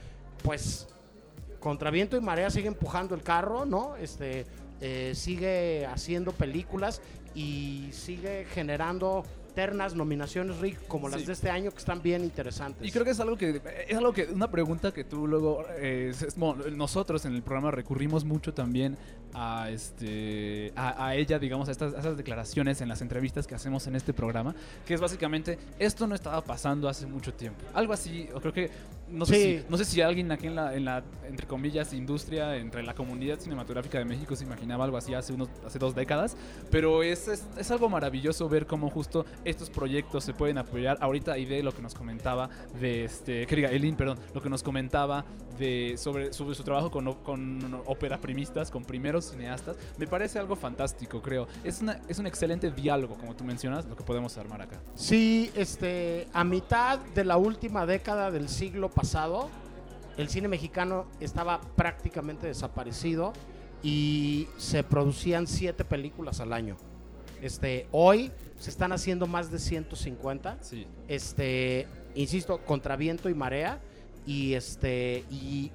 pues, 0.42 0.88
contra 1.60 1.90
viento 1.90 2.16
y 2.16 2.22
marea 2.22 2.48
sigue 2.48 2.68
empujando 2.68 3.14
el 3.14 3.22
carro, 3.22 3.66
¿no? 3.66 3.96
Este, 3.96 4.46
eh, 4.80 5.12
sigue 5.14 5.84
haciendo 5.84 6.32
películas 6.32 7.02
y 7.34 7.90
sigue 7.92 8.46
generando 8.46 9.24
ternas 9.54 9.94
nominaciones 9.94 10.58
Rick 10.58 10.86
como 10.88 11.08
las 11.08 11.20
Sí. 11.20 11.26
de 11.26 11.32
este 11.32 11.50
año 11.50 11.70
que 11.70 11.78
están 11.78 12.02
bien 12.02 12.24
interesantes. 12.24 12.86
Y 12.86 12.90
creo 12.90 13.04
que 13.04 13.12
es 13.12 13.20
algo 13.20 13.36
que 13.36 13.60
es 13.88 13.96
algo 13.96 14.12
que 14.12 14.24
una 14.26 14.50
pregunta 14.50 14.92
que 14.92 15.04
tú 15.04 15.26
luego 15.26 15.64
eh, 15.78 16.10
es- 16.12 16.36
bueno, 16.36 16.64
nosotros 16.72 17.24
en 17.24 17.34
el 17.34 17.42
programa 17.42 17.70
recurrimos 17.70 18.24
mucho 18.24 18.52
también 18.52 18.96
a 19.34 19.68
este 19.70 20.72
a, 20.76 21.06
a 21.08 21.14
ella 21.16 21.38
digamos 21.38 21.68
a 21.68 21.72
estas 21.72 21.94
a 21.94 21.98
esas 21.98 22.16
declaraciones 22.16 22.80
en 22.80 22.88
las 22.88 23.02
entrevistas 23.02 23.46
que 23.46 23.54
hacemos 23.54 23.86
en 23.86 23.96
este 23.96 24.12
programa 24.12 24.54
que 24.86 24.94
es 24.94 25.00
básicamente 25.00 25.58
esto 25.78 26.06
no 26.06 26.14
estaba 26.14 26.40
pasando 26.40 26.88
hace 26.88 27.06
mucho 27.06 27.34
tiempo 27.34 27.64
algo 27.74 27.92
así 27.92 28.28
o 28.34 28.40
creo 28.40 28.52
que 28.52 28.70
no 29.10 29.26
sé 29.26 29.34
Sí. 29.34 29.58
si 29.58 29.64
no 29.70 29.76
sé 29.76 29.84
si 29.84 30.00
alguien 30.00 30.30
aquí 30.32 30.46
en 30.46 30.54
la 30.54 30.74
en 30.74 30.84
la 30.84 31.02
entre 31.28 31.46
comillas 31.46 31.92
industria 31.92 32.56
entre 32.56 32.82
la 32.82 32.94
comunidad 32.94 33.38
cinematográfica 33.40 33.98
de 33.98 34.04
México 34.04 34.34
se 34.36 34.44
imaginaba 34.44 34.84
algo 34.84 34.96
así 34.96 35.12
hace 35.14 35.32
unos 35.32 35.48
hace 35.66 35.78
dos 35.78 35.94
décadas 35.94 36.36
pero 36.70 37.02
es, 37.02 37.28
es, 37.28 37.44
es 37.58 37.70
algo 37.70 37.88
maravilloso 37.88 38.48
ver 38.48 38.66
cómo 38.66 38.88
justo 38.90 39.26
estos 39.44 39.70
proyectos 39.70 40.24
se 40.24 40.32
pueden 40.34 40.58
apoyar. 40.58 40.96
Ahorita 41.00 41.36
Ide 41.38 41.62
lo 41.62 41.72
que 41.72 41.82
nos 41.82 41.94
comentaba 41.94 42.48
de 42.80 43.04
este, 43.04 43.46
que 43.46 43.56
diga 43.56 43.70
Elin, 43.70 43.96
perdón, 43.96 44.18
lo 44.34 44.40
que 44.42 44.48
nos 44.48 44.62
comentaba 44.62 45.24
de 45.58 45.94
sobre, 45.96 46.32
sobre 46.32 46.54
su 46.54 46.62
trabajo 46.64 46.90
con, 46.90 47.12
con 47.22 47.82
ópera 47.86 48.20
primistas, 48.20 48.70
con 48.70 48.84
primeros 48.84 49.23
cineastas, 49.30 49.76
me 49.98 50.06
parece 50.06 50.38
algo 50.38 50.56
fantástico, 50.56 51.20
creo. 51.22 51.46
Es, 51.62 51.80
una, 51.80 52.00
es 52.08 52.18
un 52.18 52.26
excelente 52.26 52.70
diálogo, 52.70 53.16
como 53.16 53.34
tú 53.34 53.44
mencionas, 53.44 53.86
lo 53.86 53.96
que 53.96 54.04
podemos 54.04 54.36
armar 54.38 54.62
acá. 54.62 54.80
Sí, 54.94 55.50
este, 55.54 56.28
a 56.32 56.44
mitad 56.44 56.98
de 56.98 57.24
la 57.24 57.36
última 57.36 57.86
década 57.86 58.30
del 58.30 58.48
siglo 58.48 58.90
pasado, 58.90 59.48
el 60.16 60.28
cine 60.28 60.48
mexicano 60.48 61.06
estaba 61.20 61.60
prácticamente 61.76 62.46
desaparecido 62.46 63.32
y 63.82 64.48
se 64.56 64.82
producían 64.82 65.46
siete 65.46 65.84
películas 65.84 66.40
al 66.40 66.52
año. 66.52 66.76
Este, 67.42 67.86
hoy 67.92 68.32
se 68.58 68.70
están 68.70 68.92
haciendo 68.92 69.26
más 69.26 69.50
de 69.50 69.58
150. 69.58 70.58
Sí. 70.62 70.86
Este, 71.08 71.86
insisto, 72.14 72.58
contra 72.64 72.96
viento 72.96 73.28
y 73.28 73.34
marea. 73.34 73.80
Y 74.26 74.54
este, 74.54 75.24
y 75.30 75.70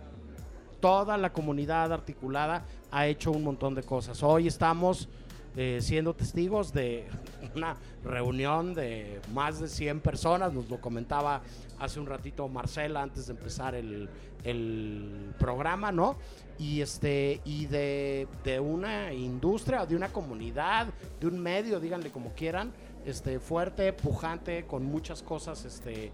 toda 0.80 1.18
la 1.18 1.32
comunidad 1.32 1.94
articulada 1.94 2.66
ha 2.92 3.08
hecho 3.08 3.32
un 3.32 3.44
montón 3.44 3.76
de 3.76 3.84
cosas. 3.84 4.22
Hoy 4.24 4.48
estamos 4.48 5.08
eh, 5.56 5.80
siendo 5.82 6.14
testigos 6.14 6.74
de 6.74 7.08
una 7.56 7.78
reunión 8.04 8.74
de 8.74 9.20
más 9.34 9.60
de 9.60 9.68
100 9.68 10.00
personas, 10.02 10.54
nos 10.54 10.70
lo 10.70 10.80
comentaba 10.80 11.42
hace 11.80 12.00
un 12.00 12.06
ratito 12.06 12.48
Marcela 12.48 13.02
antes 13.02 13.28
de 13.28 13.34
empezar 13.34 13.76
el, 13.76 14.10
el 14.44 15.34
programa, 15.38 15.92
¿no? 15.92 16.18
Y, 16.58 16.82
este, 16.82 17.42
y 17.46 17.68
de, 17.68 18.28
de 18.44 18.60
una 18.60 19.14
industria, 19.14 19.86
de 19.86 19.96
una 19.96 20.10
comunidad, 20.10 20.88
de 21.20 21.28
un 21.28 21.40
medio, 21.40 21.80
díganle 21.80 22.12
como 22.12 22.34
quieran, 22.34 22.74
este, 23.06 23.40
fuerte, 23.40 23.94
pujante, 23.94 24.66
con 24.66 24.84
muchas 24.84 25.24
cosas 25.24 25.64
este, 25.66 26.06
eh, 26.06 26.12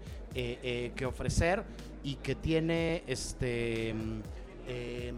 eh, 0.62 0.92
que 0.94 1.06
ofrecer 1.06 1.64
y 2.04 2.16
que 2.16 2.34
tiene 2.34 3.02
este, 3.06 3.94
eh, 4.68 5.12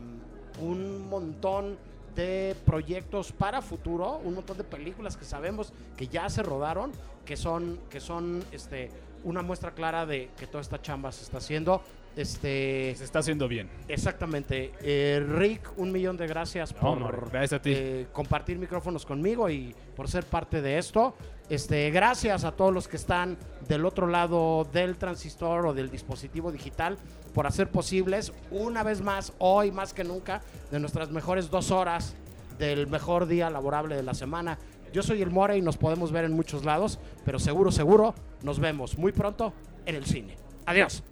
un 0.61 1.09
montón 1.09 1.77
de 2.15 2.57
proyectos 2.67 3.33
para 3.33 3.63
futuro, 3.63 4.21
un 4.25 4.35
montón 4.35 4.57
de 4.59 4.65
películas 4.65 5.17
que 5.17 5.25
sabemos 5.25 5.73
que 5.97 6.09
ya 6.09 6.29
se 6.29 6.43
rodaron, 6.43 6.91
que 7.25 7.37
son, 7.37 7.79
que 7.91 8.01
son 8.01 8.43
este, 8.51 8.91
una 9.25 9.43
muestra 9.43 9.71
clara 9.73 10.05
de 10.07 10.31
que 10.39 10.47
toda 10.47 10.61
esta 10.63 10.81
chamba 10.83 11.13
se 11.13 11.23
está 11.25 11.39
haciendo. 11.39 11.83
Este, 12.17 12.95
Se 12.97 13.05
está 13.05 13.21
haciendo 13.21 13.47
bien. 13.47 13.69
Exactamente. 13.87 14.73
Eh, 14.81 15.25
Rick, 15.25 15.71
un 15.77 15.93
millón 15.93 16.17
de 16.17 16.27
gracias 16.27 16.75
No, 16.83 16.99
por 16.99 17.31
gracias 17.31 17.53
a 17.53 17.63
ti. 17.63 17.73
eh, 17.77 18.07
compartir 18.13 18.59
micrófonos 18.59 19.07
conmigo 19.07 19.49
y 19.49 19.73
por 19.95 20.09
ser 20.09 20.25
parte 20.25 20.61
de 20.61 20.79
esto. 20.79 21.15
Este, 21.49 21.91
gracias 21.91 22.45
a 22.45 22.53
todos 22.53 22.75
los 22.75 22.89
que 22.89 22.97
están 22.97 23.39
del 23.69 23.87
otro 23.87 24.07
lado 24.07 24.69
del 24.71 24.99
transistor 24.99 25.67
o 25.67 25.75
del 25.75 25.91
dispositivo 25.91 26.53
digital 26.53 26.99
por 27.33 27.47
hacer 27.47 27.71
posibles 27.71 28.33
una 28.51 28.83
vez 28.83 29.01
más, 29.01 29.33
hoy 29.39 29.71
más 29.71 29.95
que 29.95 30.05
nunca, 30.05 30.43
de 30.71 30.79
nuestras 30.79 31.11
mejores 31.11 31.49
dos 31.49 31.71
horas 31.71 32.15
del 32.59 32.87
mejor 32.87 33.27
día 33.27 33.49
laborable 33.49 33.97
de 33.97 34.03
la 34.03 34.13
semana. 34.13 34.59
Yo 34.93 35.03
soy 35.03 35.23
el 35.23 35.31
More 35.31 35.57
y 35.57 35.63
nos 35.63 35.79
podemos 35.79 36.13
ver 36.13 36.25
en 36.25 36.33
muchos 36.33 36.65
lados, 36.65 36.99
pero 37.25 37.39
seguro, 37.39 37.73
seguro, 37.73 38.15
nos 38.43 38.59
vemos 38.59 38.99
muy 38.99 39.13
pronto 39.13 39.55
en 39.87 39.95
el 39.95 40.05
cine. 40.05 40.37
Adiós. 40.67 41.03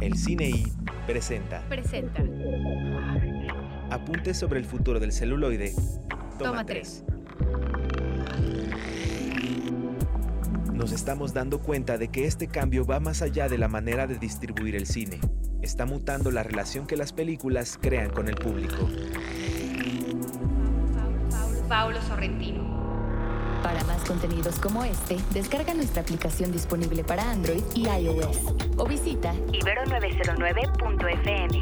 El 0.00 0.16
Cine 0.18 0.48
I 0.50 0.72
presenta 1.06 1.62
Presenta. 1.68 2.22
Apuntes 3.90 4.36
sobre 4.38 4.58
el 4.58 4.66
futuro 4.66 5.00
del 5.00 5.12
celuloide. 5.12 5.72
Toma, 6.38 6.50
Toma 6.50 6.66
3. 6.66 7.04
Nos 10.72 10.92
estamos 10.92 11.32
dando 11.32 11.60
cuenta 11.60 11.98
de 11.98 12.08
que 12.08 12.26
este 12.26 12.48
cambio 12.48 12.84
va 12.84 13.00
más 13.00 13.22
allá 13.22 13.48
de 13.48 13.58
la 13.58 13.68
manera 13.68 14.06
de 14.06 14.18
distribuir 14.18 14.76
el 14.76 14.86
cine. 14.86 15.20
Está 15.62 15.86
mutando 15.86 16.30
la 16.30 16.42
relación 16.42 16.86
que 16.86 16.96
las 16.96 17.12
películas 17.12 17.78
crean 17.80 18.10
con 18.10 18.28
el 18.28 18.36
público. 18.36 18.88
Paulo 21.68 22.00
Sorrentino. 22.02 22.76
Para 23.62 23.82
más 23.84 24.04
contenidos 24.04 24.58
como 24.60 24.84
este, 24.84 25.16
descarga 25.32 25.72
nuestra 25.74 26.02
aplicación 26.02 26.52
disponible 26.52 27.02
para 27.02 27.30
Android 27.30 27.62
y 27.74 27.88
iOS 27.88 28.38
o 28.76 28.86
visita 28.86 29.34
Ibero909.fm. 29.34 31.60